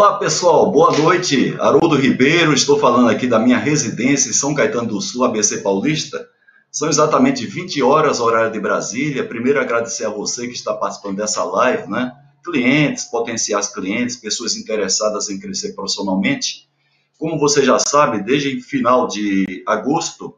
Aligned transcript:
Olá 0.00 0.16
pessoal, 0.16 0.70
boa 0.72 0.96
noite. 0.96 1.54
Haroldo 1.60 1.94
Ribeiro, 1.94 2.54
estou 2.54 2.78
falando 2.78 3.10
aqui 3.10 3.26
da 3.26 3.38
minha 3.38 3.58
residência 3.58 4.30
em 4.30 4.32
São 4.32 4.54
Caetano 4.54 4.88
do 4.88 4.98
Sul, 4.98 5.26
ABC 5.26 5.58
Paulista. 5.58 6.26
São 6.72 6.88
exatamente 6.88 7.44
20 7.44 7.82
horas, 7.82 8.18
horário 8.18 8.50
de 8.50 8.58
Brasília. 8.58 9.28
Primeiro, 9.28 9.60
agradecer 9.60 10.06
a 10.06 10.08
você 10.08 10.46
que 10.46 10.54
está 10.54 10.72
participando 10.72 11.18
dessa 11.18 11.44
live, 11.44 11.86
né? 11.90 12.14
Clientes, 12.42 13.04
potenciais 13.04 13.68
clientes, 13.68 14.16
pessoas 14.16 14.56
interessadas 14.56 15.28
em 15.28 15.38
crescer 15.38 15.74
profissionalmente. 15.74 16.66
Como 17.18 17.38
você 17.38 17.62
já 17.62 17.78
sabe, 17.78 18.22
desde 18.22 18.58
final 18.62 19.06
de 19.06 19.62
agosto, 19.68 20.34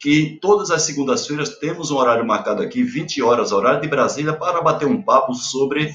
que 0.00 0.38
todas 0.40 0.70
as 0.70 0.84
segundas-feiras 0.84 1.58
temos 1.58 1.90
um 1.90 1.98
horário 1.98 2.26
marcado 2.26 2.62
aqui, 2.62 2.82
20 2.82 3.20
horas, 3.20 3.52
horário 3.52 3.82
de 3.82 3.88
Brasília, 3.88 4.32
para 4.32 4.62
bater 4.62 4.88
um 4.88 5.02
papo 5.02 5.34
sobre 5.34 5.94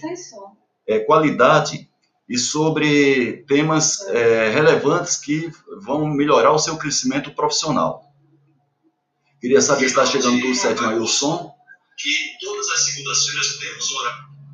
é, 0.85 0.99
qualidade 0.99 1.89
e 2.27 2.37
sobre 2.37 3.43
temas 3.47 4.01
é, 4.07 4.49
relevantes 4.49 5.15
que 5.17 5.49
vão 5.81 6.05
melhorar 6.07 6.51
o 6.51 6.59
seu 6.59 6.77
crescimento 6.77 7.31
profissional. 7.31 8.03
Queria 9.39 9.61
saber 9.61 9.81
se 9.81 9.85
está 9.85 10.05
chegando 10.05 10.41
tudo 10.41 10.55
certinho 10.55 10.89
aí 10.89 10.99
o 10.99 11.07
som. 11.07 11.53
Que 11.97 12.45
todas 12.45 12.69
as 12.69 12.81
segundas-feiras 12.85 13.57
temos 13.57 13.95
hora. 13.95 14.13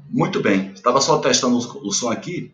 Muito 0.10 0.40
bem, 0.40 0.72
estava 0.74 1.02
só 1.02 1.18
testando 1.18 1.58
o, 1.58 1.88
o 1.88 1.92
som 1.92 2.12
aqui. 2.12 2.54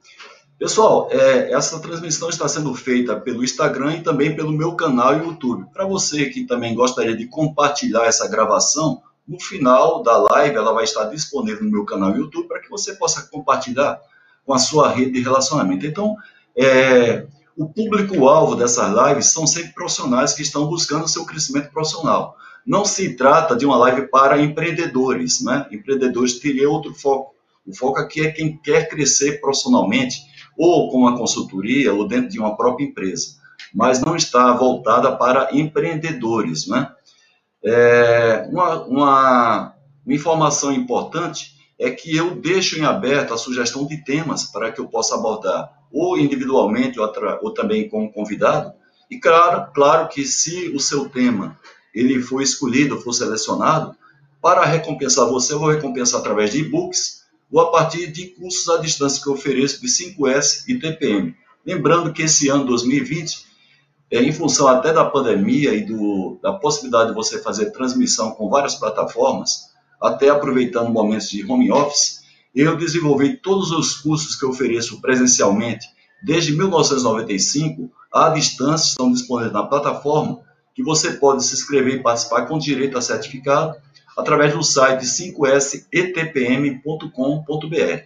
Pessoal, 0.57 1.09
é, 1.11 1.51
essa 1.53 1.79
transmissão 1.79 2.29
está 2.29 2.47
sendo 2.47 2.73
feita 2.73 3.15
pelo 3.19 3.43
Instagram 3.43 3.95
e 3.95 4.03
também 4.03 4.35
pelo 4.35 4.51
meu 4.51 4.75
canal 4.75 5.17
YouTube. 5.17 5.65
Para 5.73 5.85
você 5.85 6.29
que 6.29 6.45
também 6.45 6.75
gostaria 6.75 7.15
de 7.15 7.27
compartilhar 7.27 8.05
essa 8.05 8.27
gravação, 8.27 9.01
no 9.27 9.39
final 9.39 10.01
da 10.01 10.17
live 10.17 10.55
ela 10.55 10.73
vai 10.73 10.83
estar 10.83 11.05
disponível 11.05 11.63
no 11.63 11.71
meu 11.71 11.85
canal 11.85 12.15
YouTube 12.15 12.47
para 12.47 12.59
que 12.59 12.69
você 12.69 12.93
possa 12.93 13.23
compartilhar 13.29 14.01
com 14.49 14.55
a 14.55 14.57
sua 14.57 14.89
rede 14.89 15.11
de 15.11 15.21
relacionamento. 15.21 15.85
Então, 15.85 16.15
é, 16.57 17.27
o 17.55 17.67
público-alvo 17.67 18.55
dessas 18.55 18.91
lives 18.91 19.27
são 19.31 19.45
sempre 19.45 19.73
profissionais 19.73 20.33
que 20.33 20.41
estão 20.41 20.65
buscando 20.65 21.07
seu 21.07 21.23
crescimento 21.23 21.69
profissional. 21.69 22.35
Não 22.65 22.83
se 22.83 23.15
trata 23.15 23.55
de 23.55 23.63
uma 23.63 23.77
live 23.77 24.07
para 24.07 24.41
empreendedores, 24.41 25.39
né? 25.41 25.67
Empreendedores 25.71 26.39
teria 26.39 26.67
outro 26.67 26.95
foco. 26.95 27.35
O 27.63 27.75
foco 27.75 27.99
aqui 27.99 28.21
é 28.21 28.31
quem 28.31 28.57
quer 28.57 28.89
crescer 28.89 29.39
profissionalmente, 29.39 30.17
ou 30.57 30.89
com 30.89 30.97
uma 30.97 31.15
consultoria, 31.15 31.93
ou 31.93 32.07
dentro 32.07 32.29
de 32.29 32.39
uma 32.39 32.57
própria 32.57 32.85
empresa, 32.85 33.35
mas 33.71 34.01
não 34.01 34.15
está 34.15 34.51
voltada 34.53 35.15
para 35.15 35.49
empreendedores, 35.55 36.65
né? 36.65 36.91
É, 37.63 38.47
uma, 38.49 38.83
uma, 38.85 39.75
uma 40.03 40.15
informação 40.15 40.73
importante 40.73 41.58
é 41.79 41.89
que 41.89 42.15
eu 42.15 42.35
deixo 42.35 42.77
em 42.77 42.83
aberto 42.83 43.33
a 43.33 43.37
sugestão 43.37 43.87
de 43.87 44.03
temas 44.03 44.43
para 44.43 44.69
que 44.71 44.81
eu 44.81 44.87
possa 44.87 45.15
abordar, 45.15 45.71
ou 45.91 46.17
individualmente, 46.17 46.99
ou, 46.99 47.09
ou 47.41 47.53
também 47.53 47.87
como 47.87 48.11
convidado. 48.11 48.73
E 49.09 49.17
claro, 49.17 49.71
claro 49.73 50.09
que 50.09 50.25
se 50.25 50.69
o 50.75 50.79
seu 50.79 51.07
tema 51.07 51.57
ele 51.95 52.21
for 52.21 52.41
escolhido, 52.41 52.99
for 52.99 53.13
selecionado, 53.13 53.95
para 54.41 54.65
recompensar 54.65 55.27
você, 55.27 55.53
eu 55.53 55.59
vou 55.59 55.69
recompensar 55.69 56.19
através 56.19 56.51
de 56.51 56.59
e-books 56.59 57.23
ou 57.51 57.61
a 57.61 57.71
partir 57.71 58.07
de 58.11 58.27
cursos 58.27 58.69
à 58.69 58.77
distância 58.77 59.21
que 59.21 59.27
eu 59.27 59.33
ofereço 59.33 59.81
de 59.81 59.87
5S 59.87 60.65
e 60.67 60.77
TPM. 60.77 61.35
Lembrando 61.65 62.13
que 62.13 62.23
esse 62.23 62.49
ano 62.49 62.65
2020, 62.65 63.45
é, 64.11 64.21
em 64.21 64.31
função 64.31 64.67
até 64.67 64.93
da 64.93 65.05
pandemia 65.05 65.73
e 65.73 65.83
do, 65.83 66.39
da 66.41 66.53
possibilidade 66.53 67.09
de 67.09 67.15
você 67.15 67.41
fazer 67.41 67.71
transmissão 67.71 68.31
com 68.31 68.49
várias 68.49 68.75
plataformas, 68.75 69.68
até 70.01 70.29
aproveitando 70.29 70.89
momentos 70.89 71.29
de 71.29 71.45
home 71.45 71.71
office, 71.71 72.19
eu 72.55 72.75
desenvolvi 72.75 73.37
todos 73.37 73.71
os 73.71 73.95
cursos 73.95 74.35
que 74.35 74.45
ofereço 74.45 74.99
presencialmente 75.01 75.87
desde 76.21 76.51
1995 76.53 77.91
à 78.11 78.29
distância, 78.29 78.89
estão 78.89 79.11
disponíveis 79.11 79.53
na 79.53 79.63
plataforma, 79.63 80.41
que 80.73 80.83
você 80.83 81.13
pode 81.13 81.43
se 81.43 81.53
inscrever 81.53 81.95
e 81.95 82.03
participar 82.03 82.45
com 82.45 82.57
direito 82.57 82.97
a 82.97 83.01
certificado 83.01 83.75
através 84.17 84.53
do 84.53 84.63
site 84.63 85.05
5setpm.com.br. 85.05 88.03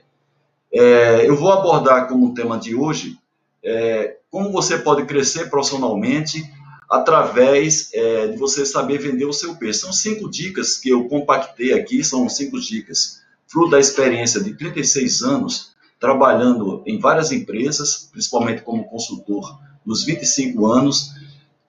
É, 0.71 1.27
eu 1.27 1.35
vou 1.35 1.51
abordar 1.51 2.07
como 2.07 2.33
tema 2.33 2.57
de 2.57 2.75
hoje 2.75 3.17
é, 3.63 4.17
como 4.29 4.51
você 4.51 4.77
pode 4.77 5.05
crescer 5.05 5.49
profissionalmente 5.49 6.43
através 6.89 7.89
é, 7.93 8.27
de 8.27 8.37
você 8.37 8.65
saber 8.65 8.99
vender 8.99 9.25
o 9.25 9.33
seu 9.33 9.55
peixe. 9.55 9.79
São 9.79 9.93
cinco 9.93 10.29
dicas 10.29 10.77
que 10.77 10.89
eu 10.89 11.07
compactei 11.07 11.73
aqui, 11.73 12.03
são 12.03 12.27
cinco 12.29 12.59
dicas, 12.59 13.21
fruto 13.47 13.71
da 13.71 13.79
experiência 13.79 14.41
de 14.41 14.53
36 14.53 15.21
anos, 15.21 15.73
trabalhando 15.99 16.83
em 16.85 16.99
várias 16.99 17.31
empresas, 17.31 18.09
principalmente 18.11 18.61
como 18.61 18.85
consultor 18.85 19.59
nos 19.85 20.03
25 20.03 20.65
anos. 20.65 21.11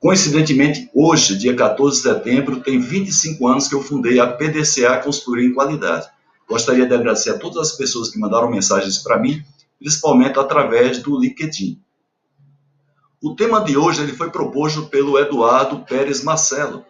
Coincidentemente, 0.00 0.90
hoje, 0.94 1.38
dia 1.38 1.54
14 1.54 1.96
de 1.96 2.02
setembro, 2.02 2.60
tem 2.60 2.78
25 2.78 3.46
anos 3.46 3.68
que 3.68 3.74
eu 3.74 3.82
fundei 3.82 4.18
a 4.18 4.26
PDCA 4.26 4.98
Consultoria 4.98 5.46
em 5.46 5.54
Qualidade. 5.54 6.08
Gostaria 6.48 6.86
de 6.86 6.94
agradecer 6.94 7.30
a 7.30 7.38
todas 7.38 7.70
as 7.70 7.76
pessoas 7.76 8.10
que 8.10 8.18
mandaram 8.18 8.50
mensagens 8.50 8.98
para 8.98 9.18
mim, 9.18 9.42
principalmente 9.78 10.38
através 10.38 10.98
do 10.98 11.18
LinkedIn. 11.18 11.80
O 13.24 13.34
tema 13.34 13.64
de 13.64 13.74
hoje 13.74 14.02
ele 14.02 14.12
foi 14.12 14.28
proposto 14.28 14.84
pelo 14.84 15.18
Eduardo 15.18 15.82
Pérez 15.86 16.22
Marcelo. 16.22 16.84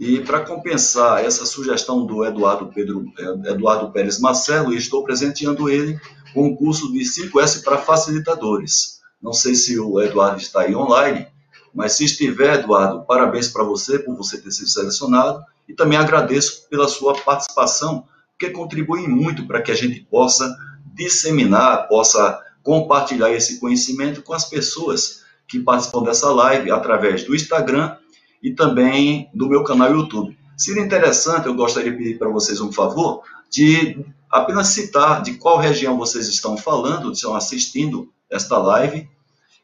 E 0.00 0.18
para 0.20 0.40
compensar 0.40 1.22
essa 1.22 1.44
sugestão 1.44 2.06
do 2.06 2.24
Eduardo, 2.24 2.72
Pedro, 2.72 3.04
Eduardo 3.44 3.92
Pérez 3.92 4.18
Marcelo, 4.18 4.72
estou 4.72 5.04
presenteando 5.04 5.68
ele 5.68 6.00
com 6.32 6.46
um 6.46 6.56
curso 6.56 6.90
de 6.90 7.00
5S 7.00 7.62
para 7.62 7.76
facilitadores. 7.76 9.00
Não 9.20 9.34
sei 9.34 9.54
se 9.54 9.78
o 9.78 10.00
Eduardo 10.00 10.40
está 10.40 10.62
aí 10.62 10.74
online, 10.74 11.26
mas 11.74 11.92
se 11.92 12.06
estiver, 12.06 12.60
Eduardo, 12.60 13.04
parabéns 13.04 13.48
para 13.48 13.62
você 13.62 13.98
por 13.98 14.16
você 14.16 14.40
ter 14.40 14.50
sido 14.50 14.70
selecionado 14.70 15.44
e 15.68 15.74
também 15.74 15.98
agradeço 15.98 16.66
pela 16.70 16.88
sua 16.88 17.12
participação, 17.12 18.06
porque 18.30 18.54
contribui 18.54 19.06
muito 19.06 19.46
para 19.46 19.60
que 19.60 19.70
a 19.70 19.76
gente 19.76 20.00
possa 20.00 20.50
disseminar, 20.94 21.88
possa 21.88 22.42
compartilhar 22.62 23.30
esse 23.32 23.60
conhecimento 23.60 24.22
com 24.22 24.32
as 24.32 24.48
pessoas 24.48 25.17
que 25.48 25.60
participam 25.60 26.02
dessa 26.02 26.30
live 26.30 26.70
através 26.70 27.24
do 27.24 27.34
Instagram 27.34 27.96
e 28.42 28.52
também 28.52 29.30
do 29.34 29.48
meu 29.48 29.64
canal 29.64 29.90
YouTube. 29.90 30.36
Seria 30.56 30.82
interessante, 30.82 31.46
eu 31.46 31.54
gostaria 31.54 31.90
de 31.90 31.96
pedir 31.96 32.18
para 32.18 32.28
vocês 32.28 32.60
um 32.60 32.72
favor, 32.72 33.22
de 33.50 34.04
apenas 34.30 34.68
citar 34.68 35.22
de 35.22 35.34
qual 35.34 35.58
região 35.58 35.96
vocês 35.96 36.28
estão 36.28 36.56
falando, 36.56 37.12
estão 37.12 37.34
assistindo 37.34 38.12
esta 38.30 38.58
live, 38.58 39.08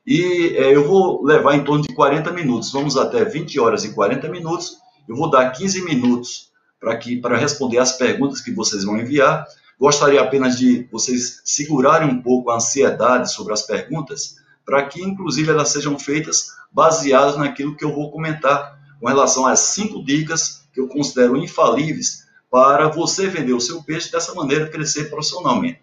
e 0.07 0.55
é, 0.57 0.75
eu 0.75 0.87
vou 0.87 1.25
levar 1.25 1.55
em 1.55 1.65
torno 1.65 1.83
de 1.83 1.95
40 1.95 2.31
minutos, 2.33 2.73
vamos 2.73 2.97
até 2.97 3.25
20 3.25 3.59
horas 3.61 3.85
e 3.85 3.93
40 3.93 4.29
minutos, 4.29 4.79
eu 5.09 5.17
vou 5.17 5.31
dar 5.31 5.51
15 5.51 5.85
minutos 5.85 6.51
para 6.81 6.97
que 6.97 7.17
para 7.17 7.37
responder 7.37 7.79
as 7.79 7.93
perguntas 7.93 8.41
que 8.41 8.53
vocês 8.53 8.85
vão 8.85 8.99
enviar. 8.99 9.47
Gostaria 9.81 10.21
apenas 10.21 10.59
de 10.59 10.87
vocês 10.93 11.41
segurarem 11.45 12.09
um 12.09 12.23
pouco 12.23 12.51
a 12.51 12.57
ansiedade 12.57 13.33
sobre 13.33 13.53
as 13.53 13.63
perguntas, 13.63 14.37
para 14.65 14.85
que, 14.87 15.03
inclusive, 15.03 15.51
elas 15.51 15.69
sejam 15.69 15.99
feitas 15.99 16.55
baseadas 16.73 17.37
naquilo 17.37 17.77
que 17.77 17.85
eu 17.85 17.95
vou 17.95 18.11
comentar 18.11 18.79
com 19.01 19.07
relação 19.07 19.47
às 19.47 19.61
cinco 19.61 20.03
dicas 20.03 20.67
que 20.73 20.81
eu 20.81 20.89
considero 20.89 21.37
infalíveis 21.37 22.25
para 22.51 22.89
você 22.89 23.27
vender 23.27 23.53
o 23.53 23.61
seu 23.61 23.83
peixe 23.83 24.11
dessa 24.11 24.35
maneira 24.35 24.69
crescer 24.69 25.11
profissionalmente. 25.11 25.81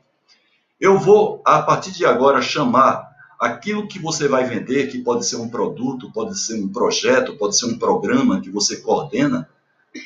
Eu 0.79 0.97
vou, 0.97 1.41
a 1.45 1.61
partir 1.61 1.91
de 1.91 2.05
agora, 2.05 2.41
chamar 2.41 3.11
aquilo 3.39 3.87
que 3.87 3.99
você 3.99 4.27
vai 4.27 4.45
vender, 4.45 4.89
que 4.89 4.99
pode 4.99 5.25
ser 5.25 5.35
um 5.35 5.49
produto, 5.49 6.11
pode 6.11 6.39
ser 6.39 6.55
um 6.63 6.67
projeto, 6.67 7.37
pode 7.37 7.57
ser 7.57 7.65
um 7.65 7.77
programa 7.77 8.39
que 8.39 8.49
você 8.49 8.77
coordena, 8.77 9.49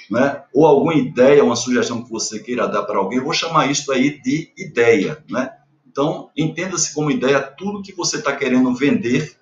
né? 0.09 0.41
ou 0.53 0.65
alguma 0.65 0.95
ideia, 0.95 1.43
uma 1.43 1.55
sugestão 1.55 2.03
que 2.03 2.11
você 2.11 2.39
queira 2.39 2.67
dar 2.67 2.83
para 2.83 2.97
alguém, 2.97 3.19
eu 3.19 3.23
vou 3.23 3.33
chamar 3.33 3.69
isso 3.69 3.91
aí 3.91 4.21
de 4.21 4.51
ideia, 4.57 5.23
né? 5.29 5.54
Então, 5.95 6.29
entenda-se 6.35 6.93
como 6.93 7.09
ideia 7.09 7.39
tudo 7.39 7.81
que 7.81 7.93
você 7.93 8.17
está 8.17 8.35
querendo 8.35 8.75
vender 8.75 9.37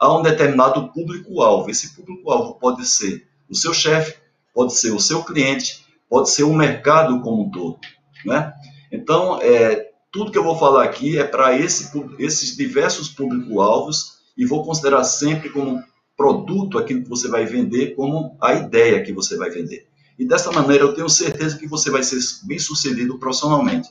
a 0.00 0.16
um 0.16 0.22
determinado 0.22 0.88
público-alvo. 0.90 1.68
Esse 1.68 1.94
público-alvo 1.94 2.54
pode 2.54 2.88
ser 2.88 3.28
o 3.46 3.54
seu 3.54 3.74
chefe, 3.74 4.16
pode 4.54 4.72
ser 4.74 4.92
o 4.92 4.98
seu 4.98 5.22
cliente, 5.22 5.84
pode 6.08 6.30
ser 6.30 6.44
o 6.44 6.54
mercado 6.54 7.20
como 7.20 7.42
um 7.42 7.50
todo. 7.50 7.78
Né? 8.24 8.54
Então, 8.90 9.38
é, 9.42 9.90
tudo 10.10 10.32
que 10.32 10.38
eu 10.38 10.42
vou 10.42 10.58
falar 10.58 10.84
aqui 10.84 11.18
é 11.18 11.24
para 11.24 11.54
esse, 11.54 11.92
esses 12.18 12.56
diversos 12.56 13.10
público-alvos 13.10 14.20
e 14.34 14.46
vou 14.46 14.64
considerar 14.64 15.04
sempre 15.04 15.50
como 15.50 15.84
produto 16.16 16.78
aquilo 16.78 17.02
que 17.02 17.10
você 17.10 17.28
vai 17.28 17.44
vender, 17.44 17.94
como 17.94 18.34
a 18.40 18.54
ideia 18.54 19.02
que 19.02 19.12
você 19.12 19.36
vai 19.36 19.50
vender. 19.50 19.86
E 20.18 20.26
dessa 20.26 20.50
maneira 20.50 20.84
eu 20.84 20.94
tenho 20.94 21.10
certeza 21.10 21.58
que 21.58 21.66
você 21.66 21.90
vai 21.90 22.02
ser 22.02 22.18
bem 22.44 22.58
sucedido 22.58 23.18
profissionalmente. 23.18 23.90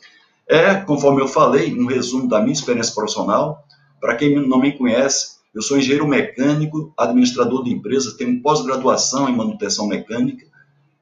É, 0.49 0.75
conforme 0.75 1.21
eu 1.21 1.27
falei, 1.27 1.73
um 1.77 1.85
resumo 1.85 2.27
da 2.27 2.39
minha 2.39 2.53
experiência 2.53 2.93
profissional. 2.93 3.65
Para 3.99 4.15
quem 4.15 4.35
não 4.47 4.59
me 4.59 4.77
conhece, 4.77 5.37
eu 5.53 5.61
sou 5.61 5.77
engenheiro 5.77 6.07
mecânico, 6.07 6.93
administrador 6.97 7.63
de 7.63 7.71
empresas, 7.71 8.13
tenho 8.13 8.41
pós-graduação 8.41 9.27
em 9.27 9.35
manutenção 9.35 9.87
mecânica, 9.87 10.45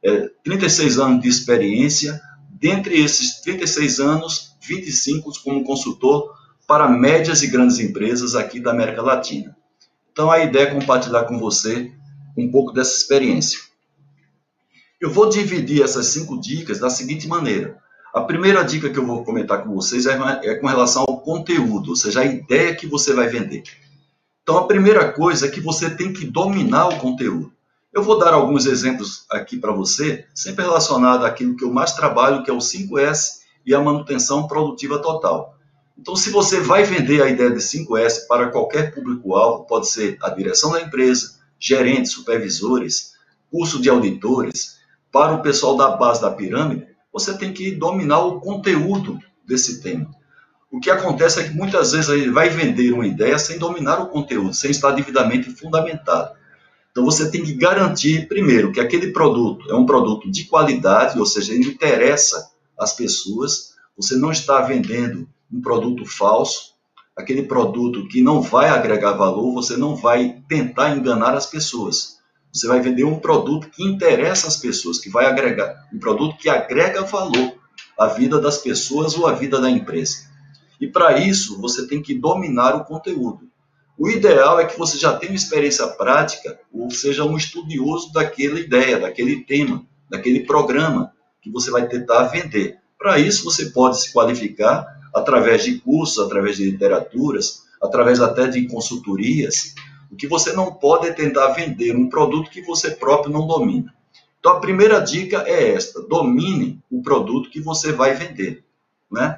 é, 0.04 0.30
36 0.44 0.98
anos 0.98 1.22
de 1.22 1.30
experiência. 1.30 2.20
Dentre 2.50 3.00
esses 3.00 3.42
36 3.42 4.00
anos, 4.00 4.56
25 4.62 5.32
como 5.44 5.64
consultor 5.64 6.34
para 6.68 6.88
médias 6.88 7.44
e 7.44 7.48
grandes 7.48 7.80
empresas 7.80 8.34
aqui 8.34 8.60
da 8.60 8.72
América 8.72 9.02
Latina. 9.02 9.56
Então, 10.12 10.32
a 10.32 10.40
ideia 10.40 10.64
é 10.64 10.74
compartilhar 10.74 11.26
com 11.26 11.38
você 11.38 11.92
um 12.38 12.50
pouco 12.50 12.72
dessa 12.72 12.96
experiência. 12.96 13.60
Eu 15.00 15.12
vou 15.12 15.30
dividir 15.30 15.84
essas 15.84 16.08
cinco 16.08 16.40
dicas 16.40 16.80
da 16.80 16.90
seguinte 16.90 17.28
maneira. 17.28 17.78
A 18.16 18.22
primeira 18.22 18.64
dica 18.64 18.90
que 18.90 18.98
eu 18.98 19.06
vou 19.06 19.26
comentar 19.26 19.62
com 19.62 19.76
vocês 19.76 20.06
é, 20.06 20.18
é 20.44 20.56
com 20.56 20.68
relação 20.68 21.04
ao 21.06 21.20
conteúdo, 21.20 21.90
ou 21.90 21.96
seja, 21.98 22.22
a 22.22 22.26
ideia 22.26 22.74
que 22.74 22.88
você 22.88 23.14
vai 23.14 23.28
vender. 23.28 23.64
Então, 24.42 24.58
a 24.58 24.66
primeira 24.66 25.12
coisa 25.12 25.48
é 25.48 25.50
que 25.52 25.60
você 25.60 25.90
tem 25.90 26.14
que 26.14 26.26
dominar 26.26 26.88
o 26.88 26.98
conteúdo. 26.98 27.52
Eu 27.92 28.02
vou 28.02 28.18
dar 28.18 28.34
alguns 28.34 28.68
exemplos 28.68 29.26
aqui 29.30 29.58
para 29.58 29.74
você, 29.74 30.26
sempre 30.34 30.64
relacionado 30.64 31.26
àquilo 31.26 31.58
que 31.58 31.66
eu 31.66 31.74
mais 31.74 31.92
trabalho, 31.92 32.42
que 32.42 32.50
é 32.50 32.54
o 32.54 32.60
5S 32.60 33.42
e 33.66 33.76
a 33.76 33.82
manutenção 33.82 34.48
produtiva 34.48 34.98
total. 35.00 35.58
Então, 36.00 36.16
se 36.16 36.30
você 36.30 36.62
vai 36.62 36.86
vender 36.86 37.22
a 37.22 37.30
ideia 37.30 37.52
de 37.52 37.60
5S 37.60 38.28
para 38.30 38.50
qualquer 38.50 38.96
público-alvo, 38.96 39.66
pode 39.66 39.90
ser 39.90 40.18
a 40.22 40.30
direção 40.30 40.72
da 40.72 40.82
empresa, 40.82 41.38
gerentes, 41.60 42.14
supervisores, 42.14 43.12
curso 43.52 43.82
de 43.82 43.90
auditores, 43.90 44.78
para 45.12 45.34
o 45.34 45.42
pessoal 45.42 45.76
da 45.76 45.98
base 45.98 46.22
da 46.22 46.32
pirâmide, 46.32 46.95
você 47.16 47.38
tem 47.38 47.54
que 47.54 47.72
dominar 47.72 48.20
o 48.20 48.42
conteúdo 48.42 49.18
desse 49.48 49.82
tema. 49.82 50.12
O 50.70 50.82
que 50.82 50.92
acontece 50.92 51.40
é 51.40 51.44
que 51.46 51.56
muitas 51.56 51.94
vezes 51.94 52.10
ele 52.10 52.30
vai 52.30 52.50
vender 52.50 52.92
uma 52.92 53.08
ideia 53.08 53.40
sem 53.40 53.58
dominar 53.58 54.02
o 54.02 54.08
conteúdo, 54.08 54.54
sem 54.54 54.70
estar 54.70 54.92
devidamente 54.92 55.50
fundamentado. 55.50 56.36
Então 56.92 57.06
você 57.06 57.32
tem 57.32 57.42
que 57.42 57.54
garantir, 57.54 58.28
primeiro, 58.28 58.70
que 58.70 58.82
aquele 58.82 59.14
produto 59.14 59.72
é 59.72 59.76
um 59.76 59.86
produto 59.86 60.30
de 60.30 60.44
qualidade, 60.44 61.18
ou 61.18 61.26
seja, 61.26 61.54
ele 61.54 61.70
interessa 61.70 62.52
às 62.78 62.92
pessoas. 62.92 63.76
Você 63.96 64.18
não 64.18 64.30
está 64.30 64.60
vendendo 64.60 65.26
um 65.50 65.62
produto 65.62 66.06
falso, 66.06 66.74
aquele 67.16 67.44
produto 67.44 68.10
que 68.10 68.22
não 68.22 68.42
vai 68.42 68.68
agregar 68.68 69.14
valor, 69.14 69.54
você 69.54 69.78
não 69.78 69.96
vai 69.96 70.44
tentar 70.50 70.98
enganar 70.98 71.34
as 71.34 71.46
pessoas. 71.46 72.15
Você 72.56 72.68
vai 72.68 72.80
vender 72.80 73.04
um 73.04 73.20
produto 73.20 73.70
que 73.70 73.84
interessa 73.84 74.48
às 74.48 74.56
pessoas, 74.56 74.98
que 74.98 75.10
vai 75.10 75.26
agregar, 75.26 75.90
um 75.94 76.00
produto 76.00 76.38
que 76.38 76.48
agrega 76.48 77.02
valor 77.02 77.54
à 78.00 78.08
vida 78.08 78.40
das 78.40 78.60
pessoas 78.60 79.14
ou 79.18 79.28
à 79.28 79.34
vida 79.34 79.60
da 79.60 79.70
empresa. 79.70 80.30
E 80.80 80.88
para 80.88 81.20
isso, 81.20 81.60
você 81.60 81.86
tem 81.86 82.02
que 82.02 82.18
dominar 82.18 82.74
o 82.78 82.86
conteúdo. 82.86 83.50
O 83.98 84.08
ideal 84.10 84.58
é 84.58 84.66
que 84.66 84.80
você 84.80 84.98
já 84.98 85.18
tenha 85.18 85.34
uma 85.34 85.38
experiência 85.38 85.86
prática, 85.88 86.58
ou 86.72 86.90
seja 86.90 87.26
um 87.26 87.36
estudioso 87.36 88.14
daquela 88.14 88.58
ideia, 88.58 89.00
daquele 89.00 89.44
tema, 89.44 89.86
daquele 90.10 90.46
programa 90.46 91.12
que 91.42 91.52
você 91.52 91.70
vai 91.70 91.90
tentar 91.90 92.24
vender. 92.28 92.78
Para 92.98 93.20
isso, 93.20 93.44
você 93.44 93.66
pode 93.66 94.02
se 94.02 94.14
qualificar 94.14 94.88
através 95.14 95.66
de 95.66 95.80
cursos, 95.80 96.20
através 96.20 96.56
de 96.56 96.72
literaturas, 96.72 97.64
através 97.82 98.22
até 98.22 98.48
de 98.48 98.66
consultorias. 98.66 99.76
O 100.12 100.16
que 100.16 100.28
você 100.28 100.54
não 100.54 100.74
pode 100.74 101.08
é 101.08 101.14
tentar 101.14 101.50
vender 101.50 101.96
um 101.96 102.10
produto 102.10 102.50
que 102.50 102.62
você 102.62 102.92
próprio 102.92 103.32
não 103.32 103.48
domina. 103.48 103.94
Então, 104.40 104.54
a 104.58 104.60
primeira 104.60 105.00
dica 105.00 105.44
é 105.48 105.74
esta: 105.74 106.02
domine 106.02 106.80
o 106.90 107.02
produto 107.02 107.50
que 107.50 107.60
você 107.60 107.92
vai 107.92 108.14
vender. 108.14 108.64
Né? 109.12 109.38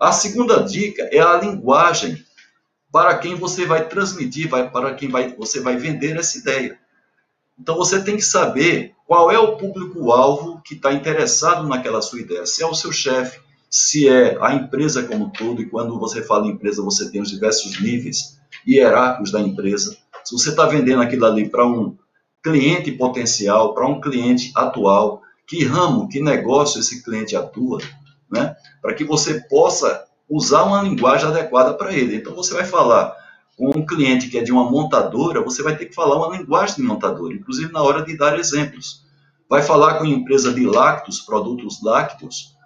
A 0.00 0.12
segunda 0.12 0.62
dica 0.62 1.02
é 1.12 1.20
a 1.20 1.36
linguagem 1.36 2.24
para 2.90 3.18
quem 3.18 3.34
você 3.34 3.66
vai 3.66 3.86
transmitir, 3.86 4.48
vai, 4.48 4.70
para 4.70 4.94
quem 4.94 5.08
vai, 5.08 5.34
você 5.36 5.60
vai 5.60 5.76
vender 5.76 6.16
essa 6.16 6.38
ideia. 6.38 6.78
Então, 7.58 7.76
você 7.76 8.02
tem 8.02 8.16
que 8.16 8.24
saber 8.24 8.94
qual 9.06 9.30
é 9.30 9.38
o 9.38 9.56
público-alvo 9.56 10.60
que 10.64 10.74
está 10.74 10.92
interessado 10.92 11.66
naquela 11.68 12.02
sua 12.02 12.20
ideia. 12.20 12.46
Se 12.46 12.62
é 12.62 12.66
o 12.66 12.74
seu 12.74 12.92
chefe, 12.92 13.38
se 13.70 14.08
é 14.08 14.38
a 14.40 14.54
empresa 14.54 15.02
como 15.04 15.30
todo, 15.30 15.60
e 15.60 15.68
quando 15.68 15.98
você 15.98 16.22
fala 16.22 16.46
em 16.46 16.50
empresa, 16.50 16.82
você 16.82 17.10
tem 17.10 17.20
os 17.20 17.30
diversos 17.30 17.80
níveis 17.80 18.40
hierárquicos 18.66 19.30
da 19.30 19.40
empresa. 19.40 19.96
Se 20.26 20.36
você 20.36 20.50
está 20.50 20.66
vendendo 20.66 21.00
aquilo 21.00 21.24
ali 21.24 21.48
para 21.48 21.64
um 21.64 21.96
cliente 22.42 22.90
potencial, 22.90 23.72
para 23.72 23.86
um 23.86 24.00
cliente 24.00 24.50
atual, 24.56 25.22
que 25.46 25.64
ramo, 25.64 26.08
que 26.08 26.20
negócio 26.20 26.80
esse 26.80 27.04
cliente 27.04 27.36
atua, 27.36 27.78
né? 28.28 28.56
para 28.82 28.92
que 28.92 29.04
você 29.04 29.40
possa 29.48 30.04
usar 30.28 30.64
uma 30.64 30.82
linguagem 30.82 31.28
adequada 31.28 31.74
para 31.74 31.92
ele. 31.92 32.16
Então, 32.16 32.34
você 32.34 32.52
vai 32.54 32.64
falar 32.64 33.14
com 33.56 33.70
um 33.70 33.86
cliente 33.86 34.28
que 34.28 34.36
é 34.36 34.42
de 34.42 34.50
uma 34.50 34.68
montadora, 34.68 35.40
você 35.40 35.62
vai 35.62 35.76
ter 35.76 35.86
que 35.86 35.94
falar 35.94 36.16
uma 36.16 36.36
linguagem 36.36 36.74
de 36.74 36.82
montadora, 36.82 37.32
inclusive 37.32 37.72
na 37.72 37.80
hora 37.80 38.04
de 38.04 38.16
dar 38.16 38.36
exemplos. 38.36 39.04
Vai 39.48 39.62
falar 39.62 39.94
com 39.94 40.04
empresa 40.04 40.52
de 40.52 40.66
lácteos, 40.66 41.20
produtos 41.20 41.80
lácteos, 41.80 42.56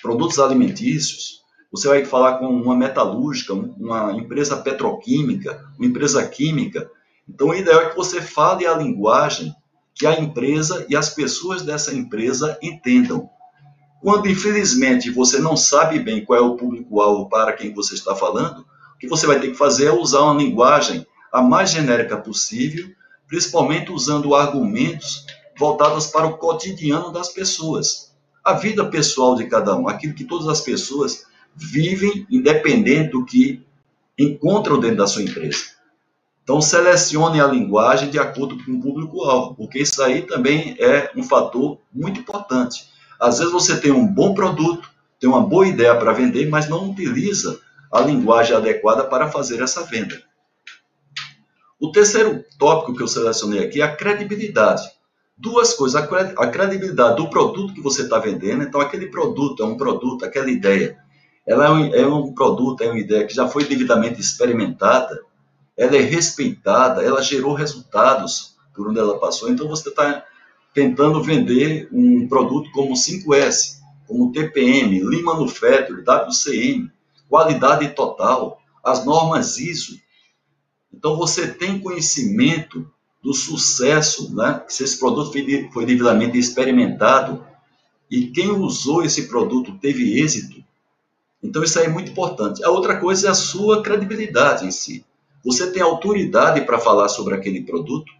produtos 0.00 0.38
alimentícios, 0.38 1.40
você 1.70 1.86
vai 1.86 2.04
falar 2.04 2.38
com 2.38 2.46
uma 2.46 2.76
metalúrgica, 2.76 3.54
uma 3.54 4.12
empresa 4.12 4.56
petroquímica, 4.56 5.64
uma 5.78 5.86
empresa 5.86 6.26
química. 6.26 6.90
Então, 7.32 7.48
o 7.48 7.54
ideal 7.54 7.80
é 7.82 7.88
que 7.90 7.96
você 7.96 8.20
fale 8.20 8.66
a 8.66 8.74
linguagem 8.74 9.54
que 9.94 10.06
a 10.06 10.18
empresa 10.18 10.84
e 10.88 10.96
as 10.96 11.10
pessoas 11.10 11.62
dessa 11.62 11.94
empresa 11.94 12.58
entendam. 12.60 13.30
Quando, 14.02 14.28
infelizmente, 14.28 15.10
você 15.10 15.38
não 15.38 15.56
sabe 15.56 15.98
bem 16.00 16.24
qual 16.24 16.38
é 16.38 16.42
o 16.42 16.56
público-alvo 16.56 17.28
para 17.28 17.52
quem 17.52 17.72
você 17.72 17.94
está 17.94 18.14
falando, 18.14 18.66
o 18.94 18.98
que 18.98 19.08
você 19.08 19.26
vai 19.26 19.38
ter 19.38 19.48
que 19.48 19.56
fazer 19.56 19.86
é 19.86 19.92
usar 19.92 20.22
uma 20.22 20.42
linguagem 20.42 21.06
a 21.32 21.40
mais 21.40 21.70
genérica 21.70 22.16
possível, 22.16 22.90
principalmente 23.28 23.92
usando 23.92 24.34
argumentos 24.34 25.24
voltados 25.56 26.06
para 26.06 26.26
o 26.26 26.36
cotidiano 26.38 27.12
das 27.12 27.28
pessoas 27.28 28.10
a 28.44 28.54
vida 28.54 28.84
pessoal 28.86 29.34
de 29.34 29.46
cada 29.46 29.76
um, 29.76 29.88
aquilo 29.88 30.14
que 30.14 30.24
todas 30.24 30.48
as 30.48 30.60
pessoas 30.60 31.26
vivem, 31.54 32.26
independente 32.30 33.10
do 33.10 33.24
que 33.24 33.62
encontram 34.18 34.80
dentro 34.80 34.98
da 34.98 35.06
sua 35.06 35.22
empresa. 35.22 35.79
Então, 36.50 36.60
selecione 36.60 37.40
a 37.40 37.46
linguagem 37.46 38.10
de 38.10 38.18
acordo 38.18 38.58
com 38.64 38.72
o 38.72 38.80
público-alvo, 38.80 39.54
porque 39.54 39.78
isso 39.78 40.02
aí 40.02 40.22
também 40.22 40.74
é 40.80 41.08
um 41.14 41.22
fator 41.22 41.78
muito 41.94 42.18
importante. 42.18 42.88
Às 43.20 43.38
vezes 43.38 43.52
você 43.52 43.80
tem 43.80 43.92
um 43.92 44.04
bom 44.04 44.34
produto, 44.34 44.90
tem 45.20 45.30
uma 45.30 45.42
boa 45.46 45.68
ideia 45.68 45.94
para 45.94 46.12
vender, 46.12 46.48
mas 46.48 46.68
não 46.68 46.90
utiliza 46.90 47.60
a 47.92 48.00
linguagem 48.00 48.56
adequada 48.56 49.04
para 49.04 49.30
fazer 49.30 49.62
essa 49.62 49.84
venda. 49.84 50.20
O 51.78 51.92
terceiro 51.92 52.44
tópico 52.58 52.96
que 52.96 53.02
eu 53.04 53.06
selecionei 53.06 53.64
aqui 53.64 53.80
é 53.80 53.84
a 53.84 53.94
credibilidade 53.94 54.90
duas 55.38 55.72
coisas, 55.72 56.02
a 56.02 56.46
credibilidade 56.48 57.16
do 57.16 57.30
produto 57.30 57.72
que 57.72 57.80
você 57.80 58.02
está 58.02 58.18
vendendo, 58.18 58.64
então 58.64 58.80
aquele 58.80 59.06
produto 59.06 59.62
é 59.62 59.66
um 59.66 59.76
produto, 59.76 60.24
aquela 60.24 60.50
ideia, 60.50 60.98
ela 61.46 61.66
é 61.66 61.70
um, 61.70 61.94
é 61.94 62.06
um, 62.08 62.34
produto, 62.34 62.82
é 62.82 62.88
uma 62.90 62.98
ideia 62.98 63.24
que 63.24 63.32
já 63.32 63.46
foi 63.46 63.64
devidamente 63.64 64.20
experimentada, 64.20 65.16
ela 65.80 65.96
é 65.96 66.02
respeitada, 66.02 67.02
ela 67.02 67.22
gerou 67.22 67.54
resultados 67.54 68.54
por 68.74 68.90
onde 68.90 68.98
ela 68.98 69.18
passou, 69.18 69.50
então 69.50 69.66
você 69.66 69.88
está 69.88 70.22
tentando 70.74 71.22
vender 71.22 71.88
um 71.90 72.28
produto 72.28 72.70
como 72.72 72.92
5S, 72.92 73.78
como 74.06 74.30
TPM, 74.30 75.02
Lean 75.02 75.22
Manufacturing, 75.22 76.02
WCM, 76.02 76.92
qualidade 77.30 77.88
total, 77.94 78.60
as 78.84 79.06
normas 79.06 79.56
ISO. 79.56 79.98
Então 80.92 81.16
você 81.16 81.48
tem 81.48 81.80
conhecimento 81.80 82.86
do 83.22 83.32
sucesso, 83.32 84.34
né? 84.36 84.62
se 84.68 84.84
esse 84.84 84.98
produto 84.98 85.32
foi, 85.32 85.70
foi 85.72 85.86
devidamente 85.86 86.38
experimentado 86.38 87.42
e 88.10 88.26
quem 88.26 88.50
usou 88.50 89.02
esse 89.02 89.28
produto 89.28 89.78
teve 89.78 90.20
êxito. 90.20 90.62
Então, 91.42 91.64
isso 91.64 91.78
aí 91.78 91.86
é 91.86 91.88
muito 91.88 92.10
importante. 92.10 92.62
A 92.62 92.68
outra 92.68 93.00
coisa 93.00 93.28
é 93.28 93.30
a 93.30 93.34
sua 93.34 93.82
credibilidade 93.82 94.66
em 94.66 94.70
si. 94.70 95.06
Você 95.44 95.70
tem 95.70 95.82
autoridade 95.82 96.60
para 96.62 96.78
falar 96.78 97.08
sobre 97.08 97.34
aquele 97.34 97.62
produto. 97.62 98.12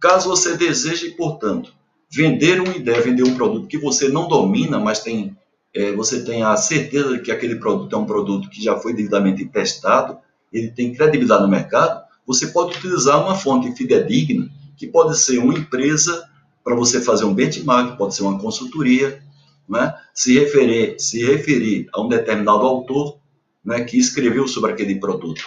Caso 0.00 0.28
você 0.28 0.56
deseje, 0.56 1.10
portanto, 1.10 1.72
vender 2.10 2.60
uma 2.60 2.74
ideia, 2.74 3.00
vender 3.00 3.22
um 3.22 3.34
produto 3.34 3.66
que 3.66 3.78
você 3.78 4.08
não 4.08 4.28
domina, 4.28 4.78
mas 4.78 5.00
tem, 5.00 5.36
é, 5.74 5.92
você 5.92 6.24
tem 6.24 6.42
a 6.42 6.56
certeza 6.56 7.16
de 7.16 7.22
que 7.22 7.30
aquele 7.30 7.56
produto 7.56 7.94
é 7.94 7.98
um 7.98 8.06
produto 8.06 8.48
que 8.48 8.62
já 8.62 8.76
foi 8.76 8.92
devidamente 8.92 9.44
testado, 9.44 10.18
ele 10.52 10.70
tem 10.70 10.94
credibilidade 10.94 11.42
no 11.42 11.48
mercado, 11.48 12.02
você 12.26 12.48
pode 12.48 12.76
utilizar 12.76 13.22
uma 13.22 13.34
fonte 13.34 13.72
fidedigna, 13.72 14.50
que 14.76 14.86
pode 14.86 15.18
ser 15.18 15.38
uma 15.38 15.54
empresa 15.54 16.28
para 16.64 16.74
você 16.74 17.00
fazer 17.00 17.24
um 17.24 17.34
benchmark, 17.34 17.96
pode 17.96 18.14
ser 18.14 18.22
uma 18.22 18.38
consultoria, 18.38 19.22
né? 19.68 19.94
se, 20.14 20.38
referir, 20.38 20.98
se 20.98 21.24
referir 21.24 21.88
a 21.92 22.00
um 22.00 22.08
determinado 22.08 22.66
autor 22.66 23.18
né, 23.64 23.84
que 23.84 23.98
escreveu 23.98 24.48
sobre 24.48 24.72
aquele 24.72 24.96
produto. 24.98 25.44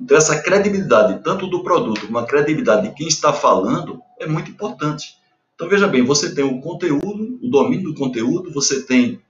Então, 0.00 0.16
essa 0.16 0.40
credibilidade, 0.40 1.22
tanto 1.22 1.46
do 1.46 1.62
produto 1.62 2.06
como 2.06 2.18
a 2.18 2.26
credibilidade 2.26 2.88
de 2.88 2.94
quem 2.94 3.08
está 3.08 3.32
falando, 3.32 4.00
é 4.20 4.26
muito 4.26 4.50
importante. 4.50 5.14
Então, 5.54 5.68
veja 5.68 5.88
bem, 5.88 6.04
você 6.04 6.34
tem 6.34 6.44
o 6.44 6.60
conteúdo, 6.60 7.38
o 7.42 7.50
domínio 7.50 7.92
do 7.92 7.94
conteúdo, 7.94 8.52
você 8.52 8.82
tem 8.82 9.20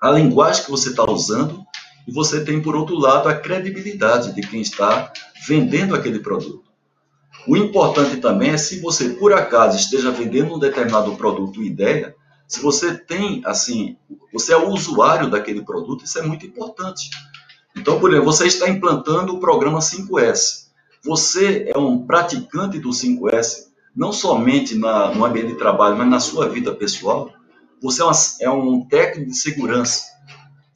a 0.00 0.10
linguagem 0.10 0.64
que 0.64 0.70
você 0.70 0.90
está 0.90 1.04
usando, 1.10 1.64
e 2.06 2.12
você 2.12 2.44
tem, 2.44 2.60
por 2.60 2.76
outro 2.76 2.96
lado, 2.96 3.28
a 3.28 3.34
credibilidade 3.34 4.32
de 4.34 4.42
quem 4.42 4.60
está 4.60 5.12
vendendo 5.48 5.94
aquele 5.94 6.20
produto. 6.20 6.64
O 7.46 7.56
importante 7.56 8.18
também 8.18 8.50
é 8.50 8.58
se 8.58 8.80
você, 8.80 9.10
por 9.10 9.32
acaso, 9.32 9.76
esteja 9.76 10.10
vendendo 10.10 10.54
um 10.54 10.58
determinado 10.58 11.16
produto 11.16 11.58
ou 11.58 11.64
ideia, 11.64 12.14
se 12.46 12.60
você 12.60 12.96
tem, 12.96 13.42
assim, 13.44 13.96
você 14.32 14.52
é 14.52 14.56
o 14.56 14.68
usuário 14.68 15.30
daquele 15.30 15.62
produto, 15.62 16.04
isso 16.04 16.18
é 16.18 16.22
muito 16.22 16.46
importante. 16.46 17.10
Então, 17.76 17.98
por 17.98 18.10
exemplo, 18.10 18.32
você 18.32 18.46
está 18.46 18.68
implantando 18.68 19.34
o 19.34 19.40
programa 19.40 19.80
5S. 19.80 20.68
Você 21.02 21.66
é 21.68 21.76
um 21.76 22.06
praticante 22.06 22.78
do 22.78 22.90
5S, 22.90 23.66
não 23.94 24.12
somente 24.12 24.74
na, 24.74 25.12
no 25.12 25.24
ambiente 25.24 25.52
de 25.52 25.58
trabalho, 25.58 25.96
mas 25.96 26.08
na 26.08 26.20
sua 26.20 26.48
vida 26.48 26.74
pessoal. 26.74 27.32
Você 27.82 28.00
é, 28.00 28.04
uma, 28.04 28.12
é 28.40 28.50
um 28.50 28.86
técnico 28.86 29.30
de 29.30 29.36
segurança. 29.36 30.04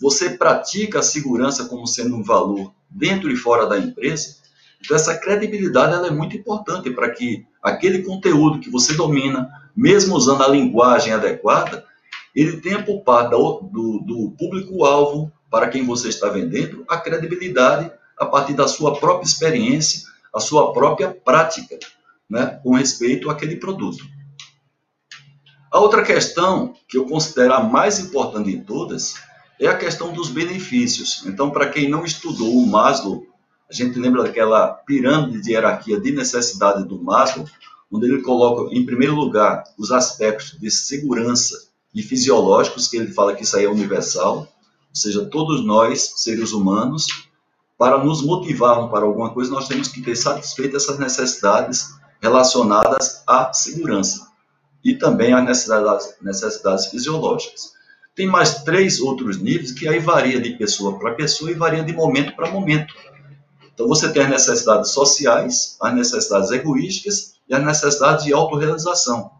Você 0.00 0.30
pratica 0.30 0.98
a 0.98 1.02
segurança 1.02 1.64
como 1.64 1.86
sendo 1.86 2.16
um 2.16 2.22
valor 2.22 2.72
dentro 2.90 3.30
e 3.30 3.36
fora 3.36 3.66
da 3.66 3.78
empresa. 3.78 4.36
Então, 4.80 4.96
essa 4.96 5.16
credibilidade 5.16 5.94
ela 5.94 6.08
é 6.08 6.10
muito 6.10 6.36
importante 6.36 6.90
para 6.90 7.10
que 7.10 7.46
aquele 7.62 8.02
conteúdo 8.02 8.60
que 8.60 8.70
você 8.70 8.94
domina, 8.94 9.48
mesmo 9.74 10.14
usando 10.14 10.42
a 10.42 10.48
linguagem 10.48 11.12
adequada, 11.12 11.84
ele 12.34 12.60
tenha 12.60 12.82
por 12.82 13.00
parte 13.02 13.30
do, 13.30 13.60
do, 13.72 13.98
do 14.00 14.30
público-alvo 14.38 15.32
para 15.50 15.68
quem 15.68 15.84
você 15.84 16.08
está 16.08 16.28
vendendo 16.28 16.84
a 16.88 16.96
credibilidade 16.98 17.90
a 18.18 18.26
partir 18.26 18.54
da 18.54 18.66
sua 18.66 18.98
própria 18.98 19.26
experiência, 19.26 20.02
a 20.34 20.40
sua 20.40 20.72
própria 20.72 21.10
prática, 21.10 21.78
né, 22.28 22.60
com 22.62 22.74
respeito 22.74 23.30
àquele 23.30 23.56
produto. 23.56 24.04
A 25.70 25.78
outra 25.78 26.02
questão 26.02 26.74
que 26.88 26.96
eu 26.96 27.06
considero 27.06 27.54
a 27.54 27.62
mais 27.62 27.98
importante 27.98 28.50
de 28.50 28.64
todas 28.64 29.14
é 29.60 29.66
a 29.66 29.76
questão 29.76 30.12
dos 30.12 30.28
benefícios. 30.28 31.24
Então, 31.26 31.50
para 31.50 31.68
quem 31.68 31.88
não 31.88 32.04
estudou 32.04 32.56
o 32.56 32.66
Maslow, 32.66 33.26
a 33.68 33.72
gente 33.72 33.98
lembra 33.98 34.22
daquela 34.22 34.68
pirâmide 34.68 35.42
de 35.42 35.52
hierarquia 35.52 36.00
de 36.00 36.10
necessidade 36.10 36.84
do 36.88 37.02
Maslow, 37.02 37.46
onde 37.90 38.06
ele 38.06 38.22
coloca 38.22 38.74
em 38.74 38.84
primeiro 38.84 39.14
lugar 39.14 39.64
os 39.78 39.90
aspectos 39.90 40.58
de 40.58 40.70
segurança 40.70 41.68
e 41.94 42.02
fisiológicos, 42.02 42.88
que 42.88 42.96
ele 42.96 43.12
fala 43.12 43.34
que 43.34 43.42
isso 43.42 43.56
aí 43.56 43.64
é 43.64 43.68
universal, 43.68 44.48
seja, 44.98 45.24
todos 45.24 45.64
nós, 45.64 46.14
seres 46.16 46.52
humanos, 46.52 47.06
para 47.78 48.02
nos 48.02 48.22
motivarmos 48.22 48.90
para 48.90 49.04
alguma 49.04 49.30
coisa, 49.30 49.50
nós 49.50 49.68
temos 49.68 49.88
que 49.88 50.02
ter 50.02 50.16
satisfeito 50.16 50.76
essas 50.76 50.98
necessidades 50.98 51.94
relacionadas 52.20 53.22
à 53.26 53.52
segurança 53.52 54.26
e 54.84 54.94
também 54.94 55.32
às 55.32 55.44
necessidades, 55.44 56.14
necessidades 56.20 56.86
fisiológicas. 56.86 57.72
Tem 58.14 58.26
mais 58.26 58.64
três 58.64 59.00
outros 59.00 59.38
níveis 59.38 59.70
que 59.70 59.86
aí 59.86 60.00
varia 60.00 60.40
de 60.40 60.50
pessoa 60.56 60.98
para 60.98 61.14
pessoa 61.14 61.50
e 61.50 61.54
varia 61.54 61.84
de 61.84 61.92
momento 61.92 62.34
para 62.34 62.50
momento. 62.50 62.92
Então 63.72 63.86
você 63.86 64.12
tem 64.12 64.22
as 64.22 64.30
necessidades 64.30 64.90
sociais, 64.90 65.76
as 65.80 65.94
necessidades 65.94 66.50
egoísticas 66.50 67.34
e 67.48 67.54
as 67.54 67.64
necessidades 67.64 68.24
de 68.24 68.32
autorrealização. 68.32 69.30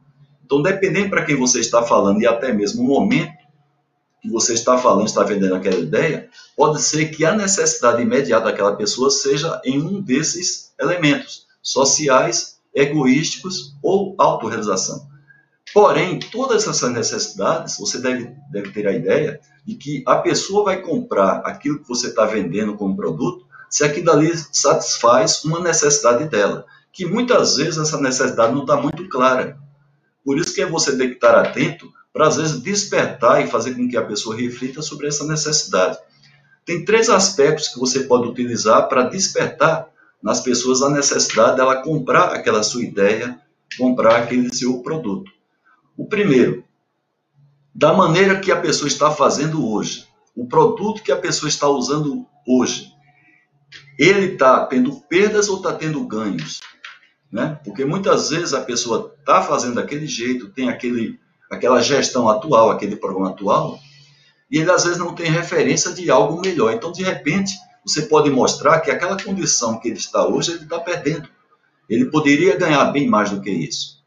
Então, 0.45 0.63
dependendo 0.63 1.11
para 1.11 1.25
quem 1.25 1.37
você 1.37 1.61
está 1.61 1.83
falando 1.83 2.23
e 2.23 2.27
até 2.27 2.53
mesmo 2.53 2.83
o 2.83 2.87
momento 2.87 3.48
que 4.21 4.29
você 4.31 4.55
está 4.55 4.77
falando, 4.79 5.07
está 5.07 5.23
vendendo 5.23 5.55
aquela 5.55 5.79
ideia, 5.79 6.29
pode 6.57 6.83
ser 6.83 7.07
que 7.07 7.25
a 7.25 7.35
necessidade 7.35 8.03
imediata 8.03 8.47
daquela 8.47 8.77
pessoa 8.77 9.11
seja 9.11 9.61
em 9.65 9.81
um 9.81 10.01
desses 10.01 10.73
elementos, 10.79 11.47
sociais, 11.63 12.59
egoísticos 12.75 13.75
ou 13.83 14.15
autorrealização. 14.19 15.07
Porém, 15.73 16.19
todas 16.19 16.67
essas 16.67 16.91
necessidades, 16.93 17.79
você 17.79 17.99
deve, 17.99 18.35
deve 18.51 18.71
ter 18.71 18.87
a 18.87 18.93
ideia 18.93 19.41
de 19.65 19.75
que 19.75 20.03
a 20.07 20.17
pessoa 20.17 20.65
vai 20.65 20.81
comprar 20.81 21.43
aquilo 21.45 21.81
que 21.81 21.89
você 21.89 22.09
está 22.09 22.25
vendendo 22.25 22.77
como 22.77 22.97
produto 22.97 23.47
se 23.69 23.85
aquilo 23.85 24.11
ali 24.11 24.33
satisfaz 24.51 25.45
uma 25.45 25.61
necessidade 25.61 26.25
dela, 26.25 26.65
que 26.91 27.05
muitas 27.05 27.57
vezes 27.57 27.77
essa 27.77 28.01
necessidade 28.01 28.55
não 28.55 28.63
está 28.63 28.77
muito 28.77 29.07
clara. 29.09 29.59
Por 30.25 30.39
isso 30.39 30.55
que 30.55 30.63
é 30.63 30.67
você 30.67 30.97
tem 30.97 31.09
que 31.09 31.15
estar 31.17 31.35
atento 31.35 31.93
para, 32.19 32.27
às 32.27 32.37
vezes, 32.37 32.61
despertar 32.61 33.45
e 33.45 33.47
fazer 33.47 33.77
com 33.77 33.89
que 33.89 33.97
a 33.97 34.05
pessoa 34.05 34.35
reflita 34.35 34.83
sobre 34.83 35.07
essa 35.07 35.25
necessidade. 35.25 35.97
Tem 36.65 36.85
três 36.85 37.09
aspectos 37.09 37.69
que 37.69 37.79
você 37.79 38.01
pode 38.01 38.27
utilizar 38.27 38.89
para 38.89 39.05
despertar 39.05 39.89
nas 40.21 40.41
pessoas 40.41 40.83
a 40.83 40.91
necessidade 40.91 41.59
dela 41.59 41.81
comprar 41.81 42.33
aquela 42.33 42.65
sua 42.65 42.83
ideia, 42.83 43.41
comprar 43.79 44.17
aquele 44.17 44.53
seu 44.53 44.83
produto. 44.83 45.31
O 45.97 46.07
primeiro, 46.07 46.65
da 47.73 47.93
maneira 47.93 48.41
que 48.41 48.51
a 48.51 48.61
pessoa 48.61 48.89
está 48.89 49.13
fazendo 49.13 49.65
hoje, 49.65 50.05
o 50.35 50.45
produto 50.45 51.05
que 51.05 51.13
a 51.13 51.17
pessoa 51.17 51.49
está 51.49 51.69
usando 51.69 52.27
hoje, 52.45 52.89
ele 53.97 54.33
está 54.33 54.67
tendo 54.67 55.01
perdas 55.03 55.49
ou 55.49 55.59
está 55.59 55.73
tendo 55.73 56.05
ganhos? 56.05 56.63
Né? 57.31 57.61
Porque 57.63 57.85
muitas 57.85 58.31
vezes 58.31 58.55
a 58.55 58.61
pessoa 58.61 59.15
está 59.21 59.41
fazendo 59.41 59.77
daquele 59.77 60.09
jeito, 60.09 60.49
tem 60.49 60.69
aquele, 60.69 61.21
aquela 61.51 61.81
gestão 61.81 62.29
atual, 62.29 62.71
aquele 62.71 62.97
programa 62.97 63.31
atual, 63.31 63.79
e 64.51 64.59
ele 64.59 64.71
às 64.71 64.85
vezes 64.85 64.99
não 64.99 65.15
tem 65.15 65.31
referência 65.31 65.93
de 65.93 66.11
algo 66.11 66.41
melhor. 66.41 66.73
Então, 66.73 66.91
de 66.91 67.03
repente, 67.03 67.55
você 67.85 68.03
pode 68.03 68.31
mostrar 68.31 68.81
que 68.81 68.91
aquela 68.91 69.23
condição 69.23 69.79
que 69.79 69.89
ele 69.89 69.99
está 69.99 70.27
hoje, 70.27 70.53
ele 70.53 70.65
está 70.65 70.79
perdendo. 70.79 71.29
Ele 71.89 72.07
poderia 72.07 72.57
ganhar 72.57 72.85
bem 72.87 73.09
mais 73.09 73.31
do 73.31 73.41
que 73.41 73.51
isso. 73.51 73.99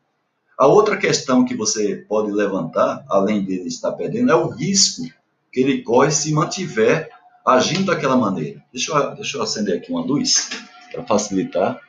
A 0.57 0.67
outra 0.67 0.98
questão 0.98 1.43
que 1.43 1.55
você 1.55 2.05
pode 2.07 2.31
levantar, 2.31 3.03
além 3.10 3.43
dele 3.43 3.67
estar 3.67 3.91
perdendo, 3.93 4.31
é 4.31 4.36
o 4.36 4.50
risco 4.50 5.03
que 5.51 5.60
ele 5.60 5.81
corre 5.81 6.12
se 6.12 6.31
mantiver 6.31 7.10
agindo 7.45 7.86
daquela 7.86 8.15
maneira. 8.15 8.63
Deixa 8.71 8.91
eu, 8.91 9.15
deixa 9.15 9.38
eu 9.38 9.41
acender 9.41 9.77
aqui 9.77 9.91
uma 9.91 10.05
luz 10.05 10.50
para 10.91 11.03
facilitar 11.03 11.79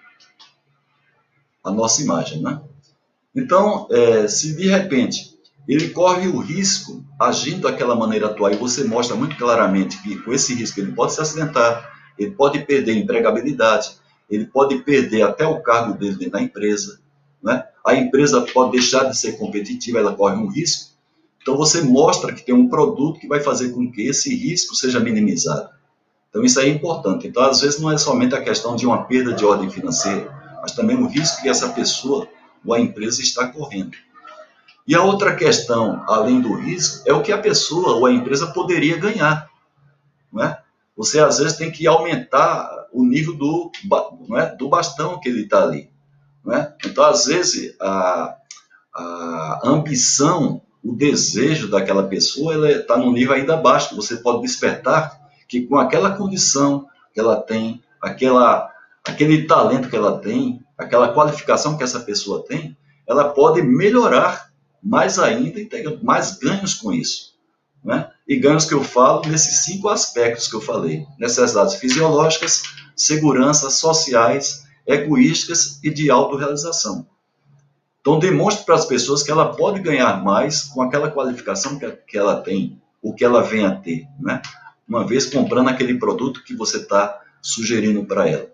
a 1.63 1.71
nossa 1.71 2.03
imagem, 2.03 2.41
né? 2.41 2.61
Então, 3.35 3.87
é, 3.91 4.27
se 4.27 4.57
de 4.57 4.69
repente 4.69 5.32
ele 5.69 5.91
corre 5.91 6.29
o 6.29 6.39
risco, 6.39 7.05
agindo 7.21 7.63
daquela 7.63 7.95
maneira 7.95 8.27
atual, 8.27 8.53
e 8.53 8.57
você 8.57 8.85
mostra 8.85 9.17
muito 9.17 9.37
claramente 9.37 10.01
que 10.03 10.17
com 10.19 10.33
esse 10.33 10.55
risco 10.55 10.81
ele 10.81 10.93
pode 10.93 11.15
se 11.15 11.21
acidentar, 11.21 11.91
ele 12.19 12.33
pode 12.33 12.61
perder 12.61 12.97
empregabilidade, 12.97 13.97
ele 14.29 14.47
pode 14.47 14.79
perder 14.79 15.23
até 15.23 15.47
o 15.47 15.61
cargo 15.61 15.97
dele 15.97 16.17
dentro 16.17 16.33
da 16.33 16.43
empresa, 16.43 17.01
né? 17.43 17.65
a 17.85 17.95
empresa 17.95 18.41
pode 18.41 18.73
deixar 18.73 19.05
de 19.05 19.17
ser 19.17 19.33
competitiva, 19.39 19.99
ela 19.99 20.15
corre 20.15 20.37
um 20.37 20.49
risco. 20.49 20.93
Então 21.41 21.57
você 21.57 21.83
mostra 21.83 22.33
que 22.33 22.45
tem 22.45 22.55
um 22.55 22.69
produto 22.69 23.19
que 23.19 23.27
vai 23.27 23.41
fazer 23.41 23.71
com 23.71 23.91
que 23.91 24.03
esse 24.03 24.35
risco 24.35 24.77
seja 24.77 25.01
minimizado. 25.01 25.71
Então 26.31 26.45
isso 26.45 26.61
é 26.61 26.69
importante. 26.69 27.27
Então 27.27 27.43
às 27.43 27.61
vezes 27.61 27.81
não 27.81 27.91
é 27.91 27.99
somente 27.99 28.35
a 28.35 28.43
questão 28.43 28.77
de 28.77 28.87
uma 28.87 29.05
perda 29.05 29.33
de 29.33 29.45
ordem 29.45 29.69
financeira, 29.69 30.33
mas 30.63 30.73
também 30.73 30.97
o 30.97 31.07
risco 31.07 31.43
que 31.43 31.49
essa 31.49 31.69
pessoa 31.71 32.29
ou 32.65 32.73
a 32.73 32.81
empresa 32.81 33.21
está 33.21 33.49
correndo. 33.49 33.97
E 34.87 34.95
a 34.95 35.03
outra 35.03 35.35
questão, 35.35 36.03
além 36.09 36.41
do 36.41 36.55
risco, 36.55 37.09
é 37.09 37.13
o 37.13 37.23
que 37.23 37.33
a 37.33 37.39
pessoa 37.39 37.95
ou 37.95 38.07
a 38.07 38.13
empresa 38.13 38.49
poderia 38.49 38.99
ganhar. 38.99 39.49
Não 40.33 40.43
é? 40.43 40.59
Você, 40.97 41.21
às 41.21 41.39
vezes, 41.39 41.57
tem 41.57 41.71
que 41.71 41.87
aumentar 41.87 42.69
o 42.93 43.05
nível 43.05 43.35
do, 43.35 43.71
não 44.29 44.39
é? 44.39 44.55
do 44.55 44.69
bastão 44.69 45.21
que 45.21 45.29
ele 45.29 45.43
está 45.43 45.63
ali. 45.63 45.91
Não 46.45 46.55
é? 46.55 46.75
Então, 46.85 47.05
às 47.05 47.27
vezes, 47.27 47.75
a, 47.81 48.37
a 48.95 49.61
ambição, 49.65 50.61
o 50.83 50.93
desejo 50.95 51.71
daquela 51.71 52.03
pessoa 52.09 52.71
está 52.71 52.97
no 52.97 53.13
nível 53.13 53.35
ainda 53.35 53.57
baixo. 53.57 53.95
Você 53.97 54.17
pode 54.17 54.43
despertar 54.43 55.17
que 55.49 55.63
com 55.63 55.77
aquela 55.77 56.17
condição 56.17 56.87
que 57.15 57.21
ela 57.21 57.37
tem, 57.37 57.83
aquela 58.01 58.71
aquele 59.05 59.47
talento 59.47 59.89
que 59.89 59.97
ela 59.97 60.19
tem, 60.19 60.65
aquela 60.79 61.13
qualificação 61.13 61.77
que 61.77 61.83
essa 61.83 62.01
pessoa 62.01 62.45
tem, 62.47 62.77
ela 63.07 63.31
pode 63.31 63.61
melhorar 63.63 64.52
mais 64.83 65.19
ainda 65.19 65.61
e 65.61 65.67
ter 65.67 66.03
mais 66.03 66.39
ganhos 66.39 66.75
com 66.75 66.93
isso. 66.93 67.33
Né? 67.85 68.11
E 68.27 68.37
ganhos 68.37 68.65
que 68.65 68.75
eu 68.75 68.83
falo 68.83 69.29
nesses 69.29 69.65
cinco 69.65 69.89
aspectos 69.89 70.49
que 70.49 70.55
eu 70.55 70.61
falei: 70.61 71.07
necessidades 71.19 71.75
fisiológicas, 71.77 72.63
segurança, 72.97 73.71
sociais, 73.71 74.65
egoísticas 74.87 75.81
e 75.83 75.91
de 75.91 76.11
autorrealização. 76.11 77.07
Então, 78.01 78.19
demonstre 78.19 78.65
para 78.65 78.75
as 78.75 78.85
pessoas 78.85 79.23
que 79.23 79.31
ela 79.31 79.55
pode 79.55 79.81
ganhar 79.81 80.23
mais 80.25 80.65
com 80.65 80.83
aquela 80.83 81.11
qualificação 81.11 81.79
que, 81.79 81.89
que 82.09 82.19
ela 82.19 82.41
tem, 82.41 82.83
o 83.01 83.15
que 83.15 83.25
ela 83.25 83.43
vem 83.43 83.65
a 83.65 83.77
ter, 83.77 84.07
né? 84.19 84.43
uma 84.89 85.07
vez 85.07 85.27
comprando 85.27 85.69
aquele 85.69 85.99
produto 85.99 86.43
que 86.43 86.55
você 86.55 86.79
está 86.79 87.21
sugerindo 87.41 88.05
para 88.05 88.29
ela. 88.29 88.51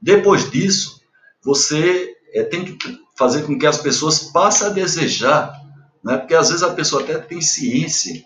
Depois 0.00 0.50
disso, 0.50 1.02
você 1.42 2.16
é, 2.32 2.42
tem 2.42 2.64
que 2.64 2.78
fazer 3.20 3.42
com 3.42 3.58
que 3.58 3.66
as 3.66 3.76
pessoas 3.76 4.18
passem 4.18 4.66
a 4.66 4.70
desejar, 4.70 5.60
né? 6.02 6.16
porque 6.16 6.34
às 6.34 6.48
vezes 6.48 6.62
a 6.62 6.72
pessoa 6.72 7.02
até 7.02 7.18
tem 7.18 7.40
ciência 7.40 8.24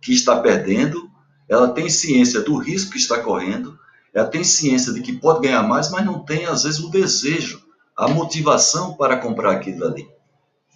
que 0.00 0.12
está 0.12 0.40
perdendo, 0.40 1.10
ela 1.48 1.68
tem 1.68 1.88
ciência 1.88 2.40
do 2.40 2.56
risco 2.56 2.92
que 2.92 2.98
está 2.98 3.20
correndo, 3.20 3.78
ela 4.14 4.26
tem 4.26 4.42
ciência 4.42 4.92
de 4.92 5.02
que 5.02 5.12
pode 5.12 5.46
ganhar 5.46 5.62
mais, 5.62 5.90
mas 5.90 6.04
não 6.04 6.20
tem, 6.20 6.46
às 6.46 6.64
vezes, 6.64 6.80
o 6.80 6.90
desejo, 6.90 7.62
a 7.94 8.08
motivação 8.08 8.94
para 8.94 9.18
comprar 9.18 9.52
aquilo 9.52 9.84
ali. 9.84 10.08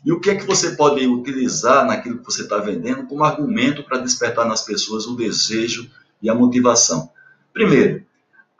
E 0.04 0.12
o 0.12 0.20
que 0.20 0.30
é 0.30 0.36
que 0.36 0.46
você 0.46 0.72
pode 0.72 1.06
utilizar 1.06 1.86
naquilo 1.86 2.18
que 2.18 2.24
você 2.24 2.42
está 2.42 2.58
vendendo 2.58 3.06
como 3.06 3.24
argumento 3.24 3.82
para 3.82 3.98
despertar 3.98 4.46
nas 4.46 4.62
pessoas 4.62 5.06
o 5.06 5.16
desejo 5.16 5.90
e 6.22 6.28
a 6.28 6.34
motivação? 6.34 7.10
Primeiro, 7.52 8.04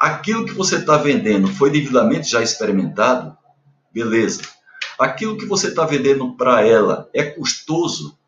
Aquilo 0.01 0.47
que 0.47 0.55
você 0.55 0.77
está 0.77 0.97
vendendo 0.97 1.47
foi 1.47 1.71
devidamente 1.71 2.31
já 2.31 2.43
experimentado? 2.43 3.37
Beleza. 3.93 4.41
Aquilo 5.01 5.39
que 5.39 5.47
você 5.47 5.69
está 5.69 5.87
vendendo 5.87 6.35
para 6.35 6.61
ela 6.61 7.09
é 7.15 7.23
custoso? 7.23 8.19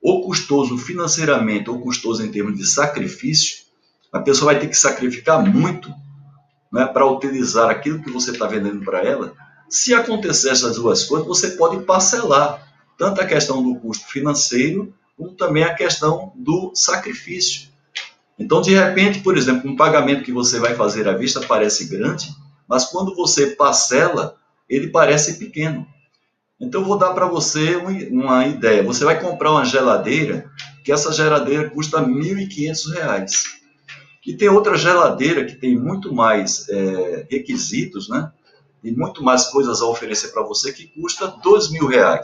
Ou 0.00 0.24
custoso 0.24 0.78
financeiramente, 0.78 1.68
ou 1.68 1.78
custoso 1.78 2.24
em 2.24 2.30
termos 2.30 2.56
de 2.56 2.66
sacrifício? 2.66 3.66
A 4.10 4.20
pessoa 4.20 4.54
vai 4.54 4.58
ter 4.58 4.68
que 4.68 4.78
sacrificar 4.78 5.44
muito 5.44 5.92
né, 6.72 6.86
para 6.86 7.04
utilizar 7.04 7.68
aquilo 7.68 8.02
que 8.02 8.10
você 8.10 8.30
está 8.30 8.46
vendendo 8.46 8.82
para 8.82 9.02
ela. 9.02 9.34
Se 9.68 9.92
acontecer 9.92 10.48
essas 10.48 10.76
duas 10.76 11.04
coisas, 11.04 11.28
você 11.28 11.50
pode 11.50 11.84
parcelar 11.84 12.66
tanto 12.96 13.20
a 13.20 13.26
questão 13.26 13.62
do 13.62 13.78
custo 13.78 14.08
financeiro, 14.08 14.94
como 15.18 15.32
também 15.32 15.64
a 15.64 15.74
questão 15.74 16.32
do 16.34 16.72
sacrifício. 16.74 17.68
Então, 18.38 18.62
de 18.62 18.74
repente, 18.74 19.20
por 19.20 19.36
exemplo, 19.36 19.70
um 19.70 19.76
pagamento 19.76 20.24
que 20.24 20.32
você 20.32 20.58
vai 20.58 20.74
fazer 20.74 21.06
à 21.06 21.12
vista 21.12 21.42
parece 21.42 21.88
grande, 21.88 22.34
mas 22.66 22.86
quando 22.86 23.14
você 23.14 23.48
parcela, 23.48 24.38
ele 24.66 24.88
parece 24.88 25.38
pequeno. 25.38 25.86
Então, 26.58 26.84
vou 26.84 26.98
dar 26.98 27.12
para 27.12 27.26
você 27.26 27.76
uma 27.76 28.46
ideia. 28.46 28.82
Você 28.82 29.04
vai 29.04 29.20
comprar 29.20 29.50
uma 29.50 29.64
geladeira, 29.64 30.50
que 30.82 30.90
essa 30.90 31.12
geladeira 31.12 31.68
custa 31.68 32.00
R$ 32.00 32.06
1.500. 32.06 33.30
E 34.26 34.34
tem 34.34 34.48
outra 34.48 34.76
geladeira 34.76 35.44
que 35.44 35.54
tem 35.54 35.78
muito 35.78 36.12
mais 36.12 36.68
é, 36.68 37.26
requisitos, 37.30 38.08
né? 38.08 38.32
Tem 38.82 38.92
muito 38.92 39.22
mais 39.22 39.46
coisas 39.46 39.80
a 39.80 39.86
oferecer 39.86 40.28
para 40.28 40.42
você 40.42 40.72
que 40.72 40.86
custa 40.86 41.26
R$ 41.26 41.34
2.000. 41.44 42.20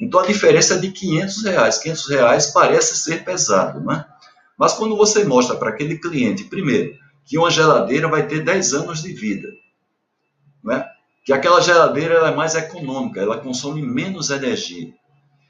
Então, 0.00 0.20
a 0.20 0.26
diferença 0.26 0.74
é 0.74 0.78
de 0.78 0.90
500 0.90 1.44
reais. 1.44 1.78
500 1.78 2.08
reais 2.08 2.46
parece 2.52 2.96
ser 2.96 3.24
pesado, 3.24 3.80
né? 3.80 4.04
Mas 4.58 4.72
quando 4.72 4.96
você 4.96 5.24
mostra 5.24 5.56
para 5.56 5.70
aquele 5.70 5.98
cliente, 5.98 6.44
primeiro, 6.44 6.96
que 7.24 7.38
uma 7.38 7.50
geladeira 7.50 8.08
vai 8.08 8.26
ter 8.26 8.42
10 8.42 8.74
anos 8.74 9.02
de 9.02 9.12
vida? 9.12 9.48
Que 11.24 11.32
aquela 11.32 11.60
geladeira 11.60 12.16
é 12.28 12.34
mais 12.34 12.54
econômica, 12.54 13.20
ela 13.20 13.38
consome 13.38 13.80
menos 13.80 14.30
energia. 14.30 14.92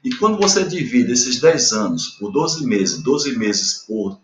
E 0.01 0.15
quando 0.15 0.37
você 0.37 0.63
divide 0.63 1.11
esses 1.11 1.41
10 1.41 1.73
anos 1.73 2.09
por 2.11 2.31
12 2.31 2.65
meses, 2.65 3.03
12 3.03 3.37
meses 3.37 3.83
por, 3.85 4.17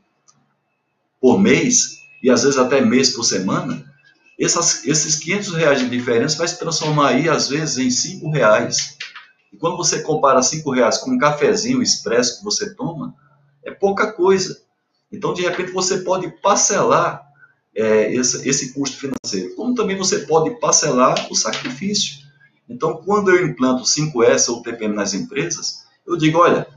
por 1.19 1.39
mês, 1.39 1.97
e 2.23 2.29
às 2.29 2.43
vezes 2.43 2.57
até 2.57 2.79
mês 2.79 3.09
por 3.09 3.23
semana, 3.23 3.83
essas, 4.39 4.85
esses 4.85 5.15
500 5.15 5.53
reais 5.53 5.79
de 5.79 5.89
diferença 5.89 6.37
vai 6.37 6.47
se 6.47 6.57
transformar 6.57 7.09
aí, 7.09 7.27
às 7.27 7.49
vezes, 7.49 7.77
em 7.77 7.89
5 7.89 8.29
reais. 8.31 8.97
E 9.51 9.57
quando 9.57 9.75
você 9.75 10.01
compara 10.01 10.41
5 10.41 10.71
reais 10.71 10.99
com 10.99 11.11
um 11.11 11.17
cafezinho 11.17 11.81
expresso 11.81 12.37
que 12.37 12.45
você 12.45 12.73
toma, 12.73 13.13
é 13.63 13.71
pouca 13.71 14.11
coisa. 14.11 14.61
Então, 15.11 15.33
de 15.33 15.41
repente, 15.41 15.71
você 15.71 15.99
pode 15.99 16.29
parcelar 16.41 17.30
é, 17.75 18.13
esse, 18.13 18.47
esse 18.47 18.73
custo 18.73 18.97
financeiro, 18.97 19.55
como 19.55 19.75
também 19.75 19.97
você 19.97 20.19
pode 20.19 20.59
parcelar 20.59 21.27
o 21.31 21.35
sacrifício. 21.35 22.21
Então, 22.69 23.01
quando 23.05 23.31
eu 23.31 23.45
implanto 23.45 23.83
5S 23.83 24.49
ou 24.49 24.61
TPM 24.61 24.95
nas 24.95 25.13
empresas, 25.13 25.83
eu 26.05 26.15
digo, 26.17 26.39
olha, 26.39 26.67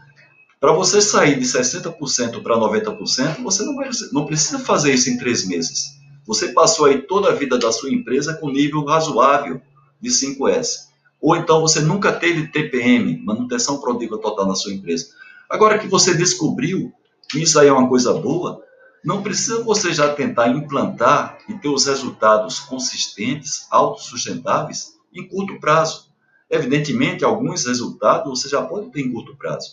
para 0.61 0.73
você 0.73 1.01
sair 1.01 1.39
de 1.39 1.45
60% 1.45 2.43
para 2.43 2.57
90%, 2.57 3.43
você 3.43 3.63
não, 3.65 3.77
vai, 3.77 3.91
não 4.13 4.25
precisa 4.25 4.59
fazer 4.59 4.95
isso 4.95 5.11
em 5.11 5.19
três 5.19 5.47
meses. 5.47 5.99
Você 6.27 6.49
passou 6.49 6.87
aí 6.87 7.03
toda 7.03 7.29
a 7.29 7.35
vida 7.35 7.59
da 7.59 7.71
sua 7.71 7.91
empresa 7.91 8.35
com 8.35 8.51
nível 8.51 8.83
razoável 8.85 9.61
de 10.01 10.11
5S. 10.11 10.87
Ou 11.21 11.37
então 11.37 11.61
você 11.61 11.81
nunca 11.81 12.13
teve 12.13 12.49
TPM, 12.49 13.23
manutenção 13.23 13.81
prodígua 13.81 14.19
total 14.19 14.47
na 14.47 14.55
sua 14.55 14.73
empresa. 14.73 15.09
Agora 15.51 15.79
que 15.79 15.87
você 15.87 16.15
descobriu 16.15 16.93
que 17.29 17.43
isso 17.43 17.59
aí 17.59 17.69
é 17.69 17.73
uma 17.73 17.89
coisa 17.89 18.15
boa, 18.15 18.64
não 19.05 19.23
precisa 19.23 19.63
você 19.63 19.93
já 19.93 20.15
tentar 20.15 20.49
implantar 20.49 21.39
e 21.49 21.55
ter 21.55 21.69
os 21.69 21.87
resultados 21.87 22.59
consistentes, 22.61 23.67
autossustentáveis, 23.71 24.95
em 25.13 25.29
curto 25.29 25.61
prazo. 25.61 26.09
Evidentemente, 26.51 27.25
alguns 27.25 27.67
resultados 27.67 28.41
você 28.41 28.49
já 28.49 28.63
pode 28.63 28.91
ter 28.91 29.03
em 29.03 29.13
curto 29.13 29.37
prazo. 29.37 29.71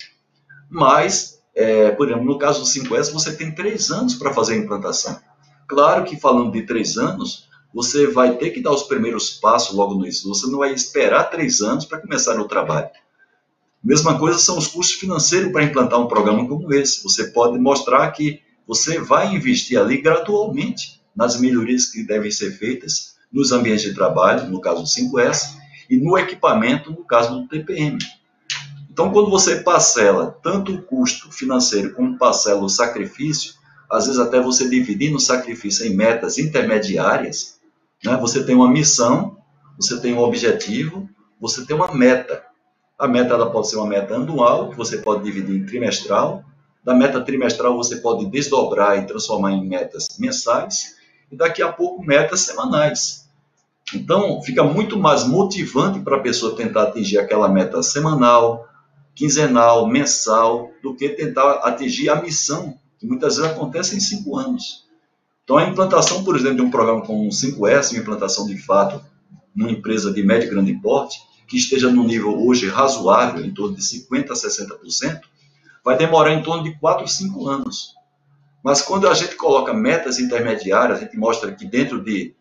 Mas, 0.70 1.40
é, 1.56 1.92
por 1.92 2.08
exemplo, 2.08 2.26
no 2.26 2.38
caso 2.38 2.60
do 2.60 2.66
5S, 2.66 3.12
você 3.12 3.34
tem 3.36 3.56
três 3.56 3.90
anos 3.90 4.16
para 4.16 4.34
fazer 4.34 4.56
a 4.56 4.58
implantação. 4.58 5.18
Claro 5.68 6.04
que 6.04 6.20
falando 6.20 6.52
de 6.52 6.64
três 6.64 6.98
anos, 6.98 7.50
você 7.74 8.08
vai 8.08 8.36
ter 8.36 8.50
que 8.50 8.62
dar 8.62 8.72
os 8.72 8.84
primeiros 8.84 9.30
passos 9.30 9.74
logo 9.74 9.96
no 9.96 10.02
início. 10.02 10.28
Você 10.28 10.46
não 10.48 10.60
vai 10.60 10.74
esperar 10.74 11.30
três 11.30 11.62
anos 11.62 11.86
para 11.86 12.02
começar 12.02 12.38
o 12.38 12.48
trabalho. 12.48 12.90
Mesma 13.82 14.20
coisa 14.20 14.38
são 14.38 14.58
os 14.58 14.68
custos 14.68 15.00
financeiros 15.00 15.52
para 15.52 15.64
implantar 15.64 16.00
um 16.00 16.08
programa 16.08 16.46
como 16.48 16.72
esse. 16.74 17.02
Você 17.04 17.32
pode 17.32 17.58
mostrar 17.58 18.12
que 18.12 18.42
você 18.68 19.00
vai 19.00 19.34
investir 19.36 19.80
ali 19.80 20.02
gradualmente 20.02 21.02
nas 21.16 21.40
melhorias 21.40 21.86
que 21.86 22.04
devem 22.04 22.32
ser 22.32 22.52
feitas 22.52 23.16
nos 23.32 23.52
ambientes 23.52 23.84
de 23.84 23.94
trabalho, 23.94 24.50
no 24.50 24.60
caso 24.60 24.82
do 24.82 24.88
5S, 24.88 25.58
e 25.90 25.98
no 25.98 26.18
equipamento, 26.18 26.92
no 26.92 27.04
caso 27.06 27.42
do 27.42 27.48
TPM. 27.48 27.98
Então, 28.90 29.12
quando 29.12 29.30
você 29.30 29.58
parcela 29.58 30.38
tanto 30.44 30.74
o 30.74 30.82
custo 30.82 31.32
financeiro 31.32 31.94
como 31.94 32.18
parcela 32.18 32.62
o 32.62 32.70
sacrifício, 32.70 33.54
às 33.90 34.06
vezes 34.06 34.20
até 34.20 34.42
você 34.42 34.70
dividindo 34.70 35.18
o 35.18 35.20
sacrifício 35.20 35.86
em 35.86 35.96
metas 35.96 36.38
intermediárias, 36.38 37.60
né? 38.04 38.18
você 38.18 38.44
tem 38.44 38.56
uma 38.56 38.70
missão, 38.70 39.38
você 39.78 40.00
tem 40.00 40.14
um 40.14 40.20
objetivo, 40.20 41.10
você 41.40 41.66
tem 41.66 41.76
uma 41.76 41.94
meta. 41.94 42.44
A 42.98 43.08
meta 43.08 43.34
ela 43.34 43.50
pode 43.50 43.70
ser 43.70 43.78
uma 43.78 43.88
meta 43.88 44.16
anual, 44.16 44.70
que 44.70 44.78
você 44.78 44.98
pode 44.98 45.24
dividir 45.24 45.56
em 45.56 45.66
trimestral. 45.66 46.44
Da 46.84 46.94
meta 46.94 47.22
trimestral 47.22 47.76
você 47.76 47.98
pode 47.98 48.26
desdobrar 48.26 48.98
e 48.98 49.06
transformar 49.06 49.52
em 49.52 49.68
metas 49.68 50.18
mensais. 50.20 50.96
E 51.32 51.36
daqui 51.36 51.62
a 51.62 51.72
pouco 51.72 52.04
metas 52.04 52.42
semanais. 52.42 53.30
Então 53.94 54.42
fica 54.42 54.64
muito 54.64 54.98
mais 54.98 55.24
motivante 55.26 56.00
para 56.00 56.18
a 56.18 56.22
pessoa 56.22 56.56
tentar 56.56 56.84
atingir 56.84 57.18
aquela 57.18 57.48
meta 57.50 57.84
semanal, 57.84 58.68
quinzenal, 59.14 59.88
mensal, 59.88 60.72
do 60.82 60.96
que 60.96 61.10
tentar 61.10 61.60
atingir 61.64 62.10
a 62.10 62.22
missão, 62.22 62.78
que 62.98 63.06
muitas 63.06 63.36
vezes 63.36 63.52
acontece 63.52 63.96
em 63.96 64.00
cinco 64.00 64.38
anos. 64.38 64.86
Então 65.44 65.58
a 65.58 65.66
implantação, 65.66 66.24
por 66.24 66.36
exemplo, 66.36 66.58
de 66.58 66.62
um 66.62 66.72
programa 66.72 67.02
como 67.02 67.26
o 67.26 67.30
5S, 67.30 67.92
uma 67.92 68.00
implantação 68.00 68.46
de 68.46 68.58
fato 68.58 69.04
numa 69.54 69.72
empresa 69.72 70.12
de 70.12 70.24
médio 70.24 70.48
e 70.48 70.50
grande 70.50 70.74
porte, 70.76 71.20
que 71.48 71.58
esteja 71.58 71.92
no 71.92 72.04
nível 72.06 72.46
hoje 72.46 72.70
razoável, 72.70 73.44
em 73.44 73.54
torno 73.54 73.76
de 73.76 73.82
50% 73.82 74.32
a 74.32 74.34
60%, 74.34 75.22
vai 75.84 75.98
demorar 75.98 76.34
em 76.34 76.44
torno 76.44 76.64
de 76.64 76.78
4 76.80 77.02
ou 77.02 77.08
5 77.08 77.48
anos. 77.48 77.96
Mas 78.64 78.82
quando 78.82 79.08
a 79.08 79.14
gente 79.14 79.36
coloca 79.36 79.74
metas 79.74 80.20
intermediárias, 80.20 81.00
a 81.00 81.02
gente 81.02 81.18
mostra 81.18 81.52
que 81.52 81.66
dentro 81.66 82.04
de 82.04 82.36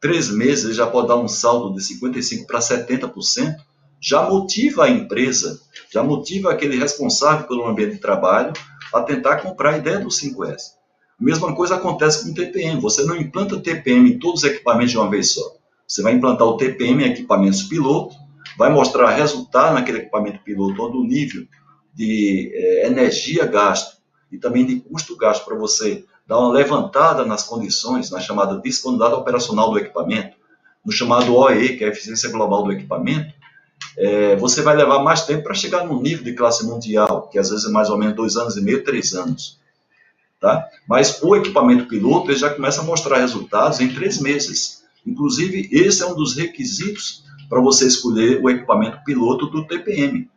três 0.00 0.30
meses 0.30 0.74
já 0.74 0.86
pode 0.86 1.08
dar 1.08 1.16
um 1.16 1.28
saldo 1.28 1.74
de 1.74 1.80
55% 1.80 2.46
para 2.46 2.58
70%, 2.58 3.56
já 4.00 4.22
motiva 4.22 4.84
a 4.84 4.90
empresa, 4.90 5.60
já 5.92 6.02
motiva 6.02 6.50
aquele 6.50 6.76
responsável 6.76 7.46
pelo 7.46 7.66
ambiente 7.66 7.94
de 7.94 7.98
trabalho 7.98 8.52
a 8.92 9.02
tentar 9.02 9.36
comprar 9.36 9.74
a 9.74 9.78
ideia 9.78 10.00
do 10.00 10.08
5S. 10.08 10.72
A 11.20 11.24
mesma 11.24 11.54
coisa 11.54 11.76
acontece 11.76 12.24
com 12.24 12.30
o 12.30 12.34
TPM. 12.34 12.80
Você 12.80 13.04
não 13.04 13.14
implanta 13.14 13.60
TPM 13.60 14.10
em 14.10 14.18
todos 14.18 14.42
os 14.42 14.50
equipamentos 14.50 14.92
de 14.92 14.98
uma 14.98 15.10
vez 15.10 15.32
só. 15.34 15.54
Você 15.86 16.02
vai 16.02 16.14
implantar 16.14 16.48
o 16.48 16.56
TPM 16.56 17.04
em 17.04 17.10
equipamentos 17.10 17.64
piloto, 17.64 18.16
vai 18.56 18.72
mostrar 18.72 19.10
resultado 19.10 19.74
naquele 19.74 19.98
equipamento 19.98 20.42
piloto, 20.42 20.76
todo 20.76 20.98
o 20.98 21.04
nível 21.04 21.46
de 21.94 22.50
é, 22.54 22.86
energia 22.86 23.46
gasto 23.46 23.98
e 24.30 24.38
também 24.38 24.64
de 24.64 24.80
custo 24.80 25.16
gasto 25.16 25.44
para 25.44 25.56
você 25.56 26.04
dar 26.26 26.38
uma 26.38 26.52
levantada 26.52 27.24
nas 27.24 27.42
condições, 27.42 28.10
na 28.10 28.20
chamada 28.20 28.60
disponibilidade 28.60 29.20
operacional 29.20 29.70
do 29.70 29.78
equipamento, 29.78 30.36
no 30.84 30.92
chamado 30.92 31.34
OE, 31.34 31.76
que 31.76 31.84
é 31.84 31.88
a 31.88 31.90
eficiência 31.90 32.30
global 32.30 32.62
do 32.62 32.72
equipamento, 32.72 33.34
é, 33.96 34.36
você 34.36 34.62
vai 34.62 34.76
levar 34.76 35.02
mais 35.02 35.26
tempo 35.26 35.44
para 35.44 35.54
chegar 35.54 35.84
no 35.84 36.00
nível 36.00 36.24
de 36.24 36.34
classe 36.34 36.64
mundial, 36.64 37.28
que 37.28 37.38
às 37.38 37.50
vezes 37.50 37.66
é 37.66 37.70
mais 37.70 37.90
ou 37.90 37.98
menos 37.98 38.14
dois 38.14 38.36
anos 38.36 38.56
e 38.56 38.60
meio, 38.60 38.84
três 38.84 39.12
anos. 39.14 39.58
Tá? 40.40 40.66
Mas 40.88 41.20
o 41.22 41.36
equipamento 41.36 41.86
piloto 41.86 42.30
ele 42.30 42.38
já 42.38 42.48
começa 42.48 42.80
a 42.80 42.84
mostrar 42.84 43.18
resultados 43.18 43.80
em 43.80 43.92
três 43.92 44.20
meses. 44.20 44.84
Inclusive, 45.06 45.68
esse 45.72 46.02
é 46.02 46.06
um 46.06 46.14
dos 46.14 46.34
requisitos 46.34 47.24
para 47.48 47.60
você 47.60 47.86
escolher 47.86 48.40
o 48.42 48.48
equipamento 48.48 49.02
piloto 49.04 49.46
do 49.46 49.66
TPM. 49.66 50.30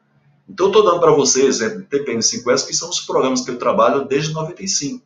Então, 0.47 0.67
eu 0.67 0.71
estou 0.71 0.83
dando 0.83 0.99
para 0.99 1.11
você 1.11 1.45
exemplo 1.45 1.79
de 1.79 1.85
TPM 1.85 2.19
5S, 2.19 2.67
que 2.67 2.75
são 2.75 2.89
os 2.89 2.99
programas 2.99 3.41
que 3.41 3.51
eu 3.51 3.57
trabalho 3.57 4.05
desde 4.05 4.33
95. 4.33 5.03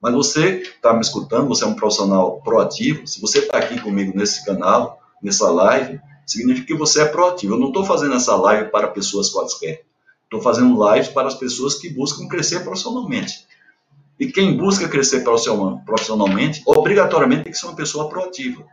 Mas 0.00 0.14
você 0.14 0.60
está 0.60 0.92
me 0.92 1.00
escutando, 1.00 1.48
você 1.48 1.64
é 1.64 1.66
um 1.66 1.74
profissional 1.74 2.40
proativo, 2.42 3.06
se 3.06 3.20
você 3.20 3.40
está 3.40 3.58
aqui 3.58 3.80
comigo 3.80 4.16
nesse 4.16 4.44
canal, 4.44 5.00
nessa 5.22 5.50
live, 5.50 6.00
significa 6.24 6.66
que 6.66 6.74
você 6.74 7.02
é 7.02 7.04
proativo. 7.06 7.54
Eu 7.54 7.58
não 7.58 7.68
estou 7.68 7.84
fazendo 7.84 8.14
essa 8.14 8.36
live 8.36 8.70
para 8.70 8.88
pessoas 8.88 9.30
quaisquer. 9.30 9.84
Estou 10.24 10.40
fazendo 10.40 10.92
lives 10.92 11.08
para 11.08 11.28
as 11.28 11.34
pessoas 11.34 11.74
que 11.76 11.88
buscam 11.88 12.28
crescer 12.28 12.60
profissionalmente. 12.60 13.46
E 14.18 14.26
quem 14.26 14.56
busca 14.56 14.88
crescer 14.88 15.22
profissionalmente, 15.22 16.62
obrigatoriamente 16.66 17.44
tem 17.44 17.52
que 17.52 17.58
ser 17.58 17.66
uma 17.66 17.76
pessoa 17.76 18.08
proativa. 18.08 18.64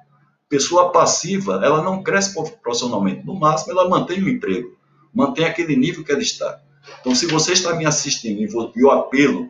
Pessoa 0.50 0.92
passiva, 0.92 1.62
ela 1.64 1.82
não 1.82 2.02
cresce 2.02 2.34
profissionalmente. 2.62 3.26
No 3.26 3.36
máximo, 3.36 3.72
ela 3.72 3.90
mantém 3.90 4.22
o 4.22 4.30
emprego, 4.30 4.76
mantém 5.14 5.46
aquele 5.46 5.76
nível 5.76 6.04
que 6.04 6.12
ela 6.12 6.22
está. 6.22 6.62
Então, 7.00 7.14
se 7.14 7.26
você 7.26 7.54
está 7.54 7.76
me 7.76 7.86
assistindo 7.86 8.42
e 8.42 8.84
o 8.84 8.92
apelo 8.92 9.50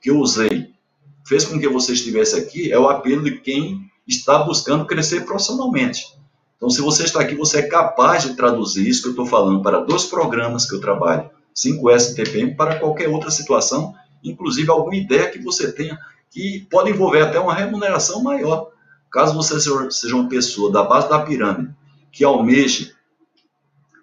que 0.00 0.10
eu 0.10 0.18
usei 0.18 0.70
fez 1.26 1.44
com 1.44 1.58
que 1.58 1.68
você 1.68 1.92
estivesse 1.92 2.36
aqui, 2.36 2.72
é 2.72 2.78
o 2.78 2.88
apelo 2.88 3.22
de 3.22 3.38
quem 3.38 3.88
está 4.06 4.38
buscando 4.38 4.84
crescer 4.84 5.24
profissionalmente. 5.24 6.06
Então, 6.56 6.68
se 6.68 6.80
você 6.80 7.04
está 7.04 7.20
aqui, 7.20 7.34
você 7.34 7.60
é 7.60 7.68
capaz 7.68 8.24
de 8.24 8.34
traduzir 8.34 8.86
isso 8.86 9.02
que 9.02 9.08
eu 9.08 9.12
estou 9.12 9.26
falando 9.26 9.62
para 9.62 9.80
dois 9.80 10.04
programas 10.04 10.68
que 10.68 10.74
eu 10.74 10.80
trabalho, 10.80 11.30
5S 11.54 12.12
e 12.12 12.14
TPM, 12.14 12.54
para 12.54 12.78
qualquer 12.78 13.08
outra 13.08 13.30
situação, 13.30 13.94
inclusive 14.22 14.70
alguma 14.70 14.96
ideia 14.96 15.30
que 15.30 15.38
você 15.38 15.72
tenha 15.72 15.98
que 16.30 16.66
pode 16.70 16.90
envolver 16.90 17.22
até 17.22 17.40
uma 17.40 17.54
remuneração 17.54 18.22
maior. 18.22 18.70
Caso 19.10 19.34
você 19.34 19.58
seja 19.90 20.14
uma 20.14 20.28
pessoa 20.28 20.70
da 20.70 20.82
base 20.82 21.08
da 21.08 21.18
pirâmide 21.20 21.74
que 22.12 22.24
almeje 22.24 22.92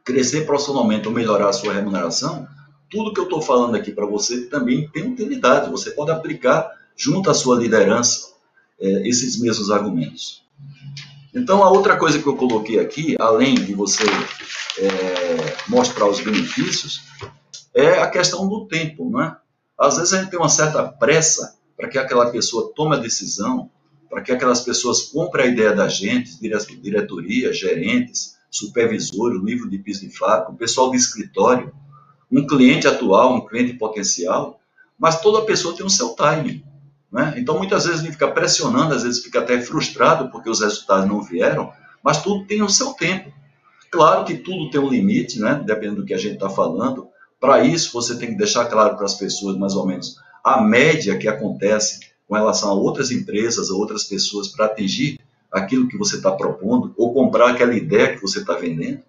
crescer 0.08 0.46
profissionalmente 0.46 1.06
ou 1.06 1.14
melhorar 1.14 1.50
a 1.50 1.54
sua 1.54 1.74
remuneração, 1.74 2.48
tudo 2.90 3.14
que 3.14 3.20
eu 3.20 3.26
estou 3.26 3.42
falando 3.42 3.76
aqui 3.76 3.92
para 3.92 4.06
você 4.06 4.46
também 4.46 4.88
tem 4.88 5.12
utilidade. 5.12 5.70
Você 5.70 5.92
pode 5.92 6.12
aplicar 6.12 6.72
junto 6.96 7.30
à 7.30 7.34
sua 7.34 7.60
liderança 7.60 8.30
é, 8.80 9.06
esses 9.06 9.38
mesmos 9.38 9.70
argumentos. 9.70 10.46
Então, 11.36 11.62
a 11.62 11.70
outra 11.70 11.98
coisa 11.98 12.20
que 12.20 12.26
eu 12.26 12.38
coloquei 12.38 12.80
aqui, 12.80 13.18
além 13.20 13.56
de 13.56 13.74
você 13.74 14.06
é, 14.80 15.58
mostrar 15.68 16.08
os 16.08 16.22
benefícios, 16.22 17.02
é 17.76 18.00
a 18.00 18.10
questão 18.10 18.48
do 18.48 18.66
tempo, 18.66 19.10
não 19.10 19.22
é? 19.22 19.36
Às 19.78 19.98
vezes 19.98 20.14
a 20.14 20.22
gente 20.22 20.30
tem 20.30 20.40
uma 20.40 20.48
certa 20.48 20.84
pressa 20.84 21.58
para 21.76 21.90
que 21.90 21.98
aquela 21.98 22.32
pessoa 22.32 22.72
tome 22.74 22.96
a 22.96 23.00
decisão, 23.00 23.70
para 24.10 24.22
que 24.22 24.32
aquelas 24.32 24.62
pessoas 24.62 25.02
comprem 25.02 25.48
a 25.48 25.52
ideia 25.52 25.74
da 25.74 25.90
gente, 25.90 26.40
diretoria, 26.40 27.52
gerentes, 27.52 28.37
supervisores, 28.50 29.40
o 29.40 29.44
nível 29.44 29.70
de 29.70 29.78
piso 29.78 30.02
de 30.02 30.10
fábrica, 30.10 30.52
o 30.52 30.58
pessoal 30.58 30.90
do 30.90 30.96
escritório, 30.96 31.74
um 32.32 32.46
cliente 32.46 32.88
atual, 32.88 33.36
um 33.36 33.46
cliente 33.46 33.74
potencial, 33.74 34.60
mas 34.98 35.22
toda 35.22 35.46
pessoa 35.46 35.76
tem 35.76 35.86
o 35.86 35.90
seu 35.90 36.10
timing. 36.10 36.64
Né? 37.12 37.36
Então, 37.38 37.58
muitas 37.58 37.86
vezes 37.86 38.02
gente 38.02 38.14
fica 38.14 38.28
pressionando, 38.28 38.94
às 38.94 39.04
vezes 39.04 39.24
fica 39.24 39.40
até 39.40 39.60
frustrado 39.62 40.30
porque 40.30 40.50
os 40.50 40.60
resultados 40.60 41.08
não 41.08 41.22
vieram, 41.22 41.72
mas 42.04 42.22
tudo 42.22 42.46
tem 42.46 42.62
o 42.62 42.70
seu 42.70 42.94
tempo. 42.94 43.32
Claro 43.92 44.26
que 44.26 44.36
tudo 44.36 44.70
tem 44.70 44.82
um 44.82 44.90
limite, 44.90 45.40
né? 45.40 45.62
dependendo 45.66 46.02
do 46.02 46.06
que 46.06 46.14
a 46.14 46.18
gente 46.18 46.34
está 46.34 46.50
falando. 46.50 47.08
Para 47.40 47.64
isso, 47.64 47.94
você 47.94 48.18
tem 48.18 48.30
que 48.30 48.36
deixar 48.36 48.66
claro 48.66 48.96
para 48.96 49.06
as 49.06 49.14
pessoas, 49.14 49.58
mais 49.58 49.74
ou 49.74 49.86
menos, 49.86 50.18
a 50.44 50.62
média 50.62 51.18
que 51.18 51.28
acontece 51.28 52.00
com 52.28 52.36
relação 52.36 52.70
a 52.70 52.74
outras 52.74 53.12
empresas, 53.12 53.70
a 53.70 53.74
outras 53.74 54.04
pessoas, 54.04 54.50
para 54.50 54.66
atingir 54.66 55.20
aquilo 55.52 55.88
que 55.88 55.98
você 55.98 56.18
está 56.18 56.32
propondo, 56.32 56.94
ou 56.98 57.14
comprar 57.14 57.52
aquela 57.52 57.76
ideia 57.76 58.14
que 58.14 58.22
você 58.22 58.40
está 58.40 58.54
vendendo. 58.54 59.02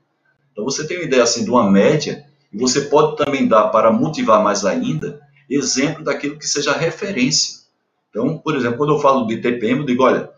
Então, 0.53 0.65
você 0.65 0.87
tem 0.87 0.99
uma 0.99 1.05
ideia 1.05 1.23
assim 1.23 1.45
de 1.45 1.51
uma 1.51 1.71
média, 1.71 2.25
e 2.53 2.59
você 2.59 2.83
pode 2.83 3.17
também 3.17 3.47
dar, 3.47 3.69
para 3.69 3.93
motivar 3.93 4.43
mais 4.43 4.65
ainda, 4.65 5.21
exemplo 5.49 6.05
daquilo 6.05 6.39
que 6.39 6.47
seja 6.47 6.73
referência. 6.73 7.59
Então, 8.11 8.39
por 8.39 8.57
exemplo, 8.57 8.79
quando 8.79 8.95
eu 8.95 9.01
falo 9.01 9.27
de 9.27 9.39
TPM, 9.39 9.81
eu 9.81 9.87
digo, 9.87 10.03
olha, 10.03 10.31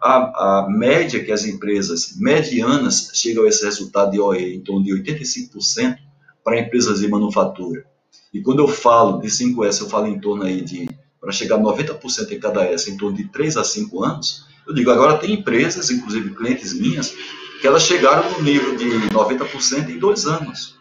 a, 0.00 0.62
a 0.62 0.68
média 0.68 1.22
que 1.22 1.32
as 1.32 1.44
empresas 1.44 2.16
medianas 2.16 3.10
chegam 3.14 3.44
a 3.44 3.48
esse 3.48 3.64
resultado 3.64 4.12
de 4.12 4.20
OE 4.20 4.54
em 4.54 4.60
torno 4.60 4.84
de 4.84 4.92
85% 4.92 5.98
para 6.44 6.58
empresas 6.58 7.00
de 7.00 7.08
manufatura. 7.08 7.84
E 8.32 8.40
quando 8.40 8.60
eu 8.60 8.68
falo 8.68 9.20
de 9.20 9.28
5S, 9.28 9.80
eu 9.80 9.88
falo 9.88 10.06
em 10.06 10.20
torno 10.20 10.44
aí 10.44 10.60
de, 10.62 10.88
para 11.20 11.32
chegar 11.32 11.56
a 11.56 11.60
90% 11.60 12.30
em 12.30 12.38
cada 12.38 12.64
S, 12.64 12.90
em 12.90 12.96
torno 12.96 13.16
de 13.16 13.24
3 13.24 13.56
a 13.56 13.64
5 13.64 14.04
anos, 14.04 14.46
eu 14.68 14.74
digo, 14.74 14.90
agora 14.90 15.18
tem 15.18 15.32
empresas, 15.32 15.90
inclusive 15.90 16.34
clientes 16.34 16.74
minhas, 16.74 17.14
que 17.60 17.66
elas 17.66 17.82
chegaram 17.82 18.30
no 18.30 18.42
nível 18.42 18.76
de 18.76 18.84
90% 19.08 19.88
em 19.88 19.98
dois 19.98 20.26
anos. 20.26 20.76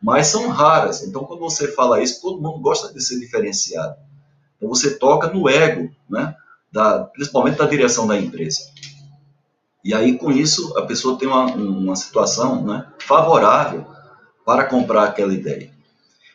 Mas 0.00 0.28
são 0.28 0.48
raras. 0.48 1.02
Então, 1.02 1.24
quando 1.24 1.40
você 1.40 1.70
fala 1.72 2.02
isso, 2.02 2.22
todo 2.22 2.40
mundo 2.40 2.60
gosta 2.60 2.92
de 2.92 3.02
ser 3.02 3.18
diferenciado. 3.18 3.96
Então 4.56 4.68
você 4.68 4.96
toca 4.96 5.28
no 5.28 5.48
ego, 5.48 5.90
né? 6.08 6.34
Da, 6.70 7.00
principalmente 7.00 7.58
da 7.58 7.66
direção 7.66 8.06
da 8.06 8.16
empresa. 8.16 8.60
E 9.84 9.92
aí, 9.92 10.16
com 10.16 10.30
isso, 10.30 10.76
a 10.78 10.82
pessoa 10.82 11.18
tem 11.18 11.26
uma, 11.26 11.46
uma 11.46 11.96
situação 11.96 12.64
né, 12.64 12.86
favorável 13.00 13.84
para 14.46 14.64
comprar 14.64 15.04
aquela 15.04 15.34
ideia. 15.34 15.71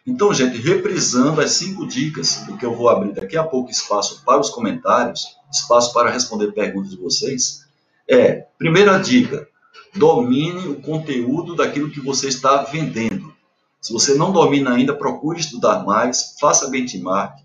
Então, 0.07 0.33
gente, 0.33 0.57
reprisando 0.57 1.41
as 1.41 1.51
cinco 1.51 1.85
dicas, 1.85 2.37
porque 2.45 2.65
eu 2.65 2.73
vou 2.73 2.87
abrir 2.87 3.11
daqui 3.11 3.35
a 3.35 3.43
pouco 3.43 3.69
espaço 3.69 4.23
para 4.23 4.39
os 4.39 4.49
comentários, 4.49 5.35
espaço 5.51 5.93
para 5.93 6.09
responder 6.09 6.53
perguntas 6.53 6.91
de 6.91 6.97
vocês, 6.97 7.67
é, 8.07 8.45
primeira 8.57 8.97
dica, 8.99 9.45
domine 9.93 10.69
o 10.69 10.81
conteúdo 10.81 11.57
daquilo 11.57 11.89
que 11.89 11.99
você 11.99 12.29
está 12.29 12.63
vendendo. 12.63 13.35
Se 13.81 13.91
você 13.91 14.15
não 14.15 14.31
domina 14.31 14.73
ainda, 14.73 14.95
procure 14.95 15.41
estudar 15.41 15.83
mais, 15.83 16.37
faça 16.39 16.69
benchmark, 16.69 17.39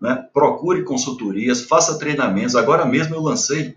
né? 0.00 0.26
procure 0.34 0.82
consultorias, 0.82 1.62
faça 1.62 1.96
treinamentos. 1.96 2.56
Agora 2.56 2.84
mesmo 2.84 3.14
eu 3.14 3.22
lancei 3.22 3.76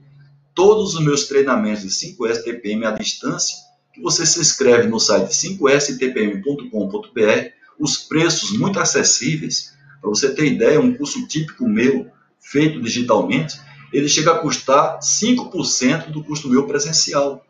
todos 0.56 0.96
os 0.96 1.06
meus 1.06 1.28
treinamentos 1.28 1.84
de 1.84 1.90
5S 1.90 2.44
TPM 2.44 2.84
à 2.86 2.92
distância, 2.92 3.58
que 3.94 4.02
você 4.02 4.26
se 4.26 4.40
inscreve 4.40 4.88
no 4.88 5.00
site 5.00 5.30
5stpm.com.br, 5.30 7.63
os 7.80 7.98
preços 7.98 8.58
muito 8.58 8.80
acessíveis. 8.80 9.74
Para 10.02 10.10
você 10.10 10.34
ter 10.34 10.46
ideia, 10.46 10.80
um 10.80 10.94
curso 10.94 11.28
típico 11.28 11.68
meu, 11.68 12.08
feito 12.40 12.82
digitalmente, 12.82 13.60
ele 13.92 14.10
chega 14.10 14.32
a 14.32 14.40
custar 14.40 15.00
5% 15.00 16.10
do 16.10 16.24
custo 16.24 16.50
meu 16.50 16.66
presencial. 16.66 17.46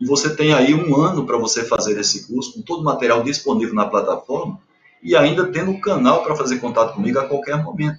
E 0.00 0.06
você 0.06 0.34
tem 0.34 0.52
aí 0.52 0.74
um 0.74 0.96
ano 0.96 1.26
para 1.26 1.36
você 1.36 1.64
fazer 1.64 1.98
esse 1.98 2.26
curso, 2.26 2.54
com 2.54 2.62
todo 2.62 2.80
o 2.80 2.84
material 2.84 3.22
disponível 3.22 3.74
na 3.74 3.86
plataforma, 3.86 4.58
e 5.02 5.16
ainda 5.16 5.46
tendo 5.46 5.72
um 5.72 5.80
canal 5.80 6.22
para 6.22 6.36
fazer 6.36 6.58
contato 6.58 6.94
comigo 6.94 7.18
a 7.18 7.26
qualquer 7.26 7.62
momento. 7.62 7.98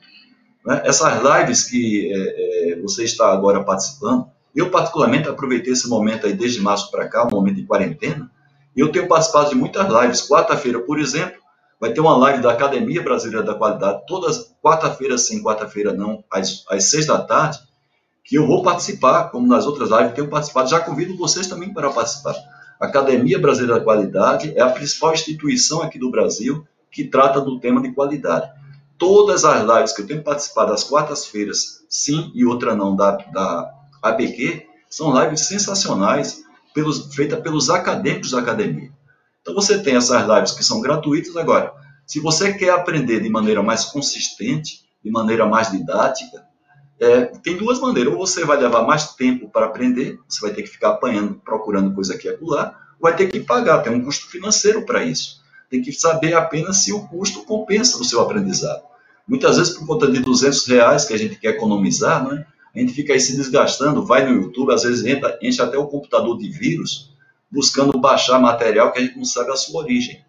Né? 0.66 0.82
Essas 0.86 1.22
lives 1.22 1.64
que 1.64 2.12
é, 2.14 2.74
é, 2.74 2.82
você 2.82 3.04
está 3.04 3.32
agora 3.32 3.64
participando, 3.64 4.28
eu 4.56 4.70
particularmente 4.70 5.28
aproveitei 5.28 5.74
esse 5.74 5.90
momento 5.90 6.26
aí 6.26 6.34
desde 6.34 6.62
março 6.62 6.90
para 6.90 7.08
cá, 7.08 7.26
um 7.26 7.32
momento 7.32 7.58
de 7.58 7.66
quarentena, 7.66 8.32
e 8.76 8.80
eu 8.80 8.92
tenho 8.92 9.08
participado 9.08 9.50
de 9.50 9.56
muitas 9.56 9.88
lives. 9.88 10.28
Quarta-feira, 10.28 10.80
por 10.80 11.00
exemplo, 11.00 11.43
vai 11.84 11.92
ter 11.92 12.00
uma 12.00 12.16
live 12.16 12.42
da 12.42 12.54
Academia 12.54 13.04
Brasileira 13.04 13.46
da 13.46 13.56
Qualidade, 13.56 14.04
todas 14.08 14.56
quarta-feira 14.64 15.18
sim, 15.18 15.44
quarta-feira 15.44 15.92
não, 15.92 16.24
às, 16.32 16.64
às 16.70 16.86
seis 16.86 17.08
da 17.08 17.20
tarde, 17.20 17.60
que 18.24 18.38
eu 18.38 18.48
vou 18.48 18.64
participar, 18.64 19.26
como 19.26 19.46
nas 19.46 19.66
outras 19.66 19.90
lives, 19.90 20.14
tenho 20.14 20.30
participado, 20.30 20.70
já 20.70 20.80
convido 20.80 21.18
vocês 21.18 21.46
também 21.46 21.74
para 21.74 21.90
participar. 21.90 22.36
A 22.80 22.86
Academia 22.86 23.38
Brasileira 23.38 23.80
da 23.80 23.84
Qualidade 23.84 24.54
é 24.56 24.62
a 24.62 24.70
principal 24.70 25.12
instituição 25.12 25.82
aqui 25.82 26.00
do 26.00 26.10
Brasil 26.10 26.66
que 26.90 27.04
trata 27.04 27.42
do 27.42 27.60
tema 27.60 27.82
de 27.82 27.92
qualidade. 27.92 28.50
Todas 28.98 29.44
as 29.44 29.62
lives 29.62 29.92
que 29.92 30.04
eu 30.04 30.08
tenho 30.08 30.24
participado 30.24 30.72
às 30.72 30.86
quartas-feiras, 30.86 31.84
sim 31.90 32.32
e 32.34 32.46
outra 32.46 32.74
não, 32.74 32.96
da, 32.96 33.12
da 33.12 33.74
APQ, 34.02 34.68
são 34.90 35.22
lives 35.22 35.48
sensacionais, 35.48 36.46
pelos, 36.74 37.14
feitas 37.14 37.42
pelos 37.42 37.70
acadêmicos 37.70 38.32
da 38.32 38.40
academia. 38.40 38.90
Então 39.44 39.54
você 39.54 39.78
tem 39.78 39.96
essas 39.96 40.28
lives 40.28 40.54
que 40.54 40.64
são 40.64 40.82
gratuitas. 40.82 41.38
Agora, 41.38 41.72
se 42.08 42.20
você 42.20 42.52
quer 42.54 42.72
aprender 42.72 43.20
de 43.20 43.30
maneira 43.30 43.62
mais 43.62 43.86
consistente, 43.86 44.80
de 45.04 45.12
maneira 45.12 45.46
mais 45.46 45.70
didática, 45.70 46.44
é, 47.00 47.26
tem 47.26 47.56
duas 47.56 47.80
maneiras. 47.80 48.14
Ou 48.14 48.26
você 48.26 48.44
vai 48.44 48.58
levar 48.58 48.82
mais 48.88 49.14
tempo 49.14 49.48
para 49.50 49.68
aprender, 49.68 50.18
você 50.28 50.42
vai 50.42 50.52
ter 50.52 50.64
que 50.64 50.70
ficar 50.70 50.90
apanhando, 50.90 51.36
procurando 51.46 51.94
coisa 51.94 52.16
aqui 52.16 52.28
e 52.28 52.32
acolá, 52.32 52.76
ou 53.00 53.04
vai 53.04 53.16
ter 53.16 53.28
que 53.28 53.42
pagar, 53.42 53.84
tem 53.84 53.94
um 53.94 54.04
custo 54.04 54.28
financeiro 54.28 54.84
para 54.84 55.04
isso 55.04 55.44
tem 55.74 55.82
que 55.82 55.92
saber 55.92 56.36
apenas 56.36 56.78
se 56.78 56.94
o 56.94 57.08
custo 57.08 57.44
compensa 57.46 58.00
o 58.00 58.04
seu 58.04 58.22
aprendizado. 58.22 58.84
Muitas 59.28 59.58
vezes, 59.58 59.74
por 59.74 59.88
conta 59.88 60.12
de 60.12 60.20
200 60.20 60.68
reais 60.68 61.06
que 61.06 61.14
a 61.14 61.18
gente 61.18 61.40
quer 61.40 61.56
economizar, 61.56 62.24
né, 62.24 62.46
a 62.76 62.80
gente 62.80 62.94
fica 62.94 63.12
aí 63.12 63.20
se 63.20 63.36
desgastando, 63.36 64.06
vai 64.06 64.24
no 64.24 64.40
YouTube, 64.40 64.72
às 64.72 64.84
vezes 64.84 65.04
entra, 65.04 65.36
enche 65.42 65.60
até 65.64 65.76
o 65.76 65.88
computador 65.88 66.38
de 66.38 66.48
vírus, 66.48 67.13
buscando 67.54 68.00
baixar 68.00 68.40
material 68.40 68.92
que 68.92 68.98
a 68.98 69.02
gente 69.04 69.16
não 69.16 69.26
sabe 69.26 69.52
a 69.52 69.56
sua 69.56 69.84
origem. 69.84 70.26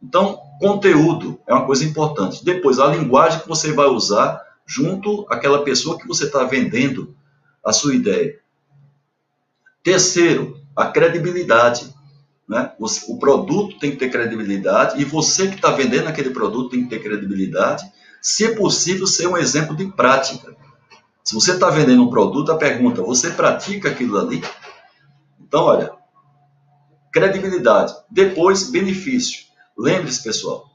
Então, 0.00 0.40
conteúdo 0.60 1.40
é 1.48 1.52
uma 1.52 1.66
coisa 1.66 1.84
importante. 1.84 2.44
Depois, 2.44 2.78
a 2.78 2.86
linguagem 2.86 3.40
que 3.40 3.48
você 3.48 3.72
vai 3.72 3.86
usar 3.86 4.40
junto 4.64 5.26
àquela 5.28 5.64
pessoa 5.64 5.98
que 5.98 6.06
você 6.06 6.26
está 6.26 6.44
vendendo 6.44 7.16
a 7.64 7.72
sua 7.72 7.94
ideia. 7.94 8.38
Terceiro, 9.82 10.60
a 10.76 10.86
credibilidade. 10.86 11.92
Né? 12.48 12.72
O 12.78 13.18
produto 13.18 13.78
tem 13.78 13.90
que 13.90 13.96
ter 13.96 14.10
credibilidade 14.10 15.00
e 15.00 15.04
você 15.04 15.48
que 15.48 15.56
está 15.56 15.70
vendendo 15.70 16.06
aquele 16.06 16.30
produto 16.30 16.70
tem 16.70 16.84
que 16.84 16.90
ter 16.90 17.02
credibilidade. 17.02 17.84
Se 18.22 18.44
é 18.44 18.54
possível, 18.54 19.06
ser 19.06 19.26
um 19.26 19.36
exemplo 19.36 19.74
de 19.74 19.86
prática. 19.86 20.54
Se 21.24 21.34
você 21.34 21.52
está 21.52 21.68
vendendo 21.68 22.02
um 22.02 22.10
produto, 22.10 22.52
a 22.52 22.56
pergunta: 22.56 23.02
você 23.02 23.30
pratica 23.30 23.88
aquilo 23.88 24.18
ali? 24.18 24.42
Então, 25.40 25.64
olha, 25.64 25.92
credibilidade. 27.14 27.94
Depois, 28.10 28.70
benefício. 28.70 29.44
Lembre-se, 29.78 30.20
pessoal, 30.20 30.68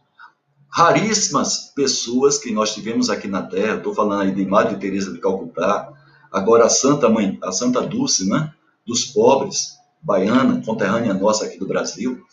raríssimas 0.69 1.73
pessoas 1.75 2.37
que 2.37 2.49
nós 2.51 2.73
tivemos 2.73 3.09
aqui 3.09 3.27
na 3.27 3.41
Terra, 3.41 3.75
estou 3.75 3.93
falando 3.93 4.21
aí 4.21 4.31
de 4.31 4.45
Madre 4.45 4.77
Teresa 4.77 5.11
de 5.11 5.19
Calcutá, 5.19 5.91
agora 6.31 6.65
a 6.65 6.69
Santa 6.69 7.09
Mãe, 7.09 7.37
a 7.43 7.51
Santa 7.51 7.81
Dulce, 7.81 8.27
né, 8.27 8.53
dos 8.87 9.05
pobres, 9.05 9.77
baiana, 10.01 10.63
conterrânea 10.65 11.13
nossa 11.13 11.45
aqui 11.45 11.59
do 11.59 11.67
Brasil, 11.67 12.23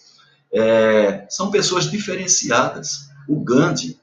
é, 0.53 1.27
são 1.29 1.51
pessoas 1.51 1.90
diferenciadas. 1.90 3.09
O 3.29 3.40
Gandhi, 3.40 3.99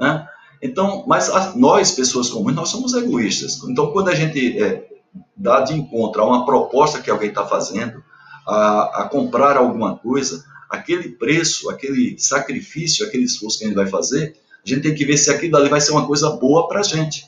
né? 0.00 0.26
Então, 0.62 1.04
mas 1.06 1.28
a, 1.28 1.54
nós, 1.54 1.92
pessoas 1.92 2.30
comuns, 2.30 2.54
nós 2.54 2.70
somos 2.70 2.94
egoístas. 2.94 3.62
Então, 3.64 3.92
quando 3.92 4.08
a 4.08 4.14
gente 4.14 4.62
é, 4.62 4.88
dá 5.36 5.60
de 5.60 5.74
encontro 5.74 6.22
a 6.22 6.26
uma 6.26 6.46
proposta 6.46 7.02
que 7.02 7.10
alguém 7.10 7.28
está 7.28 7.44
fazendo, 7.44 8.02
a, 8.46 9.02
a, 9.02 9.08
comprar 9.08 9.56
alguma 9.56 9.96
coisa, 9.96 10.44
aquele 10.68 11.10
preço, 11.10 11.70
aquele 11.70 12.16
sacrifício, 12.18 13.06
aquele 13.06 13.24
esforço 13.24 13.58
que 13.58 13.64
a 13.64 13.68
gente 13.68 13.76
vai 13.76 13.86
fazer, 13.86 14.36
a 14.64 14.68
gente 14.68 14.82
tem 14.82 14.94
que 14.94 15.04
ver 15.04 15.16
se 15.16 15.30
aquilo 15.30 15.56
ali 15.56 15.68
vai 15.68 15.80
ser 15.80 15.92
uma 15.92 16.06
coisa 16.06 16.30
boa 16.30 16.68
para 16.68 16.80
a 16.80 16.84
gente. 16.84 17.26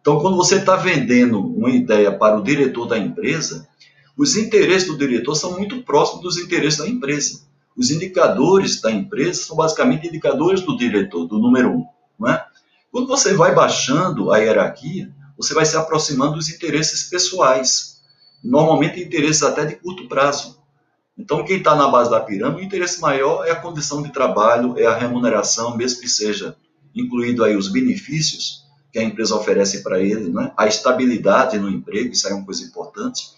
Então, 0.00 0.20
quando 0.20 0.36
você 0.36 0.56
está 0.56 0.76
vendendo 0.76 1.40
uma 1.40 1.70
ideia 1.70 2.10
para 2.10 2.38
o 2.38 2.42
diretor 2.42 2.86
da 2.86 2.98
empresa, 2.98 3.68
os 4.16 4.36
interesses 4.36 4.88
do 4.88 4.96
diretor 4.96 5.34
são 5.34 5.56
muito 5.56 5.82
próximos 5.82 6.22
dos 6.22 6.36
interesses 6.38 6.78
da 6.78 6.88
empresa. 6.88 7.42
Os 7.76 7.90
indicadores 7.90 8.80
da 8.80 8.90
empresa 8.90 9.42
são 9.42 9.56
basicamente 9.56 10.08
indicadores 10.08 10.62
do 10.62 10.76
diretor, 10.76 11.26
do 11.26 11.38
número 11.38 11.70
um. 11.70 11.86
Não 12.18 12.28
é? 12.28 12.44
Quando 12.90 13.06
você 13.06 13.34
vai 13.34 13.54
baixando 13.54 14.32
a 14.32 14.38
hierarquia, 14.38 15.10
você 15.36 15.54
vai 15.54 15.64
se 15.64 15.76
aproximando 15.76 16.34
dos 16.34 16.50
interesses 16.50 17.04
pessoais, 17.04 17.89
normalmente 18.42 19.00
interesses 19.00 19.42
até 19.42 19.64
de 19.64 19.76
curto 19.76 20.08
prazo. 20.08 20.60
Então, 21.16 21.44
quem 21.44 21.58
está 21.58 21.74
na 21.74 21.88
base 21.88 22.10
da 22.10 22.20
pirâmide, 22.20 22.62
o 22.62 22.64
interesse 22.64 23.00
maior 23.00 23.46
é 23.46 23.50
a 23.50 23.56
condição 23.56 24.02
de 24.02 24.10
trabalho, 24.12 24.78
é 24.78 24.86
a 24.86 24.96
remuneração, 24.96 25.76
mesmo 25.76 26.00
que 26.00 26.08
seja 26.08 26.56
incluído 26.94 27.44
aí 27.44 27.56
os 27.56 27.68
benefícios 27.68 28.64
que 28.92 28.98
a 28.98 29.02
empresa 29.02 29.36
oferece 29.36 29.82
para 29.82 30.00
ele, 30.00 30.30
né? 30.30 30.52
a 30.56 30.66
estabilidade 30.66 31.58
no 31.58 31.68
emprego, 31.68 32.12
isso 32.12 32.26
é 32.26 32.34
uma 32.34 32.44
coisa 32.44 32.64
importante. 32.64 33.28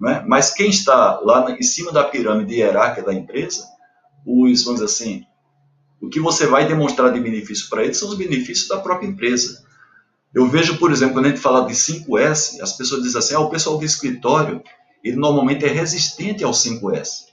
Né? 0.00 0.24
Mas 0.26 0.50
quem 0.50 0.70
está 0.70 1.20
lá 1.20 1.50
em 1.50 1.62
cima 1.62 1.92
da 1.92 2.04
pirâmide 2.04 2.54
hierárquica 2.54 3.06
da 3.06 3.12
empresa, 3.12 3.66
os, 4.24 4.62
vamos 4.64 4.80
dizer 4.80 4.92
assim, 4.92 5.26
o 6.00 6.08
que 6.08 6.20
você 6.20 6.46
vai 6.46 6.66
demonstrar 6.66 7.12
de 7.12 7.20
benefício 7.20 7.68
para 7.68 7.82
eles 7.82 7.98
são 7.98 8.08
os 8.08 8.16
benefícios 8.16 8.68
da 8.68 8.78
própria 8.78 9.08
empresa. 9.08 9.66
Eu 10.34 10.48
vejo, 10.48 10.78
por 10.78 10.92
exemplo, 10.92 11.14
quando 11.14 11.26
a 11.26 11.28
gente 11.30 11.40
fala 11.40 11.66
de 11.66 11.72
5S, 11.72 12.60
as 12.60 12.76
pessoas 12.76 13.02
dizem 13.02 13.18
assim, 13.18 13.34
ah, 13.34 13.40
o 13.40 13.50
pessoal 13.50 13.78
do 13.78 13.84
escritório, 13.84 14.62
ele 15.02 15.16
normalmente 15.16 15.64
é 15.64 15.68
resistente 15.68 16.44
ao 16.44 16.52
5S. 16.52 17.28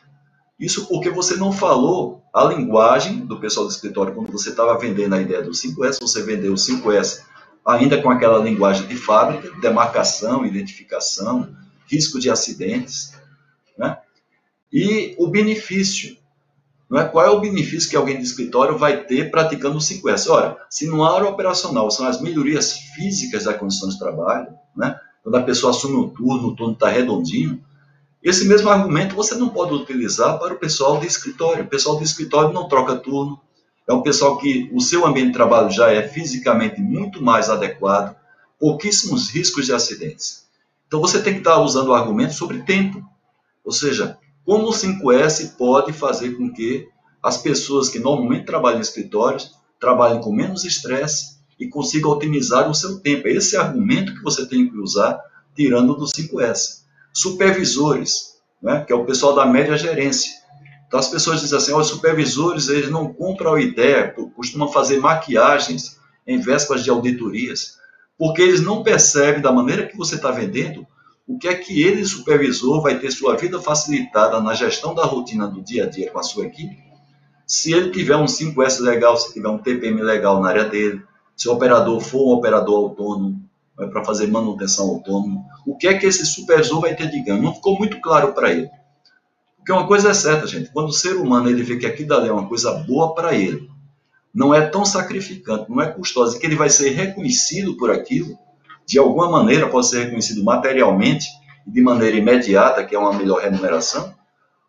Isso 0.60 0.88
porque 0.88 1.10
você 1.10 1.36
não 1.36 1.52
falou 1.52 2.24
a 2.34 2.46
linguagem 2.46 3.26
do 3.26 3.40
pessoal 3.40 3.66
do 3.66 3.72
escritório 3.72 4.14
quando 4.14 4.32
você 4.32 4.50
estava 4.50 4.78
vendendo 4.78 5.14
a 5.14 5.22
ideia 5.22 5.42
do 5.42 5.52
5S, 5.52 6.00
você 6.00 6.22
vendeu 6.24 6.54
o 6.54 6.56
5S 6.56 7.24
ainda 7.66 8.02
com 8.02 8.10
aquela 8.10 8.44
linguagem 8.44 8.88
de 8.88 8.96
fábrica, 8.96 9.52
demarcação, 9.60 10.46
identificação, 10.46 11.54
risco 11.90 12.20
de 12.20 12.30
acidentes, 12.30 13.14
né? 13.78 13.98
E 14.72 15.16
o 15.18 15.28
benefício, 15.28 16.18
não 16.96 17.02
é? 17.02 17.10
Qual 17.10 17.26
é 17.26 17.30
o 17.30 17.42
benefício 17.42 17.90
que 17.90 17.96
alguém 17.98 18.18
de 18.18 18.24
escritório 18.24 18.78
vai 18.78 19.04
ter 19.04 19.30
praticando 19.30 19.76
o 19.76 19.82
5S? 19.82 20.30
Ora, 20.30 20.58
se 20.70 20.88
no 20.88 21.04
área 21.04 21.28
operacional 21.28 21.92
são 21.92 22.08
as 22.08 22.22
melhorias 22.22 22.72
físicas 22.96 23.44
da 23.44 23.54
condição 23.54 23.90
de 23.90 24.00
trabalho, 24.00 24.48
né? 24.74 24.98
Quando 25.22 25.36
a 25.36 25.44
pessoa 25.44 25.72
assume 25.72 25.98
um 25.98 26.08
turno, 26.08 26.48
o 26.48 26.56
turno 26.56 26.72
está 26.72 26.88
redondinho, 26.88 27.62
esse 28.24 28.48
mesmo 28.48 28.70
argumento 28.70 29.14
você 29.14 29.36
não 29.36 29.50
pode 29.50 29.74
utilizar 29.74 30.40
para 30.40 30.54
o 30.54 30.58
pessoal 30.58 30.98
de 30.98 31.06
escritório. 31.06 31.66
O 31.66 31.68
pessoal 31.68 31.98
de 31.98 32.06
escritório 32.06 32.54
não 32.54 32.70
troca 32.70 32.96
turno, 32.96 33.42
é 33.86 33.94
um 33.94 34.02
pessoal 34.02 34.38
que 34.38 34.72
o 34.74 34.80
seu 34.80 35.06
ambiente 35.06 35.28
de 35.28 35.34
trabalho 35.34 35.70
já 35.70 35.92
é 35.92 36.08
fisicamente 36.08 36.80
muito 36.80 37.22
mais 37.22 37.50
adequado, 37.50 38.16
pouquíssimos 38.58 39.30
riscos 39.30 39.66
de 39.66 39.74
acidentes. 39.74 40.46
Então 40.88 41.02
você 41.02 41.22
tem 41.22 41.34
que 41.34 41.40
estar 41.40 41.60
usando 41.60 41.90
o 41.90 41.94
argumento 41.94 42.36
sobre 42.36 42.64
tempo. 42.64 43.04
Ou 43.66 43.74
seja, 43.74 44.18
como 44.46 44.70
o 44.70 44.72
5S 44.72 45.56
pode 45.58 45.92
fazer 45.92 46.38
com 46.38 46.52
que 46.52 46.88
as 47.22 47.38
pessoas 47.38 47.90
que 47.90 48.00
normalmente 48.00 48.46
trabalham 48.46 48.78
em 48.78 48.82
escritórios 48.82 49.52
trabalhem 49.80 50.22
com 50.22 50.32
menos 50.32 50.64
estresse 50.64 51.38
e 51.60 51.68
consigam 51.68 52.12
otimizar 52.12 52.70
o 52.70 52.76
seu 52.76 53.00
tempo. 53.00 53.28
Esse 53.28 53.56
é 53.56 53.60
argumento 53.60 54.14
que 54.14 54.24
você 54.24 54.46
tem 54.46 54.70
que 54.70 54.78
usar 54.78 55.20
tirando 55.56 55.96
do 55.96 56.06
5S. 56.06 56.84
Supervisores, 57.14 58.36
né, 58.62 58.84
que 58.86 58.94
é 58.94 58.96
o 58.96 59.06
pessoal 59.06 59.34
da 59.34 59.46
média 59.46 59.78
gerência. 59.78 60.32
Então 60.88 61.00
as 61.00 61.08
pessoas 61.08 61.42
dizem 61.42 61.58
assim, 61.58 61.74
os 61.74 61.88
supervisores 61.88 62.68
eles 62.68 62.92
não 62.92 63.12
compram 63.14 63.56
a 63.56 63.62
ideia, 63.62 64.14
costumam 64.36 64.72
fazer 64.72 65.00
maquiagens 65.00 65.98
em 66.28 66.40
vésperas 66.40 66.84
de 66.84 66.90
auditorias 66.90 67.76
porque 68.18 68.42
eles 68.42 68.62
não 68.62 68.84
percebem 68.84 69.42
da 69.42 69.52
maneira 69.52 69.88
que 69.88 69.98
você 69.98 70.16
está 70.16 70.32
vendendo 70.32 70.88
o 71.28 71.38
que 71.38 71.48
é 71.48 71.56
que 71.56 71.82
ele, 71.82 72.06
supervisor, 72.06 72.82
vai 72.82 73.00
ter 73.00 73.12
sua 73.12 73.36
vida 73.36 73.60
facilitada 73.60 74.40
na 74.40 74.54
gestão 74.54 74.94
da 74.94 75.04
rotina 75.04 75.48
do 75.48 75.62
dia 75.62 75.86
a 75.86 75.90
dia 75.90 76.12
com 76.12 76.20
a 76.20 76.24
sua 76.24 76.46
equipe, 76.46 76.78
se 77.48 77.74
ele 77.74 77.92
tiver 77.92 78.16
um 78.16 78.26
5S 78.26 78.80
legal, 78.80 79.18
se 79.18 79.34
tiver 79.34 79.50
um 79.50 79.58
TPM 79.58 80.02
legal 80.02 80.42
na 80.42 80.50
área 80.50 80.66
dele, 80.66 81.02
se 81.36 81.48
o 81.48 81.54
operador 81.54 82.00
for 82.00 82.28
um 82.28 82.34
operador 82.34 82.76
autônomo, 82.76 83.44
é 83.80 83.88
para 83.88 84.06
fazer 84.06 84.28
manutenção 84.28 84.88
autônoma, 84.88 85.44
o 85.66 85.76
que 85.76 85.88
é 85.88 85.98
que 85.98 86.06
esse 86.06 86.26
supervisor 86.26 86.80
vai 86.80 86.96
ter 86.96 87.10
de 87.10 87.22
ganho? 87.22 87.42
Não 87.42 87.54
ficou 87.54 87.78
muito 87.78 88.00
claro 88.00 88.34
para 88.34 88.52
ele. 88.52 88.70
Porque 89.58 89.72
uma 89.72 89.88
coisa 89.88 90.12
é 90.12 90.14
certa, 90.14 90.48
gente, 90.48 90.72
quando 90.72 90.90
o 90.90 90.94
ser 90.94 91.16
humano 91.16 91.50
ele 91.50 91.64
vê 91.64 91.76
que 91.78 91.86
aquilo 91.86 92.10
dali 92.10 92.30
é 92.30 92.32
uma 92.32 92.48
coisa 92.48 92.72
boa 92.72 93.14
para 93.14 93.36
ele, 93.36 93.70
não 94.34 94.54
é 94.54 94.62
tão 94.68 94.86
sacrificante, 94.86 95.70
não 95.70 95.82
é 95.82 95.92
custosa, 95.92 96.38
que 96.38 96.46
ele 96.46 96.56
vai 96.56 96.70
ser 96.70 96.92
reconhecido 96.92 97.76
por 97.76 97.92
aquilo, 97.92 98.38
de 98.86 99.00
alguma 99.00 99.30
maneira 99.30 99.68
pode 99.68 99.88
ser 99.88 100.06
reconhecido 100.06 100.44
materialmente 100.44 101.28
e 101.66 101.72
de 101.72 101.82
maneira 101.82 102.16
imediata, 102.16 102.84
que 102.84 102.96
é 102.96 103.00
uma 103.00 103.14
melhor 103.14 103.42
remuneração, 103.42 104.14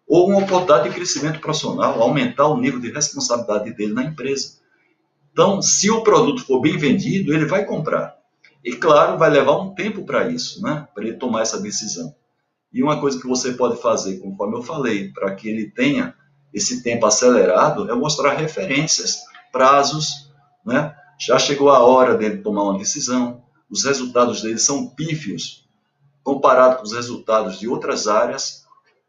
ou 0.09 0.29
uma 0.29 0.39
oportunidade 0.39 0.89
de 0.89 0.95
crescimento 0.95 1.41
profissional, 1.41 2.01
aumentar 2.01 2.47
o 2.47 2.57
nível 2.57 2.81
de 2.81 2.91
responsabilidade 2.91 3.73
dele 3.75 3.93
na 3.93 4.05
empresa. 4.05 4.59
Então, 5.33 5.61
se 5.61 5.91
o 5.91 6.03
produto 6.03 6.45
for 6.45 6.61
bem 6.61 6.79
vendido, 6.79 7.35
ele 7.35 7.45
vai 7.45 7.65
comprar. 7.65 8.17
E 8.65 8.73
claro, 8.73 9.19
vai 9.19 9.29
levar 9.31 9.59
um 9.59 9.75
tempo 9.75 10.05
para 10.05 10.29
isso, 10.29 10.63
né? 10.63 10.89
Para 10.95 11.05
ele 11.05 11.15
tomar 11.15 11.43
essa 11.43 11.61
decisão. 11.61 12.15
E 12.73 12.83
uma 12.83 13.01
coisa 13.01 13.21
que 13.21 13.27
você 13.27 13.53
pode 13.53 13.81
fazer, 13.81 14.19
conforme 14.19 14.57
eu 14.57 14.63
falei, 14.63 15.11
para 15.13 15.35
que 15.35 15.49
ele 15.49 15.71
tenha 15.71 16.15
esse 16.53 16.83
tempo 16.83 17.07
acelerado, 17.07 17.91
é 17.91 17.95
mostrar 17.95 18.35
referências 18.35 19.19
prazos, 19.53 20.31
né? 20.65 20.95
já 21.19 21.39
chegou 21.39 21.71
a 21.71 21.81
hora 21.81 22.17
dele 22.17 22.39
tomar 22.39 22.65
uma 22.65 22.79
decisão, 22.79 23.43
os 23.71 23.85
resultados 23.85 24.43
dele 24.43 24.59
são 24.59 24.87
pífios 24.87 25.67
comparado 26.23 26.79
com 26.79 26.83
os 26.83 26.93
resultados 26.93 27.59
de 27.59 27.69
outras 27.69 28.09
áreas, 28.09 28.65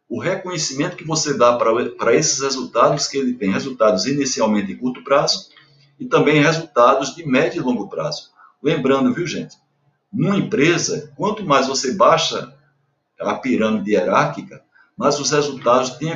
o 0.08 0.20
reconhecimento 0.20 0.96
que 0.96 1.04
você 1.04 1.36
dá 1.36 1.58
para 1.58 2.16
esses 2.16 2.40
resultados 2.42 3.08
que 3.08 3.18
ele 3.18 3.34
tem, 3.34 3.52
resultados 3.52 4.06
inicialmente 4.06 4.72
em 4.72 4.78
curto 4.78 5.04
prazo 5.04 5.50
e 6.00 6.06
também 6.06 6.42
resultados 6.42 7.16
de 7.16 7.26
médio 7.26 7.60
e 7.60 7.66
longo 7.66 7.90
prazo. 7.90 8.30
Lembrando, 8.62 9.14
viu 9.14 9.26
gente, 9.26 9.58
numa 10.14 10.38
empresa, 10.38 11.12
quanto 11.16 11.44
mais 11.44 11.68
você 11.68 11.94
baixa 11.94 12.54
a 13.20 13.34
pirâmide 13.36 13.92
hierárquica, 13.92 14.64
mais 14.96 15.20
os 15.20 15.32
resultados 15.32 15.92
têm, 15.98 16.14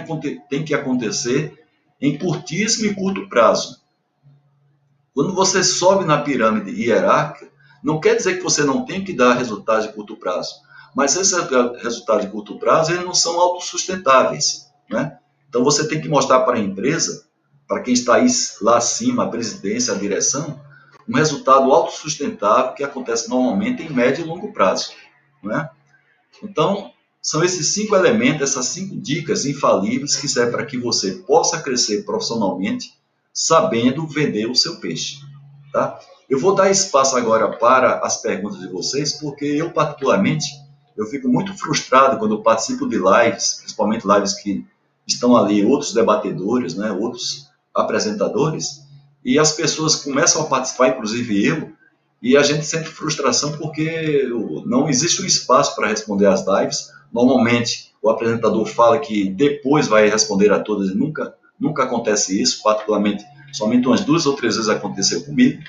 têm 0.50 0.64
que 0.64 0.74
acontecer 0.74 1.60
em 2.00 2.18
curtíssimo 2.18 2.92
e 2.92 2.96
curto 2.96 3.28
prazo. 3.28 3.82
Quando 5.14 5.34
você 5.34 5.64
sobe 5.64 6.06
na 6.06 6.22
pirâmide 6.22 6.72
hierárquica, 6.72 7.51
não 7.84 8.00
quer 8.00 8.16
dizer 8.16 8.38
que 8.38 8.44
você 8.44 8.64
não 8.64 8.86
tem 8.86 9.04
que 9.04 9.14
dar 9.14 9.34
resultados 9.34 9.88
de 9.88 9.94
curto 9.94 10.16
prazo, 10.16 10.56
mas 10.96 11.16
esses 11.16 11.34
resultados 11.82 12.26
de 12.26 12.32
curto 12.32 12.60
prazo 12.60 12.92
eles 12.92 13.06
não 13.06 13.14
são 13.14 13.40
autossustentáveis. 13.40 14.68
Né? 14.90 15.18
Então 15.50 15.64
você 15.64 15.88
tem 15.88 16.02
que 16.02 16.10
mostrar 16.10 16.42
para 16.42 16.58
a 16.58 16.60
empresa, 16.60 17.26
para 17.68 17.82
quem 17.82 17.94
está 17.94 18.16
aí 18.16 18.28
lá 18.62 18.78
acima, 18.78 19.24
a 19.24 19.30
presidência, 19.30 19.94
a 19.94 19.98
direção, 19.98 20.60
um 21.08 21.16
resultado 21.16 21.72
autossustentável 21.72 22.74
que 22.74 22.84
acontece 22.84 23.30
normalmente 23.30 23.84
em 23.84 23.90
médio 23.90 24.24
e 24.24 24.28
longo 24.28 24.52
prazo. 24.54 24.92
Né? 25.44 25.70
Então, 26.44 26.92
são 27.22 27.44
esses 27.44 27.74
cinco 27.74 27.96
elementos, 27.96 28.42
essas 28.42 28.68
cinco 28.68 28.96
dicas 28.96 29.46
infalíveis 29.46 30.16
que 30.16 30.28
servem 30.28 30.54
para 30.54 30.66
que 30.66 30.78
você 30.78 31.24
possa 31.28 31.62
crescer 31.62 32.04
profissionalmente 32.04 32.94
sabendo 33.34 34.08
vender 34.08 34.48
o 34.48 34.56
seu 34.56 34.80
peixe. 34.80 35.20
Tá? 35.72 36.00
Eu 36.32 36.40
vou 36.40 36.56
dar 36.56 36.72
espaço 36.72 37.18
agora 37.18 37.50
para 37.58 38.00
as 38.00 38.22
perguntas 38.22 38.58
de 38.62 38.70
vocês, 38.70 39.12
porque 39.20 39.44
eu, 39.44 39.72
particularmente, 39.72 40.46
eu 40.96 41.06
fico 41.06 41.28
muito 41.28 41.54
frustrado 41.58 42.18
quando 42.18 42.42
participo 42.42 42.88
de 42.88 42.96
lives, 42.96 43.56
principalmente 43.56 44.08
lives 44.08 44.36
que 44.36 44.66
estão 45.06 45.36
ali 45.36 45.66
outros 45.66 45.94
debatedores, 45.94 46.74
né, 46.74 46.90
outros 46.90 47.50
apresentadores, 47.76 48.82
e 49.26 49.38
as 49.38 49.52
pessoas 49.52 49.98
começam 49.98 50.44
a 50.44 50.46
participar, 50.46 50.88
inclusive 50.88 51.46
eu, 51.46 51.74
e 52.22 52.38
a 52.38 52.44
gente 52.44 52.66
sente 52.66 52.88
frustração 52.88 53.58
porque 53.58 54.26
não 54.66 54.88
existe 54.88 55.22
um 55.22 55.26
espaço 55.26 55.76
para 55.76 55.90
responder 55.90 56.28
às 56.28 56.46
lives. 56.48 56.94
Normalmente, 57.12 57.92
o 58.02 58.10
apresentador 58.10 58.66
fala 58.68 59.00
que 59.00 59.30
depois 59.30 59.86
vai 59.86 60.08
responder 60.08 60.50
a 60.54 60.62
todas 60.62 60.92
e 60.92 60.96
nunca 60.96 61.36
Nunca 61.62 61.84
acontece 61.84 62.42
isso, 62.42 62.64
particularmente, 62.64 63.24
somente 63.54 63.86
umas 63.86 64.02
duas 64.02 64.26
ou 64.26 64.36
três 64.36 64.56
vezes 64.56 64.68
aconteceu 64.68 65.24
comigo. 65.24 65.62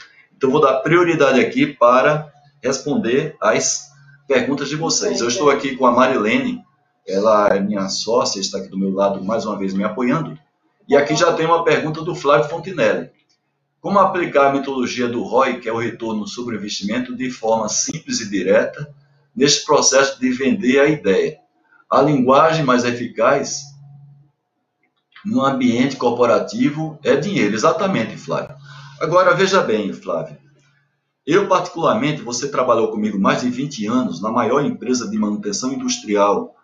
Então, 0.43 0.51
vou 0.51 0.61
dar 0.61 0.81
prioridade 0.81 1.39
aqui 1.39 1.69
para 1.69 2.29
responder 2.61 3.37
as 3.41 3.93
perguntas 4.27 4.69
de 4.69 4.75
vocês. 4.75 5.21
Eu 5.21 5.29
estou 5.29 5.49
aqui 5.49 5.77
com 5.77 5.87
a 5.87 5.93
Marilene, 5.93 6.65
ela 7.07 7.55
é 7.55 7.61
minha 7.61 7.89
sócia, 7.89 8.41
está 8.41 8.59
aqui 8.59 8.67
do 8.67 8.77
meu 8.77 8.91
lado 8.93 9.23
mais 9.23 9.47
uma 9.47 9.57
vez 9.57 9.73
me 9.73 9.85
apoiando. 9.85 10.37
E 10.89 10.97
aqui 10.97 11.15
já 11.15 11.33
tem 11.33 11.47
uma 11.47 11.63
pergunta 11.63 12.03
do 12.03 12.17
Flávio 12.17 12.51
Fontinelli. 12.51 13.09
Como 13.81 14.01
aplicar 14.01 14.49
a 14.49 14.53
metodologia 14.53 15.07
do 15.07 15.23
ROI, 15.23 15.61
que 15.61 15.69
é 15.69 15.73
o 15.73 15.79
retorno 15.79 16.27
sobre 16.27 16.57
investimento, 16.57 17.15
de 17.15 17.31
forma 17.31 17.69
simples 17.69 18.21
e 18.21 18.29
direta, 18.29 18.93
neste 19.37 19.65
processo 19.65 20.19
de 20.19 20.29
vender 20.33 20.81
a 20.81 20.89
ideia? 20.89 21.39
A 21.89 22.03
linguagem 22.03 22.65
mais 22.65 22.85
eficaz 22.85 23.63
no 25.25 25.41
ambiente 25.41 25.95
corporativo 25.95 26.99
é 27.05 27.15
dinheiro. 27.15 27.55
Exatamente, 27.55 28.17
Flávio. 28.17 28.52
Agora, 29.03 29.35
veja 29.35 29.61
bem, 29.61 29.93
Flávio. 29.93 30.37
Eu, 31.27 31.49
particularmente, 31.49 32.23
você 32.23 32.49
trabalhou 32.49 32.93
comigo 32.93 33.19
mais 33.19 33.41
de 33.41 33.51
20 33.51 33.85
anos 33.89 34.23
na 34.23 34.31
maior 34.31 34.65
empresa 34.65 35.11
de 35.11 35.19
manutenção 35.19 35.73
industrial 35.73 36.55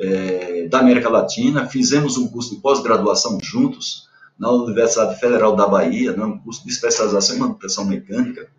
é, 0.00 0.66
da 0.66 0.80
América 0.80 1.08
Latina, 1.08 1.68
fizemos 1.68 2.16
um 2.16 2.26
curso 2.26 2.56
de 2.56 2.60
pós-graduação 2.60 3.38
juntos 3.40 4.08
na 4.36 4.50
Universidade 4.50 5.20
Federal 5.20 5.54
da 5.54 5.68
Bahia, 5.68 6.12
né, 6.12 6.24
um 6.24 6.36
curso 6.36 6.64
de 6.64 6.72
especialização 6.72 7.36
em 7.36 7.38
manutenção 7.38 7.84
mecânica. 7.84 8.50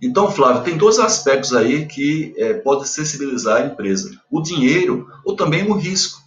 Então, 0.00 0.30
Flávio, 0.30 0.64
tem 0.64 0.78
dois 0.78 0.98
aspectos 0.98 1.52
aí 1.52 1.84
que 1.84 2.32
é, 2.38 2.54
podem 2.54 2.86
sensibilizar 2.86 3.60
a 3.60 3.66
empresa: 3.66 4.18
o 4.30 4.40
dinheiro 4.40 5.10
ou 5.26 5.36
também 5.36 5.70
o 5.70 5.74
risco. 5.74 6.22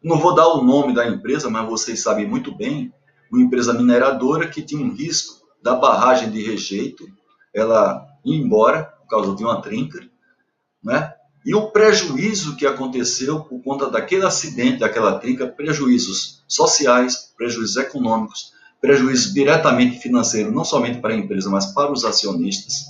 Não 0.00 0.20
vou 0.20 0.36
dar 0.36 0.46
o 0.46 0.62
nome 0.62 0.94
da 0.94 1.08
empresa, 1.08 1.50
mas 1.50 1.68
vocês 1.68 2.00
sabem 2.00 2.28
muito 2.28 2.54
bem, 2.54 2.92
uma 3.30 3.42
empresa 3.42 3.72
mineradora 3.72 4.48
que 4.48 4.62
tinha 4.62 4.84
um 4.84 4.92
risco 4.92 5.40
da 5.62 5.74
barragem 5.74 6.30
de 6.30 6.42
rejeito, 6.42 7.06
ela 7.54 8.04
ir 8.24 8.34
embora 8.34 8.84
por 8.84 9.08
causa 9.08 9.36
de 9.36 9.44
uma 9.44 9.60
trinca, 9.60 10.00
né? 10.82 11.14
E 11.44 11.54
o 11.54 11.70
prejuízo 11.70 12.56
que 12.56 12.66
aconteceu 12.66 13.40
por 13.40 13.62
conta 13.62 13.88
daquele 13.88 14.26
acidente, 14.26 14.80
daquela 14.80 15.18
trinca, 15.18 15.46
prejuízos 15.46 16.42
sociais, 16.46 17.32
prejuízos 17.36 17.76
econômicos, 17.76 18.52
prejuízos 18.80 19.32
diretamente 19.32 19.98
financeiros, 19.98 20.52
não 20.52 20.64
somente 20.64 21.00
para 21.00 21.14
a 21.14 21.16
empresa, 21.16 21.48
mas 21.48 21.66
para 21.66 21.90
os 21.90 22.04
acionistas. 22.04 22.86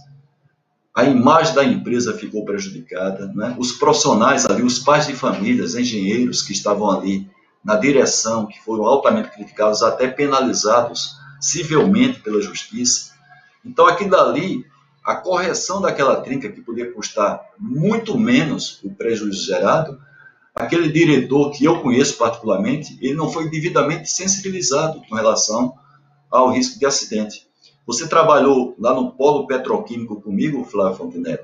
A 0.94 1.05
imagem 1.05 1.55
da 1.55 1.64
empresa 1.64 2.12
ficou 2.14 2.44
prejudicada, 2.44 3.29
né? 3.35 3.55
os 3.57 3.72
profissionais 3.72 4.44
ali, 4.46 4.62
os 4.62 4.81
pais 4.81 5.07
de 5.07 5.14
famílias, 5.14 5.76
engenheiros 5.76 6.42
que 6.42 6.53
estavam 6.53 6.90
ali 6.90 7.31
na 7.64 7.76
direção, 7.76 8.46
que 8.46 8.60
foram 8.62 8.84
altamente 8.84 9.30
criticados, 9.30 9.82
até 9.82 10.08
penalizados 10.08 11.16
civilmente 11.40 12.20
pela 12.20 12.40
justiça. 12.40 13.12
Então, 13.64 13.86
aquilo 13.86 14.16
ali 14.16 14.64
a 15.04 15.16
correção 15.16 15.80
daquela 15.80 16.20
trinca 16.20 16.50
que 16.50 16.60
podia 16.60 16.92
custar 16.92 17.40
muito 17.58 18.18
menos 18.18 18.80
o 18.84 18.90
prejuízo 18.90 19.44
gerado, 19.44 20.00
aquele 20.54 20.90
diretor 20.90 21.50
que 21.50 21.64
eu 21.64 21.80
conheço 21.80 22.18
particularmente, 22.18 22.98
ele 23.00 23.14
não 23.14 23.30
foi 23.30 23.48
devidamente 23.48 24.10
sensibilizado 24.10 25.02
com 25.08 25.14
relação 25.14 25.74
ao 26.30 26.50
risco 26.50 26.78
de 26.78 26.86
acidente. 26.86 27.48
Você 27.86 28.06
trabalhou 28.06 28.74
lá 28.78 28.94
no 28.94 29.10
polo 29.10 29.46
petroquímico 29.46 30.20
comigo, 30.20 30.64
Flávio 30.64 30.96
Fontenelle, 30.96 31.40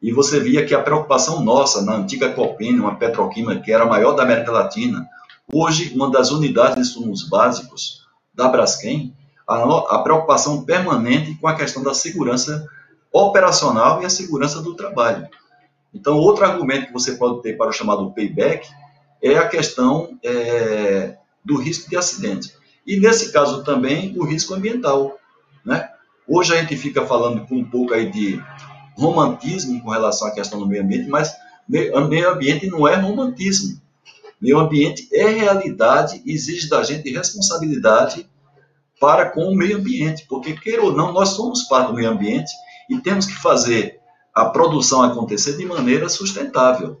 e 0.00 0.12
você 0.12 0.40
via 0.40 0.64
que 0.64 0.74
a 0.74 0.80
preocupação 0.80 1.42
nossa 1.42 1.82
na 1.82 1.96
antiga 1.96 2.32
Copene, 2.32 2.80
uma 2.80 2.94
petroquímica 2.94 3.60
que 3.60 3.72
era 3.72 3.84
a 3.84 3.88
maior 3.88 4.12
da 4.12 4.22
América 4.22 4.50
Latina, 4.50 5.06
hoje 5.52 5.92
uma 5.94 6.10
das 6.10 6.30
unidades 6.30 6.74
de 6.74 6.80
insumos 6.80 7.28
básicos 7.28 8.06
da 8.34 8.48
Braskem, 8.48 9.14
a, 9.46 9.62
a 9.96 10.02
preocupação 10.02 10.64
permanente 10.64 11.34
com 11.34 11.48
a 11.48 11.54
questão 11.54 11.82
da 11.82 11.94
segurança 11.94 12.66
operacional 13.12 14.02
e 14.02 14.06
a 14.06 14.10
segurança 14.10 14.62
do 14.62 14.74
trabalho. 14.74 15.28
Então, 15.92 16.16
outro 16.16 16.44
argumento 16.44 16.86
que 16.86 16.92
você 16.92 17.12
pode 17.16 17.42
ter 17.42 17.56
para 17.56 17.68
o 17.68 17.72
chamado 17.72 18.12
payback 18.12 18.68
é 19.22 19.36
a 19.36 19.48
questão 19.48 20.18
é, 20.22 21.16
do 21.44 21.56
risco 21.56 21.90
de 21.90 21.96
acidente. 21.96 22.54
E 22.86 22.98
nesse 22.98 23.32
caso 23.32 23.64
também 23.64 24.16
o 24.16 24.24
risco 24.24 24.54
ambiental. 24.54 25.18
Né? 25.64 25.88
Hoje 26.26 26.54
a 26.54 26.60
gente 26.60 26.76
fica 26.76 27.04
falando 27.04 27.46
com 27.46 27.56
um 27.56 27.64
pouco 27.64 27.92
aí 27.92 28.10
de 28.10 28.40
romantismo 28.96 29.82
com 29.82 29.90
relação 29.90 30.28
à 30.28 30.30
questão 30.30 30.58
do 30.58 30.66
meio 30.66 30.82
ambiente, 30.82 31.08
mas 31.08 31.34
meio 31.68 32.28
ambiente 32.28 32.66
não 32.68 32.86
é 32.86 32.94
romantismo. 32.96 33.80
Meio 34.40 34.58
ambiente 34.58 35.08
é 35.12 35.28
realidade 35.28 36.22
e 36.24 36.32
exige 36.32 36.68
da 36.68 36.82
gente 36.82 37.10
responsabilidade 37.10 38.28
para 39.00 39.30
com 39.30 39.44
o 39.44 39.54
meio 39.54 39.78
ambiente, 39.78 40.26
porque 40.28 40.54
queira 40.54 40.82
ou 40.82 40.92
não, 40.92 41.12
nós 41.12 41.30
somos 41.30 41.64
parte 41.64 41.88
do 41.88 41.94
meio 41.94 42.10
ambiente 42.10 42.52
e 42.88 42.98
temos 42.98 43.26
que 43.26 43.34
fazer 43.34 44.00
a 44.34 44.46
produção 44.46 45.02
acontecer 45.02 45.56
de 45.56 45.64
maneira 45.64 46.08
sustentável. 46.08 47.00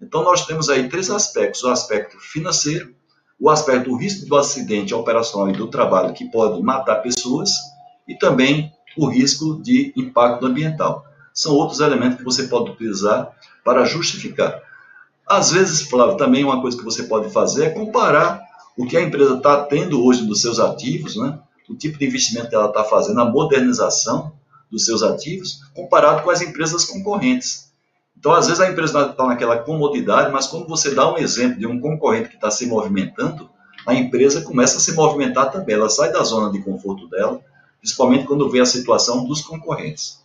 Então, 0.00 0.22
nós 0.22 0.46
temos 0.46 0.68
aí 0.68 0.88
três 0.88 1.10
aspectos: 1.10 1.62
o 1.62 1.70
aspecto 1.70 2.18
financeiro, 2.18 2.94
o 3.38 3.48
aspecto 3.50 3.90
do 3.90 3.96
risco 3.96 4.26
do 4.26 4.36
acidente 4.36 4.94
operacional 4.94 5.50
e 5.50 5.56
do 5.56 5.68
trabalho, 5.68 6.12
que 6.12 6.30
pode 6.30 6.62
matar 6.62 6.96
pessoas, 6.96 7.50
e 8.06 8.14
também 8.14 8.72
o 8.96 9.08
risco 9.08 9.60
de 9.62 9.92
impacto 9.96 10.46
ambiental. 10.46 11.04
São 11.32 11.54
outros 11.54 11.80
elementos 11.80 12.18
que 12.18 12.24
você 12.24 12.44
pode 12.44 12.70
utilizar 12.70 13.30
para 13.64 13.84
justificar. 13.84 14.60
Às 15.32 15.50
vezes, 15.50 15.82
Flávio, 15.82 16.18
também 16.18 16.44
uma 16.44 16.60
coisa 16.60 16.76
que 16.76 16.84
você 16.84 17.04
pode 17.04 17.30
fazer 17.30 17.64
é 17.64 17.70
comparar 17.70 18.42
o 18.76 18.86
que 18.86 18.98
a 18.98 19.02
empresa 19.02 19.36
está 19.36 19.64
tendo 19.64 20.04
hoje 20.04 20.26
dos 20.26 20.42
seus 20.42 20.60
ativos, 20.60 21.16
né? 21.16 21.38
o 21.70 21.74
tipo 21.74 21.98
de 21.98 22.04
investimento 22.04 22.50
que 22.50 22.54
ela 22.54 22.68
está 22.68 22.84
fazendo, 22.84 23.18
a 23.18 23.24
modernização, 23.24 24.32
dos 24.70 24.84
seus 24.84 25.02
ativos, 25.02 25.60
comparado 25.74 26.22
com 26.22 26.30
as 26.30 26.42
empresas 26.42 26.84
concorrentes. 26.84 27.72
Então, 28.18 28.32
às 28.32 28.46
vezes, 28.46 28.60
a 28.60 28.70
empresa 28.70 29.06
está 29.06 29.26
naquela 29.26 29.56
comodidade, 29.56 30.30
mas 30.30 30.46
quando 30.46 30.68
você 30.68 30.94
dá 30.94 31.10
um 31.10 31.16
exemplo 31.16 31.58
de 31.58 31.66
um 31.66 31.80
concorrente 31.80 32.28
que 32.28 32.34
está 32.34 32.50
se 32.50 32.66
movimentando, 32.66 33.48
a 33.86 33.94
empresa 33.94 34.42
começa 34.42 34.76
a 34.76 34.80
se 34.80 34.92
movimentar 34.92 35.50
também. 35.50 35.74
Ela 35.74 35.88
sai 35.88 36.12
da 36.12 36.22
zona 36.22 36.52
de 36.52 36.62
conforto 36.62 37.08
dela, 37.08 37.40
principalmente 37.80 38.26
quando 38.26 38.50
vê 38.50 38.60
a 38.60 38.66
situação 38.66 39.24
dos 39.24 39.40
concorrentes. 39.40 40.22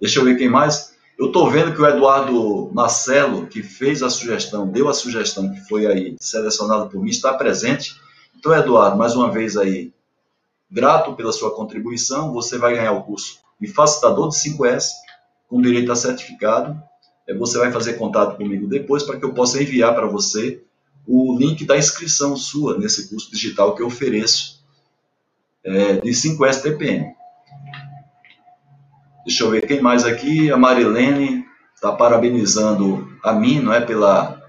Deixa 0.00 0.20
eu 0.20 0.24
ver 0.24 0.36
quem 0.36 0.48
mais. 0.48 0.95
Eu 1.18 1.28
estou 1.28 1.50
vendo 1.50 1.74
que 1.74 1.80
o 1.80 1.86
Eduardo 1.86 2.70
Marcelo, 2.74 3.46
que 3.46 3.62
fez 3.62 4.02
a 4.02 4.10
sugestão, 4.10 4.68
deu 4.68 4.88
a 4.88 4.94
sugestão 4.94 5.50
que 5.50 5.60
foi 5.66 5.86
aí 5.86 6.16
selecionado 6.20 6.90
por 6.90 7.02
mim, 7.02 7.10
está 7.10 7.32
presente. 7.32 7.98
Então, 8.36 8.54
Eduardo, 8.54 8.98
mais 8.98 9.16
uma 9.16 9.30
vez 9.30 9.56
aí, 9.56 9.92
Grato 10.70 11.14
pela 11.14 11.32
sua 11.32 11.54
contribuição, 11.54 12.32
você 12.32 12.58
vai 12.58 12.74
ganhar 12.74 12.92
o 12.92 13.04
curso 13.04 13.38
de 13.60 13.68
facilitador 13.68 14.28
de 14.28 14.36
5S, 14.36 14.90
com 15.48 15.62
direito 15.62 15.92
a 15.92 15.96
certificado. 15.96 16.80
É, 17.26 17.34
você 17.34 17.56
vai 17.58 17.70
fazer 17.70 17.94
contato 17.94 18.36
comigo 18.36 18.66
depois 18.66 19.04
para 19.04 19.16
que 19.16 19.24
eu 19.24 19.32
possa 19.32 19.62
enviar 19.62 19.94
para 19.94 20.06
você 20.06 20.62
o 21.06 21.38
link 21.38 21.64
da 21.64 21.78
inscrição 21.78 22.36
sua 22.36 22.76
nesse 22.76 23.08
curso 23.08 23.30
digital 23.30 23.76
que 23.76 23.82
eu 23.82 23.86
ofereço 23.86 24.60
é, 25.62 25.94
de 26.00 26.10
5S 26.10 26.62
TPM. 26.62 27.15
Deixa 29.26 29.42
eu 29.42 29.50
ver 29.50 29.66
quem 29.66 29.82
mais 29.82 30.04
aqui. 30.04 30.52
A 30.52 30.56
Marilene 30.56 31.44
está 31.74 31.90
parabenizando 31.90 33.08
a 33.24 33.32
mim, 33.32 33.58
não 33.58 33.72
é, 33.72 33.80
pela, 33.80 34.40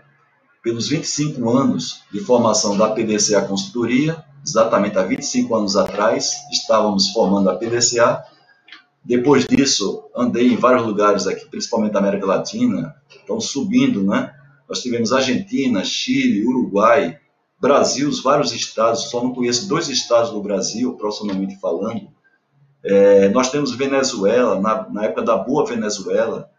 pelos 0.61 0.87
25 0.87 1.49
anos 1.49 2.03
de 2.11 2.19
formação 2.19 2.77
da 2.77 2.91
PDCA 2.91 3.41
Consultoria 3.41 4.23
exatamente 4.47 4.97
há 4.97 5.03
25 5.03 5.53
anos 5.55 5.75
atrás, 5.75 6.35
estávamos 6.51 7.09
formando 7.09 7.49
a 7.49 7.55
PDCA. 7.55 8.23
Depois 9.03 9.45
disso, 9.45 10.05
andei 10.15 10.53
em 10.53 10.55
vários 10.55 10.85
lugares 10.85 11.27
aqui, 11.27 11.45
principalmente 11.49 11.93
da 11.93 11.99
América 11.99 12.25
Latina, 12.25 12.95
estão 13.09 13.39
subindo, 13.39 14.03
né? 14.03 14.33
Nós 14.69 14.81
tivemos 14.81 15.11
Argentina, 15.11 15.83
Chile, 15.83 16.45
Uruguai, 16.45 17.17
Brasil, 17.59 18.09
vários 18.23 18.53
estados, 18.53 19.09
só 19.09 19.23
não 19.23 19.33
conheço 19.33 19.67
dois 19.67 19.89
estados 19.89 20.31
do 20.31 20.41
Brasil, 20.41 20.93
profissionalmente 20.93 21.59
falando. 21.59 22.09
É, 22.89 23.27
nós 23.29 23.51
temos 23.51 23.75
Venezuela, 23.75 24.61
na, 24.61 24.89
na, 24.89 25.03
época 25.03 25.21
da 25.21 25.35
boa 25.35 25.65
Venezuela, 25.65 26.49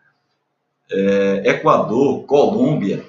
é, 0.91 1.43
Equador, 1.47 2.25
Colômbia, 2.27 3.03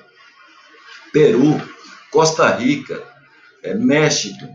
Peru, 1.12 1.62
Costa 2.10 2.48
Rica, 2.48 3.04
é, 3.62 3.74
México, 3.74 4.48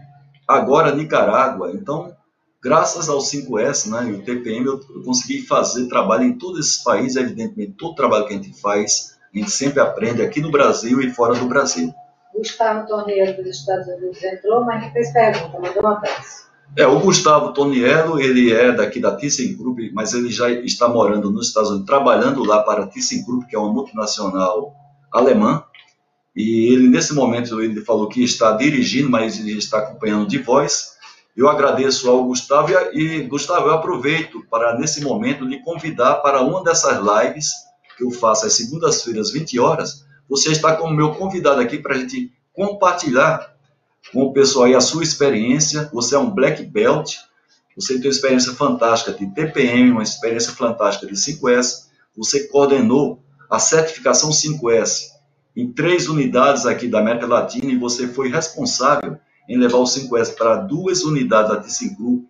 agora 0.48 0.94
Nicarágua. 0.94 1.72
Então, 1.72 2.16
graças 2.62 3.10
ao 3.10 3.18
5S 3.18 3.90
né, 3.90 4.10
e 4.10 4.12
o 4.14 4.22
TPM, 4.22 4.64
eu, 4.64 4.80
eu 4.94 5.02
consegui 5.02 5.42
fazer 5.42 5.86
trabalho 5.86 6.24
em 6.24 6.38
todos 6.38 6.60
esses 6.60 6.82
países. 6.82 7.16
Evidentemente, 7.16 7.74
todo 7.78 7.94
trabalho 7.94 8.26
que 8.26 8.32
a 8.32 8.36
gente 8.36 8.58
faz, 8.58 9.18
a 9.34 9.38
gente 9.38 9.50
sempre 9.50 9.80
aprende 9.80 10.22
aqui 10.22 10.40
no 10.40 10.50
Brasil 10.50 11.02
e 11.02 11.10
fora 11.10 11.34
do 11.34 11.46
Brasil. 11.46 11.92
Gustavo 12.34 12.86
Toniello 12.88 13.36
dos 13.36 13.58
Estados 13.58 13.86
Unidos 13.88 14.22
entrou, 14.22 14.64
mas 14.64 14.82
não 14.82 14.90
fez 14.90 15.12
pergunta, 15.12 15.60
mandou 15.60 15.82
um 15.82 15.88
abraço. 15.88 16.53
É, 16.76 16.86
o 16.86 16.98
Gustavo 16.98 17.52
Toniello, 17.52 18.20
ele 18.20 18.52
é 18.52 18.72
daqui 18.72 18.98
da 18.98 19.14
ThyssenKrupp, 19.14 19.92
mas 19.92 20.12
ele 20.12 20.30
já 20.30 20.50
está 20.50 20.88
morando 20.88 21.30
nos 21.30 21.48
Estados 21.48 21.70
Unidos, 21.70 21.86
trabalhando 21.86 22.44
lá 22.44 22.62
para 22.62 22.82
a 22.82 22.86
ThyssenKrupp, 22.86 23.46
que 23.46 23.54
é 23.54 23.58
uma 23.58 23.72
multinacional 23.72 24.74
alemã, 25.12 25.64
e 26.34 26.72
ele, 26.72 26.88
nesse 26.88 27.14
momento, 27.14 27.62
ele 27.62 27.80
falou 27.82 28.08
que 28.08 28.22
está 28.24 28.52
dirigindo, 28.52 29.08
mas 29.08 29.38
ele 29.38 29.56
está 29.56 29.78
acompanhando 29.78 30.26
de 30.26 30.38
voz. 30.38 30.94
Eu 31.36 31.48
agradeço 31.48 32.10
ao 32.10 32.24
Gustavo 32.24 32.72
e, 32.92 33.22
Gustavo, 33.22 33.68
eu 33.68 33.74
aproveito 33.74 34.44
para, 34.50 34.76
nesse 34.76 35.00
momento, 35.00 35.44
lhe 35.44 35.62
convidar 35.62 36.16
para 36.16 36.42
uma 36.42 36.62
dessas 36.62 36.98
lives 36.98 37.52
que 37.96 38.04
eu 38.04 38.10
faço 38.10 38.46
às 38.46 38.54
segundas-feiras, 38.54 39.30
20 39.30 39.60
horas. 39.60 40.04
Você 40.28 40.50
está 40.50 40.74
como 40.74 40.94
meu 40.94 41.14
convidado 41.14 41.60
aqui 41.60 41.78
para 41.78 41.94
a 41.94 41.98
gente 41.98 42.32
compartilhar 42.52 43.53
com 44.12 44.22
o 44.22 44.32
pessoal 44.32 44.66
aí 44.66 44.74
a 44.74 44.80
sua 44.80 45.02
experiência. 45.02 45.88
Você 45.92 46.14
é 46.14 46.18
um 46.18 46.30
black 46.30 46.62
belt, 46.64 47.16
você 47.76 47.94
tem 47.94 48.06
uma 48.06 48.10
experiência 48.10 48.52
fantástica 48.52 49.12
de 49.12 49.26
TPM, 49.34 49.90
uma 49.92 50.02
experiência 50.02 50.52
fantástica 50.52 51.06
de 51.06 51.14
5S. 51.14 51.86
Você 52.16 52.46
coordenou 52.48 53.22
a 53.50 53.58
certificação 53.58 54.30
5S 54.30 55.14
em 55.56 55.72
três 55.72 56.08
unidades 56.08 56.66
aqui 56.66 56.88
da 56.88 56.98
América 57.00 57.26
Latina 57.26 57.70
e 57.70 57.78
você 57.78 58.08
foi 58.08 58.28
responsável 58.28 59.18
em 59.48 59.58
levar 59.58 59.78
o 59.78 59.84
5S 59.84 60.34
para 60.34 60.56
duas 60.56 61.04
unidades 61.04 61.50
da 61.50 61.60
ThyssenKrupp, 61.60 62.26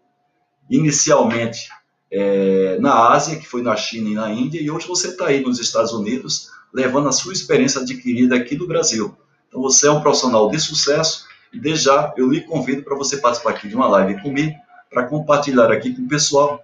inicialmente 0.69 1.69
é, 2.11 2.79
na 2.81 3.13
Ásia, 3.13 3.39
que 3.39 3.47
foi 3.47 3.63
na 3.63 3.77
China 3.77 4.09
e 4.09 4.15
na 4.15 4.31
Índia, 4.31 4.61
e 4.61 4.71
hoje 4.71 4.87
você 4.87 5.09
está 5.09 5.27
aí 5.27 5.41
nos 5.41 5.59
Estados 5.59 5.93
Unidos, 5.93 6.51
levando 6.73 7.09
a 7.09 7.13
sua 7.13 7.33
experiência 7.33 7.81
adquirida 7.81 8.37
aqui 8.37 8.57
do 8.57 8.67
Brasil. 8.67 9.17
Então 9.49 9.63
você 9.63 9.87
é 9.87 9.91
um 9.91 10.01
profissional 10.01 10.51
de 10.51 10.59
sucesso, 10.61 11.27
e 11.55 11.61
desde 11.61 11.85
já 11.85 12.13
eu 12.17 12.29
lhe 12.29 12.41
convido 12.41 12.83
para 12.83 12.97
você 12.97 13.19
participar 13.19 13.51
aqui 13.51 13.69
de 13.69 13.77
uma 13.77 13.87
live 13.87 14.21
comigo, 14.21 14.55
para 14.91 15.07
compartilhar 15.07 15.71
aqui 15.71 15.95
com 15.95 16.03
o 16.03 16.09
pessoal 16.09 16.63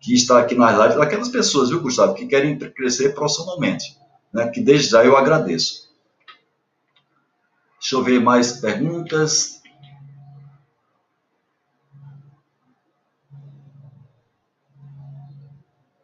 que 0.00 0.14
está 0.14 0.38
aqui 0.38 0.54
nas 0.54 0.78
lives, 0.78 0.96
aquelas 0.98 1.28
pessoas, 1.28 1.70
viu, 1.70 1.80
Gustavo, 1.80 2.14
que 2.14 2.26
querem 2.26 2.58
crescer 2.58 3.14
profissionalmente, 3.14 3.96
né, 4.32 4.48
que 4.48 4.60
desde 4.60 4.90
já 4.90 5.04
eu 5.04 5.16
agradeço. 5.16 5.86
Deixa 7.80 7.96
eu 7.96 8.02
ver 8.02 8.20
mais 8.20 8.52
perguntas. 8.52 9.62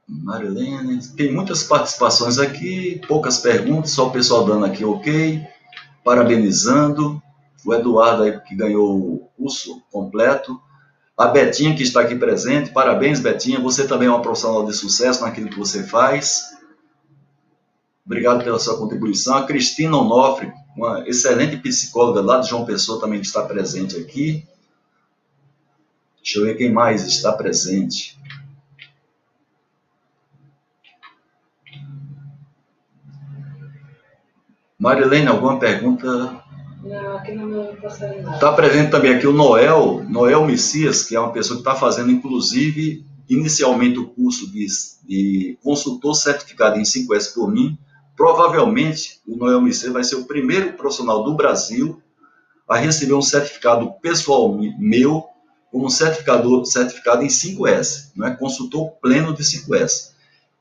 Marilene, 0.06 1.04
tem 1.16 1.32
muitas 1.32 1.64
participações 1.64 2.38
aqui, 2.38 3.00
poucas 3.08 3.38
perguntas, 3.38 3.90
só 3.90 4.08
o 4.08 4.12
pessoal 4.12 4.44
dando 4.44 4.64
aqui 4.64 4.84
ok, 4.84 5.44
parabenizando. 6.04 7.20
O 7.64 7.72
Eduardo 7.72 8.24
aí 8.24 8.40
que 8.40 8.54
ganhou 8.54 8.98
o 8.98 9.28
curso 9.36 9.82
completo. 9.90 10.60
A 11.16 11.26
Betinha 11.26 11.76
que 11.76 11.82
está 11.82 12.00
aqui 12.00 12.16
presente, 12.16 12.70
parabéns 12.70 13.20
Betinha, 13.20 13.60
você 13.60 13.86
também 13.86 14.08
é 14.08 14.10
uma 14.10 14.22
profissional 14.22 14.64
de 14.66 14.74
sucesso 14.74 15.22
naquilo 15.22 15.48
que 15.48 15.58
você 15.58 15.84
faz. 15.84 16.52
Obrigado 18.04 18.42
pela 18.42 18.58
sua 18.58 18.76
contribuição. 18.76 19.36
A 19.36 19.46
Cristina 19.46 19.96
Onofre, 19.96 20.52
uma 20.76 21.08
excelente 21.08 21.56
psicóloga 21.56 22.20
lá 22.20 22.38
de 22.38 22.48
João 22.48 22.64
Pessoa, 22.64 23.00
também 23.00 23.20
está 23.20 23.44
presente 23.44 23.96
aqui. 23.96 24.46
Deixa 26.16 26.38
eu 26.38 26.44
ver 26.44 26.56
quem 26.56 26.72
mais 26.72 27.06
está 27.06 27.32
presente. 27.32 28.18
Marilene, 34.78 35.28
alguma 35.28 35.60
pergunta? 35.60 36.41
Não. 36.82 38.34
Está 38.34 38.52
presente 38.52 38.90
também 38.90 39.14
aqui 39.14 39.26
o 39.26 39.32
Noel, 39.32 40.04
Noel 40.08 40.44
Messias, 40.44 41.04
que 41.04 41.14
é 41.14 41.20
uma 41.20 41.32
pessoa 41.32 41.56
que 41.56 41.68
está 41.68 41.74
fazendo, 41.74 42.10
inclusive, 42.10 43.04
inicialmente 43.28 43.98
o 43.98 44.08
curso 44.08 44.50
de, 44.50 44.66
de 45.04 45.58
consultor 45.62 46.14
certificado 46.14 46.78
em 46.78 46.82
5S 46.82 47.34
por 47.34 47.50
mim. 47.50 47.78
Provavelmente, 48.16 49.20
o 49.26 49.36
Noel 49.36 49.60
Messias 49.60 49.92
vai 49.92 50.02
ser 50.02 50.16
o 50.16 50.24
primeiro 50.24 50.72
profissional 50.72 51.22
do 51.22 51.34
Brasil 51.34 52.02
a 52.68 52.76
receber 52.76 53.14
um 53.14 53.22
certificado 53.22 53.92
pessoal 54.00 54.58
meu 54.78 55.24
como 55.70 55.88
certificador, 55.88 56.66
certificado 56.66 57.22
em 57.22 57.28
5S, 57.28 58.10
não 58.14 58.26
é? 58.26 58.34
consultor 58.34 58.90
pleno 59.00 59.34
de 59.34 59.42
5S. 59.42 60.12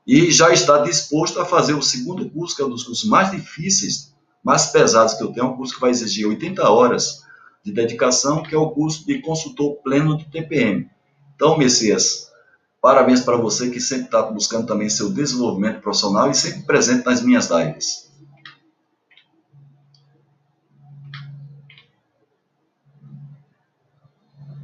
E 0.06 0.30
já 0.30 0.52
está 0.52 0.78
disposto 0.78 1.38
a 1.40 1.44
fazer 1.44 1.74
o 1.74 1.82
segundo 1.82 2.28
curso, 2.30 2.56
que 2.56 2.62
é 2.62 2.64
um 2.64 2.70
dos 2.70 2.82
cursos 2.82 3.08
mais 3.08 3.30
difíceis 3.30 4.11
mais 4.42 4.66
pesados 4.66 5.14
que 5.14 5.22
eu 5.22 5.32
tenho, 5.32 5.46
é 5.46 5.48
um 5.50 5.56
curso 5.56 5.74
que 5.74 5.80
vai 5.80 5.90
exigir 5.90 6.26
80 6.26 6.68
horas 6.68 7.22
de 7.64 7.72
dedicação, 7.72 8.42
que 8.42 8.54
é 8.54 8.58
o 8.58 8.70
curso 8.70 9.06
de 9.06 9.20
consultor 9.20 9.76
pleno 9.82 10.16
do 10.16 10.24
TPM. 10.24 10.90
Então, 11.34 11.56
Messias, 11.56 12.30
parabéns 12.80 13.20
para 13.20 13.36
você 13.36 13.70
que 13.70 13.80
sempre 13.80 14.06
está 14.06 14.22
buscando 14.22 14.66
também 14.66 14.88
seu 14.88 15.10
desenvolvimento 15.10 15.80
profissional 15.80 16.30
e 16.30 16.34
sempre 16.34 16.62
presente 16.62 17.04
nas 17.04 17.22
minhas 17.22 17.48
lives. 17.50 18.10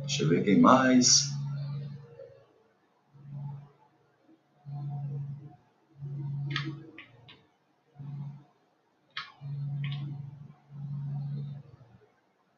Deixa 0.01 0.23
eu 0.23 0.29
ver 0.29 0.43
quem 0.43 0.61
mais. 0.61 1.38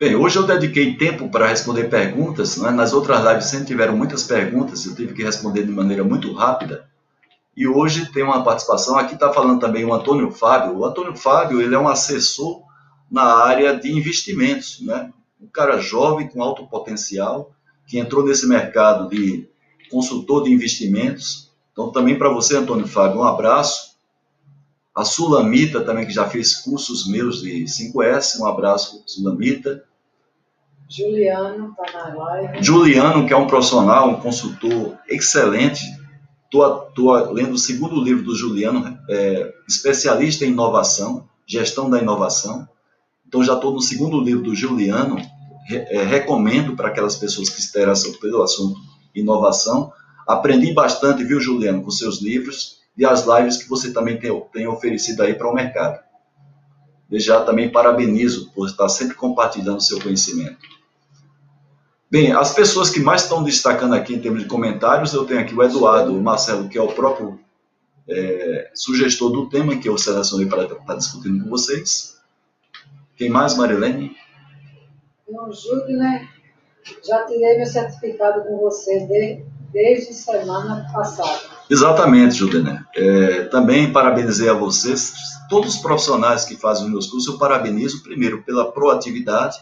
Bem, 0.00 0.16
hoje 0.16 0.38
eu 0.38 0.46
dediquei 0.46 0.96
tempo 0.96 1.28
para 1.28 1.48
responder 1.48 1.90
perguntas. 1.90 2.56
Né? 2.56 2.70
Nas 2.70 2.94
outras 2.94 3.22
lives 3.22 3.44
sempre 3.44 3.66
tiveram 3.66 3.94
muitas 3.94 4.22
perguntas, 4.22 4.86
eu 4.86 4.94
tive 4.94 5.12
que 5.12 5.22
responder 5.22 5.62
de 5.62 5.70
maneira 5.70 6.02
muito 6.02 6.32
rápida. 6.32 6.88
E 7.54 7.68
hoje 7.68 8.10
tem 8.10 8.22
uma 8.22 8.42
participação, 8.42 8.96
aqui 8.96 9.12
está 9.12 9.30
falando 9.30 9.60
também 9.60 9.84
o 9.84 9.92
Antônio 9.92 10.30
Fábio. 10.30 10.78
O 10.78 10.86
Antônio 10.86 11.14
Fábio 11.14 11.60
ele 11.60 11.74
é 11.74 11.78
um 11.78 11.86
assessor 11.86 12.62
na 13.10 13.44
área 13.44 13.78
de 13.78 13.92
investimentos, 13.92 14.80
né? 14.80 15.12
um 15.38 15.46
cara 15.46 15.78
jovem 15.78 16.26
com 16.26 16.42
alto 16.42 16.66
potencial, 16.66 17.52
que 17.86 17.98
entrou 17.98 18.24
nesse 18.24 18.48
mercado 18.48 19.06
de 19.10 19.46
consultor 19.90 20.44
de 20.44 20.50
investimentos. 20.50 21.52
Então, 21.72 21.92
também 21.92 22.16
para 22.16 22.32
você, 22.32 22.56
Antônio 22.56 22.86
Fábio, 22.86 23.20
um 23.20 23.24
abraço. 23.24 23.96
A 24.94 25.04
Sulamita 25.04 25.82
também, 25.82 26.06
que 26.06 26.12
já 26.12 26.26
fez 26.26 26.54
cursos 26.54 27.06
meus 27.06 27.42
de 27.42 27.64
5S, 27.64 28.40
um 28.40 28.46
abraço, 28.46 29.02
Sulamita. 29.06 29.89
Juliano 30.90 31.70
está 31.70 32.08
na 32.08 32.14
live. 32.14 32.62
Juliano, 32.64 33.24
que 33.24 33.32
é 33.32 33.36
um 33.36 33.46
profissional, 33.46 34.10
um 34.10 34.20
consultor 34.20 34.98
excelente. 35.08 35.84
Estou 36.44 37.32
lendo 37.32 37.52
o 37.52 37.58
segundo 37.58 38.02
livro 38.02 38.24
do 38.24 38.34
Juliano, 38.34 38.98
é, 39.08 39.54
especialista 39.68 40.44
em 40.44 40.48
inovação, 40.48 41.28
gestão 41.46 41.88
da 41.88 42.00
inovação. 42.00 42.68
Então 43.24 43.44
já 43.44 43.54
estou 43.54 43.72
no 43.72 43.80
segundo 43.80 44.20
livro 44.20 44.42
do 44.42 44.56
Juliano. 44.56 45.16
Re, 45.68 45.76
é, 45.76 46.02
recomendo 46.02 46.74
para 46.74 46.88
aquelas 46.88 47.14
pessoas 47.14 47.48
que 47.48 47.62
se 47.62 47.68
interessam 47.68 48.12
pelo 48.14 48.42
assunto 48.42 48.80
inovação. 49.14 49.92
Aprendi 50.26 50.72
bastante, 50.72 51.22
viu, 51.22 51.40
Juliano, 51.40 51.84
com 51.84 51.90
seus 51.92 52.20
livros 52.20 52.80
e 52.96 53.06
as 53.06 53.24
lives 53.26 53.56
que 53.56 53.68
você 53.68 53.92
também 53.92 54.18
tem, 54.18 54.42
tem 54.52 54.66
oferecido 54.66 55.22
aí 55.22 55.34
para 55.34 55.48
o 55.48 55.54
mercado. 55.54 56.00
Desde 57.08 57.28
já 57.28 57.44
também 57.44 57.70
parabenizo 57.70 58.50
por 58.50 58.66
estar 58.66 58.88
sempre 58.88 59.14
compartilhando 59.14 59.80
seu 59.80 60.00
conhecimento. 60.00 60.79
Bem, 62.10 62.32
as 62.32 62.52
pessoas 62.52 62.90
que 62.90 62.98
mais 62.98 63.22
estão 63.22 63.44
destacando 63.44 63.94
aqui 63.94 64.14
em 64.14 64.20
termos 64.20 64.42
de 64.42 64.48
comentários, 64.48 65.14
eu 65.14 65.24
tenho 65.24 65.38
aqui 65.38 65.54
o 65.54 65.62
Eduardo 65.62 66.12
o 66.12 66.20
Marcelo, 66.20 66.68
que 66.68 66.76
é 66.76 66.82
o 66.82 66.92
próprio 66.92 67.38
é, 68.08 68.68
sugestor 68.74 69.30
do 69.30 69.48
tema 69.48 69.76
que 69.76 69.88
eu 69.88 69.96
selecionei 69.96 70.46
para 70.46 70.64
estar 70.64 70.96
discutindo 70.96 71.44
com 71.44 71.48
vocês. 71.48 72.18
Quem 73.16 73.30
mais, 73.30 73.56
Marilene? 73.56 74.16
Não, 75.28 75.52
Júlio, 75.52 75.96
né? 75.96 76.28
Já 77.06 77.26
tirei 77.26 77.58
meu 77.58 77.66
certificado 77.66 78.42
com 78.42 78.58
você 78.58 79.06
de, 79.06 79.44
desde 79.72 80.12
semana 80.12 80.90
passada. 80.92 81.38
Exatamente, 81.70 82.34
Juliana. 82.34 82.88
É, 82.96 83.44
também 83.44 83.92
parabenizei 83.92 84.48
a 84.48 84.54
vocês, 84.54 85.12
todos 85.48 85.76
os 85.76 85.80
profissionais 85.80 86.44
que 86.44 86.56
fazem 86.56 86.86
os 86.86 86.90
meus 86.90 87.06
cursos, 87.06 87.32
eu 87.32 87.38
parabenizo 87.38 88.02
primeiro 88.02 88.42
pela 88.42 88.72
proatividade 88.72 89.58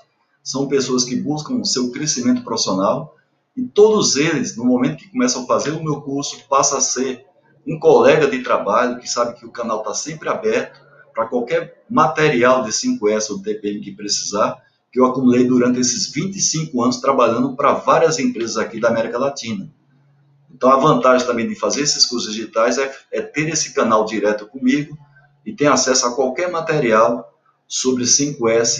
são 0.49 0.67
pessoas 0.67 1.05
que 1.05 1.15
buscam 1.15 1.57
o 1.57 1.65
seu 1.67 1.93
crescimento 1.93 2.43
profissional 2.43 3.15
e 3.55 3.65
todos 3.65 4.17
eles, 4.17 4.57
no 4.57 4.65
momento 4.65 4.97
que 4.97 5.11
começam 5.11 5.43
a 5.43 5.47
fazer 5.47 5.73
o 5.73 5.85
meu 5.85 6.01
curso, 6.01 6.43
passa 6.49 6.79
a 6.79 6.81
ser 6.81 7.27
um 7.67 7.79
colega 7.79 8.27
de 8.27 8.43
trabalho 8.43 8.99
que 8.99 9.07
sabe 9.07 9.39
que 9.39 9.45
o 9.45 9.51
canal 9.51 9.81
está 9.81 9.93
sempre 9.93 10.27
aberto 10.27 10.81
para 11.15 11.27
qualquer 11.27 11.85
material 11.91 12.63
de 12.63 12.71
5S 12.71 13.29
ou 13.29 13.43
TPM 13.43 13.79
que 13.83 13.93
precisar, 13.93 14.57
que 14.91 14.99
eu 14.99 15.05
acumulei 15.05 15.45
durante 15.45 15.81
esses 15.81 16.11
25 16.11 16.83
anos 16.83 16.97
trabalhando 16.97 17.55
para 17.55 17.75
várias 17.75 18.19
empresas 18.19 18.57
aqui 18.57 18.81
da 18.81 18.89
América 18.89 19.19
Latina. 19.19 19.71
Então, 20.51 20.71
a 20.71 20.79
vantagem 20.79 21.27
também 21.27 21.47
de 21.47 21.57
fazer 21.57 21.83
esses 21.83 22.07
cursos 22.07 22.33
digitais 22.33 22.79
é, 22.79 22.91
é 23.13 23.21
ter 23.21 23.51
esse 23.51 23.75
canal 23.75 24.07
direto 24.07 24.47
comigo 24.47 24.97
e 25.45 25.53
ter 25.53 25.67
acesso 25.67 26.07
a 26.07 26.15
qualquer 26.15 26.51
material 26.51 27.38
sobre 27.69 28.05
5S 28.05 28.39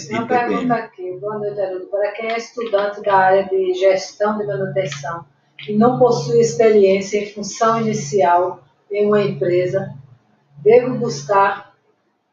Uma 0.09 0.23
e 0.23 0.27
TPM. 0.27 0.27
pergunta 0.27 0.73
aqui, 0.73 1.17
boa 1.21 1.37
noite, 1.37 1.61
Haroldo. 1.61 1.85
Para 1.85 2.11
quem 2.13 2.31
é 2.31 2.37
estudante 2.37 3.01
da 3.01 3.15
área 3.15 3.47
de 3.47 3.75
gestão 3.75 4.37
de 4.39 4.47
manutenção 4.47 5.23
e 5.67 5.73
não 5.73 5.99
possui 5.99 6.39
experiência 6.39 7.19
em 7.19 7.31
função 7.31 7.79
inicial 7.79 8.63
em 8.91 9.05
uma 9.05 9.21
empresa, 9.21 9.93
devo 10.63 10.95
buscar 10.95 11.75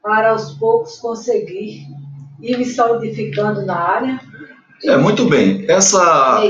para 0.02 0.30
aos 0.30 0.54
poucos 0.54 0.96
conseguir 0.98 1.86
ir 2.40 2.56
me 2.56 2.64
solidificando 2.64 3.66
na 3.66 3.76
área? 3.76 4.20
É 4.82 4.96
muito 4.96 5.28
bem. 5.28 5.66
Essa 5.68 6.42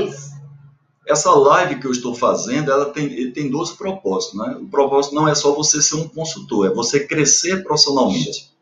essa 1.07 1.31
live 1.31 1.79
que 1.79 1.87
eu 1.87 1.91
estou 1.91 2.13
fazendo, 2.13 2.69
ela 2.69 2.87
tem, 2.91 3.31
tem 3.31 3.49
dois 3.49 3.71
propósitos, 3.71 4.37
né? 4.37 4.57
O 4.61 4.67
propósito 4.67 5.15
não 5.15 5.27
é 5.27 5.33
só 5.33 5.53
você 5.53 5.81
ser 5.81 5.95
um 5.95 6.07
consultor, 6.07 6.67
é 6.67 6.73
você 6.73 7.07
crescer 7.07 7.63
profissionalmente. 7.63 8.56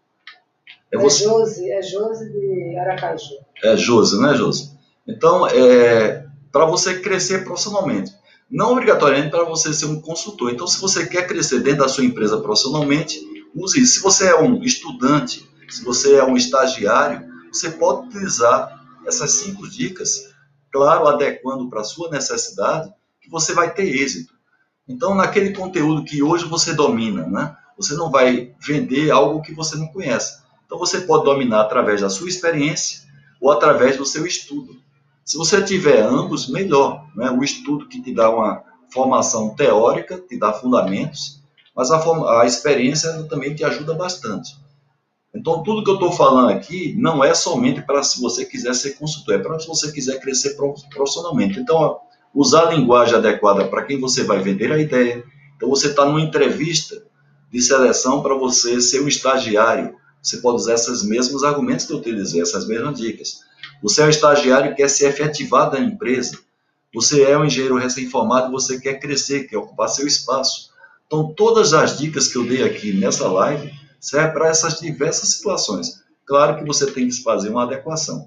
É, 1.01 1.05
é 1.05 1.09
Josi, 1.09 1.71
é 1.71 1.81
Josi 1.81 2.31
de 2.31 2.77
Aracaju. 2.77 3.35
É 3.63 3.75
Josi, 3.77 4.21
né, 4.21 4.35
Josi? 4.35 4.71
Então, 5.07 5.47
é, 5.47 6.25
para 6.51 6.65
você 6.65 6.99
crescer 6.99 7.43
profissionalmente. 7.43 8.13
Não 8.49 8.71
obrigatoriamente 8.71 9.31
para 9.31 9.43
você 9.43 9.73
ser 9.73 9.87
um 9.87 9.99
consultor. 9.99 10.51
Então, 10.51 10.67
se 10.67 10.79
você 10.79 11.05
quer 11.05 11.27
crescer 11.27 11.59
dentro 11.59 11.79
da 11.79 11.87
sua 11.87 12.05
empresa 12.05 12.39
profissionalmente, 12.39 13.19
use 13.55 13.81
isso. 13.81 13.95
Se 13.95 14.01
você 14.01 14.27
é 14.27 14.39
um 14.39 14.63
estudante, 14.63 15.47
se 15.67 15.83
você 15.83 16.15
é 16.15 16.23
um 16.23 16.37
estagiário, 16.37 17.27
você 17.51 17.71
pode 17.71 18.07
utilizar 18.07 18.83
essas 19.05 19.31
cinco 19.31 19.67
dicas, 19.67 20.29
claro, 20.71 21.07
adequando 21.07 21.69
para 21.69 21.81
a 21.81 21.85
sua 21.85 22.09
necessidade, 22.09 22.93
que 23.21 23.29
você 23.29 23.53
vai 23.53 23.73
ter 23.73 23.83
êxito. 23.83 24.33
Então, 24.87 25.15
naquele 25.15 25.53
conteúdo 25.53 26.05
que 26.05 26.21
hoje 26.21 26.45
você 26.45 26.73
domina, 26.73 27.25
né? 27.27 27.55
Você 27.77 27.95
não 27.95 28.11
vai 28.11 28.53
vender 28.59 29.11
algo 29.11 29.41
que 29.41 29.53
você 29.53 29.75
não 29.75 29.87
conhece. 29.87 30.44
Então, 30.65 30.77
você 30.77 31.01
pode 31.01 31.25
dominar 31.25 31.61
através 31.61 32.01
da 32.01 32.09
sua 32.09 32.27
experiência 32.27 33.01
ou 33.39 33.51
através 33.51 33.97
do 33.97 34.05
seu 34.05 34.25
estudo. 34.25 34.75
Se 35.23 35.37
você 35.37 35.61
tiver 35.63 36.01
ambos, 36.01 36.47
melhor. 36.47 37.07
Né? 37.15 37.29
O 37.31 37.43
estudo 37.43 37.87
que 37.87 38.01
te 38.01 38.13
dá 38.13 38.29
uma 38.29 38.63
formação 38.93 39.55
teórica, 39.55 40.17
te 40.17 40.37
dá 40.37 40.53
fundamentos, 40.53 41.41
mas 41.75 41.91
a, 41.91 42.41
a 42.41 42.45
experiência 42.45 43.11
também 43.23 43.53
te 43.53 43.63
ajuda 43.63 43.93
bastante. 43.93 44.55
Então, 45.35 45.63
tudo 45.63 45.83
que 45.83 45.89
eu 45.89 45.95
estou 45.95 46.13
falando 46.13 46.49
aqui 46.49 46.95
não 46.97 47.21
é 47.21 47.33
somente 47.33 47.81
para 47.81 48.01
se 48.03 48.21
você 48.21 48.45
quiser 48.45 48.73
ser 48.73 48.91
consultor, 48.91 49.35
é 49.35 49.39
para 49.39 49.59
se 49.59 49.67
você 49.67 49.91
quiser 49.91 50.19
crescer 50.21 50.55
profissionalmente. 50.55 51.59
Então, 51.59 51.99
usar 52.33 52.67
a 52.67 52.71
linguagem 52.71 53.15
adequada 53.15 53.67
para 53.67 53.83
quem 53.83 53.99
você 53.99 54.23
vai 54.23 54.39
vender 54.39 54.71
a 54.71 54.79
ideia. 54.79 55.25
Então, 55.57 55.69
você 55.69 55.87
está 55.87 56.05
numa 56.05 56.21
entrevista 56.21 57.03
de 57.51 57.61
seleção 57.61 58.21
para 58.21 58.33
você 58.35 58.79
ser 58.79 59.01
um 59.01 59.07
estagiário. 59.09 59.95
Você 60.25 60.37
pode 60.37 60.55
usar 60.55 60.73
esses 60.73 61.03
mesmos 61.03 61.43
argumentos 61.43 61.85
que 61.85 61.93
eu 61.93 61.97
utilizei, 61.97 62.41
essas 62.41 62.67
mesmas 62.67 62.99
dicas. 62.99 63.41
Você 63.83 64.01
é 64.01 64.05
um 64.05 64.09
estagiário 64.09 64.71
e 64.71 64.75
quer 64.75 64.89
se 64.89 65.05
efetivar 65.05 65.69
da 65.69 65.79
empresa. 65.79 66.39
Você 66.95 67.21
é 67.21 67.37
um 67.37 67.45
engenheiro 67.45 67.77
recém-formado, 67.77 68.51
você 68.51 68.79
quer 68.79 68.95
crescer, 68.95 69.43
quer 69.43 69.57
ocupar 69.57 69.87
seu 69.87 70.07
espaço. 70.07 70.71
Então, 71.05 71.31
todas 71.31 71.75
as 71.75 71.99
dicas 71.99 72.27
que 72.27 72.39
eu 72.39 72.47
dei 72.47 72.63
aqui 72.63 72.91
nessa 72.91 73.27
live 73.27 73.71
servem 73.99 74.33
para 74.33 74.47
essas 74.47 74.79
diversas 74.79 75.29
situações. 75.29 76.03
Claro 76.25 76.57
que 76.57 76.65
você 76.65 76.91
tem 76.91 77.07
que 77.07 77.21
fazer 77.21 77.49
uma 77.49 77.61
adequação. 77.61 78.25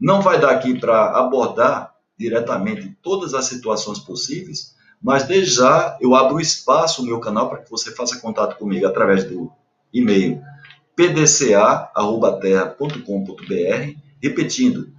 Não 0.00 0.20
vai 0.20 0.40
dar 0.40 0.50
aqui 0.50 0.76
para 0.76 1.16
abordar 1.16 1.94
diretamente 2.18 2.98
todas 3.00 3.32
as 3.32 3.44
situações 3.44 4.00
possíveis, 4.00 4.74
mas 5.00 5.22
desde 5.22 5.54
já 5.54 5.96
eu 6.00 6.16
abro 6.16 6.40
espaço 6.40 7.00
no 7.00 7.06
meu 7.06 7.20
canal 7.20 7.48
para 7.48 7.58
que 7.62 7.70
você 7.70 7.94
faça 7.94 8.18
contato 8.18 8.58
comigo 8.58 8.84
através 8.88 9.22
do 9.22 9.52
e-mail 9.94 10.42
pdca.terra.com.br, 10.98 13.96
repetindo, 14.20 14.92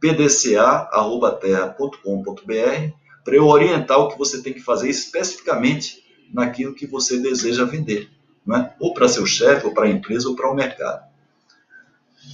pdca.terra.com.br, 0.00 2.94
para 3.22 3.36
eu 3.36 3.46
orientar 3.46 3.98
o 3.98 4.08
que 4.08 4.18
você 4.18 4.42
tem 4.42 4.54
que 4.54 4.60
fazer 4.60 4.88
especificamente 4.88 6.02
naquilo 6.32 6.74
que 6.74 6.86
você 6.86 7.20
deseja 7.20 7.66
vender, 7.66 8.08
né? 8.46 8.72
ou 8.80 8.94
para 8.94 9.08
seu 9.08 9.26
chefe, 9.26 9.66
ou 9.66 9.74
para 9.74 9.84
a 9.84 9.90
empresa, 9.90 10.26
ou 10.26 10.34
para 10.34 10.50
o 10.50 10.54
mercado. 10.54 11.02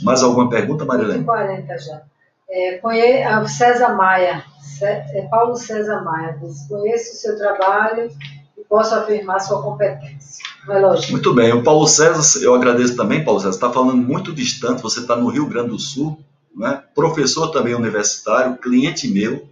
Mais 0.04 0.22
alguma 0.22 0.48
pergunta, 0.48 0.84
Marilene? 0.84 1.24
40 1.24 1.76
já. 1.76 2.02
É, 2.48 2.78
conhe... 2.78 3.24
César 3.48 3.96
Maia, 3.96 4.44
é 4.80 5.22
Paulo 5.22 5.56
César 5.56 6.02
Maia, 6.02 6.38
diz, 6.40 6.68
conheço 6.68 7.14
o 7.14 7.16
seu 7.16 7.36
trabalho 7.36 8.08
e 8.56 8.62
posso 8.62 8.94
afirmar 8.94 9.40
sua 9.40 9.60
competência. 9.60 10.47
É 10.70 11.10
muito 11.10 11.32
bem, 11.32 11.50
o 11.52 11.62
Paulo 11.62 11.86
César, 11.86 12.44
eu 12.44 12.54
agradeço 12.54 12.94
também, 12.94 13.24
Paulo 13.24 13.40
César, 13.40 13.54
está 13.54 13.72
falando 13.72 13.96
muito 13.96 14.34
distante, 14.34 14.82
você 14.82 15.00
está 15.00 15.16
no 15.16 15.28
Rio 15.28 15.46
Grande 15.46 15.70
do 15.70 15.78
Sul, 15.78 16.22
né? 16.54 16.82
professor 16.94 17.48
também 17.48 17.74
universitário, 17.74 18.58
cliente 18.58 19.08
meu, 19.08 19.48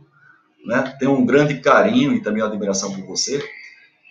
né? 0.64 0.94
tenho 0.98 1.12
um 1.12 1.24
grande 1.24 1.58
carinho 1.60 2.12
e 2.12 2.20
também 2.20 2.42
admiração 2.42 2.92
por 2.92 3.06
você. 3.06 3.42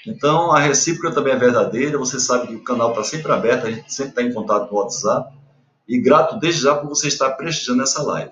Então, 0.07 0.51
a 0.51 0.59
recíproca 0.59 1.13
também 1.13 1.33
é 1.33 1.37
verdadeira, 1.37 1.97
você 1.97 2.19
sabe 2.19 2.47
que 2.47 2.55
o 2.55 2.63
canal 2.63 2.89
está 2.89 3.03
sempre 3.03 3.31
aberto, 3.31 3.67
a 3.67 3.71
gente 3.71 3.93
sempre 3.93 4.11
está 4.11 4.21
em 4.23 4.33
contato 4.33 4.71
no 4.71 4.77
WhatsApp, 4.79 5.31
e 5.87 5.99
grato 5.99 6.39
desde 6.39 6.61
já 6.61 6.75
por 6.75 6.89
você 6.89 7.07
estar 7.07 7.31
prestigiando 7.31 7.83
essa 7.83 8.01
live. 8.01 8.31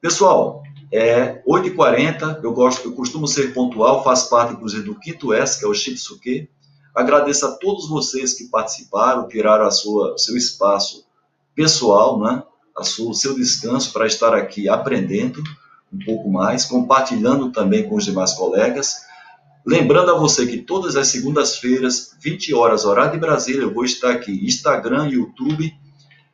Pessoal, 0.00 0.62
é 0.92 1.42
8h40, 1.44 2.40
eu, 2.44 2.52
gosto, 2.52 2.86
eu 2.86 2.92
costumo 2.92 3.26
ser 3.26 3.52
pontual, 3.52 4.04
faz 4.04 4.24
parte, 4.24 4.52
inclusive, 4.52 4.84
do 4.84 4.94
quinto 4.94 5.32
S, 5.32 5.58
que 5.58 5.64
é 5.64 5.68
o 5.68 5.74
Shitsuke, 5.74 6.48
Agradeço 6.94 7.46
a 7.46 7.52
todos 7.52 7.88
vocês 7.88 8.34
que 8.34 8.44
participaram, 8.44 9.26
tiraram 9.26 9.66
a 9.66 9.70
sua, 9.70 10.16
seu 10.16 10.36
espaço 10.36 11.04
pessoal, 11.54 12.20
né? 12.20 12.42
a 12.76 12.82
sua, 12.84 13.10
o 13.10 13.14
seu 13.14 13.34
descanso 13.34 13.92
para 13.92 14.06
estar 14.06 14.34
aqui 14.34 14.68
aprendendo 14.68 15.42
um 15.92 15.98
pouco 16.04 16.30
mais, 16.30 16.64
compartilhando 16.64 17.52
também 17.52 17.88
com 17.88 17.96
os 17.96 18.04
demais 18.04 18.32
colegas. 18.32 19.02
Lembrando 19.64 20.10
a 20.10 20.18
você 20.18 20.46
que 20.46 20.58
todas 20.58 20.96
as 20.96 21.08
segundas-feiras, 21.08 22.14
20 22.20 22.52
horas, 22.52 22.84
horário 22.84 23.12
de 23.12 23.18
Brasília, 23.18 23.62
eu 23.62 23.72
vou 23.72 23.84
estar 23.84 24.10
aqui, 24.10 24.44
Instagram, 24.44 25.08
YouTube, 25.08 25.72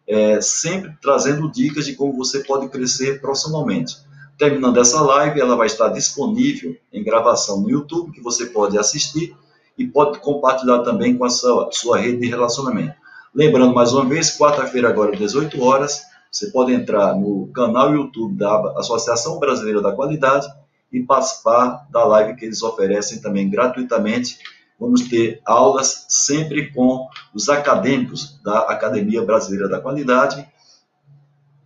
é, 0.06 0.40
sempre 0.40 0.92
trazendo 1.00 1.50
dicas 1.50 1.86
de 1.86 1.94
como 1.94 2.16
você 2.16 2.40
pode 2.40 2.68
crescer 2.68 3.20
profissionalmente. 3.20 3.96
Terminando 4.36 4.78
essa 4.78 5.00
live, 5.02 5.40
ela 5.40 5.54
vai 5.54 5.66
estar 5.66 5.88
disponível 5.90 6.76
em 6.92 7.04
gravação 7.04 7.60
no 7.60 7.70
YouTube, 7.70 8.12
que 8.12 8.22
você 8.22 8.46
pode 8.46 8.78
assistir 8.78 9.36
e 9.80 9.86
pode 9.86 10.18
compartilhar 10.18 10.80
também 10.80 11.16
com 11.16 11.24
a 11.24 11.30
sua, 11.30 11.70
sua 11.72 11.98
rede 11.98 12.18
de 12.18 12.26
relacionamento. 12.26 12.94
Lembrando 13.34 13.72
mais 13.74 13.94
uma 13.94 14.04
vez, 14.04 14.36
quarta-feira 14.36 14.90
agora, 14.90 15.16
18 15.16 15.58
horas, 15.64 16.02
você 16.30 16.50
pode 16.50 16.70
entrar 16.70 17.16
no 17.16 17.48
canal 17.54 17.94
YouTube 17.94 18.36
da 18.36 18.74
Associação 18.76 19.38
Brasileira 19.38 19.80
da 19.80 19.92
Qualidade 19.92 20.46
e 20.92 21.00
participar 21.02 21.86
da 21.90 22.04
live 22.04 22.36
que 22.36 22.44
eles 22.44 22.62
oferecem 22.62 23.22
também 23.22 23.48
gratuitamente. 23.48 24.38
Vamos 24.78 25.08
ter 25.08 25.40
aulas 25.46 26.04
sempre 26.10 26.70
com 26.74 27.08
os 27.32 27.48
acadêmicos 27.48 28.38
da 28.44 28.58
Academia 28.58 29.22
Brasileira 29.22 29.66
da 29.66 29.80
Qualidade 29.80 30.46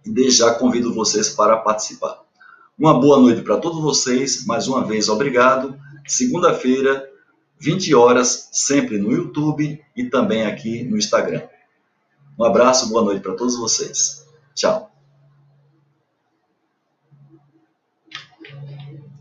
e 0.06 0.10
desde 0.12 0.38
já 0.38 0.54
convido 0.54 0.94
vocês 0.94 1.30
para 1.30 1.56
participar. 1.56 2.20
Uma 2.78 2.94
boa 3.00 3.18
noite 3.18 3.42
para 3.42 3.56
todos 3.56 3.82
vocês, 3.82 4.46
mais 4.46 4.68
uma 4.68 4.84
vez 4.84 5.08
obrigado. 5.08 5.76
Segunda-feira, 6.06 7.12
20 7.64 7.94
horas, 7.94 8.50
sempre 8.52 8.98
no 8.98 9.10
YouTube 9.10 9.82
e 9.96 10.04
também 10.04 10.44
aqui 10.44 10.84
no 10.84 10.98
Instagram. 10.98 11.42
Um 12.38 12.44
abraço, 12.44 12.90
boa 12.90 13.02
noite 13.02 13.22
para 13.22 13.34
todos 13.34 13.56
vocês. 13.56 14.26
Tchau. 14.54 14.93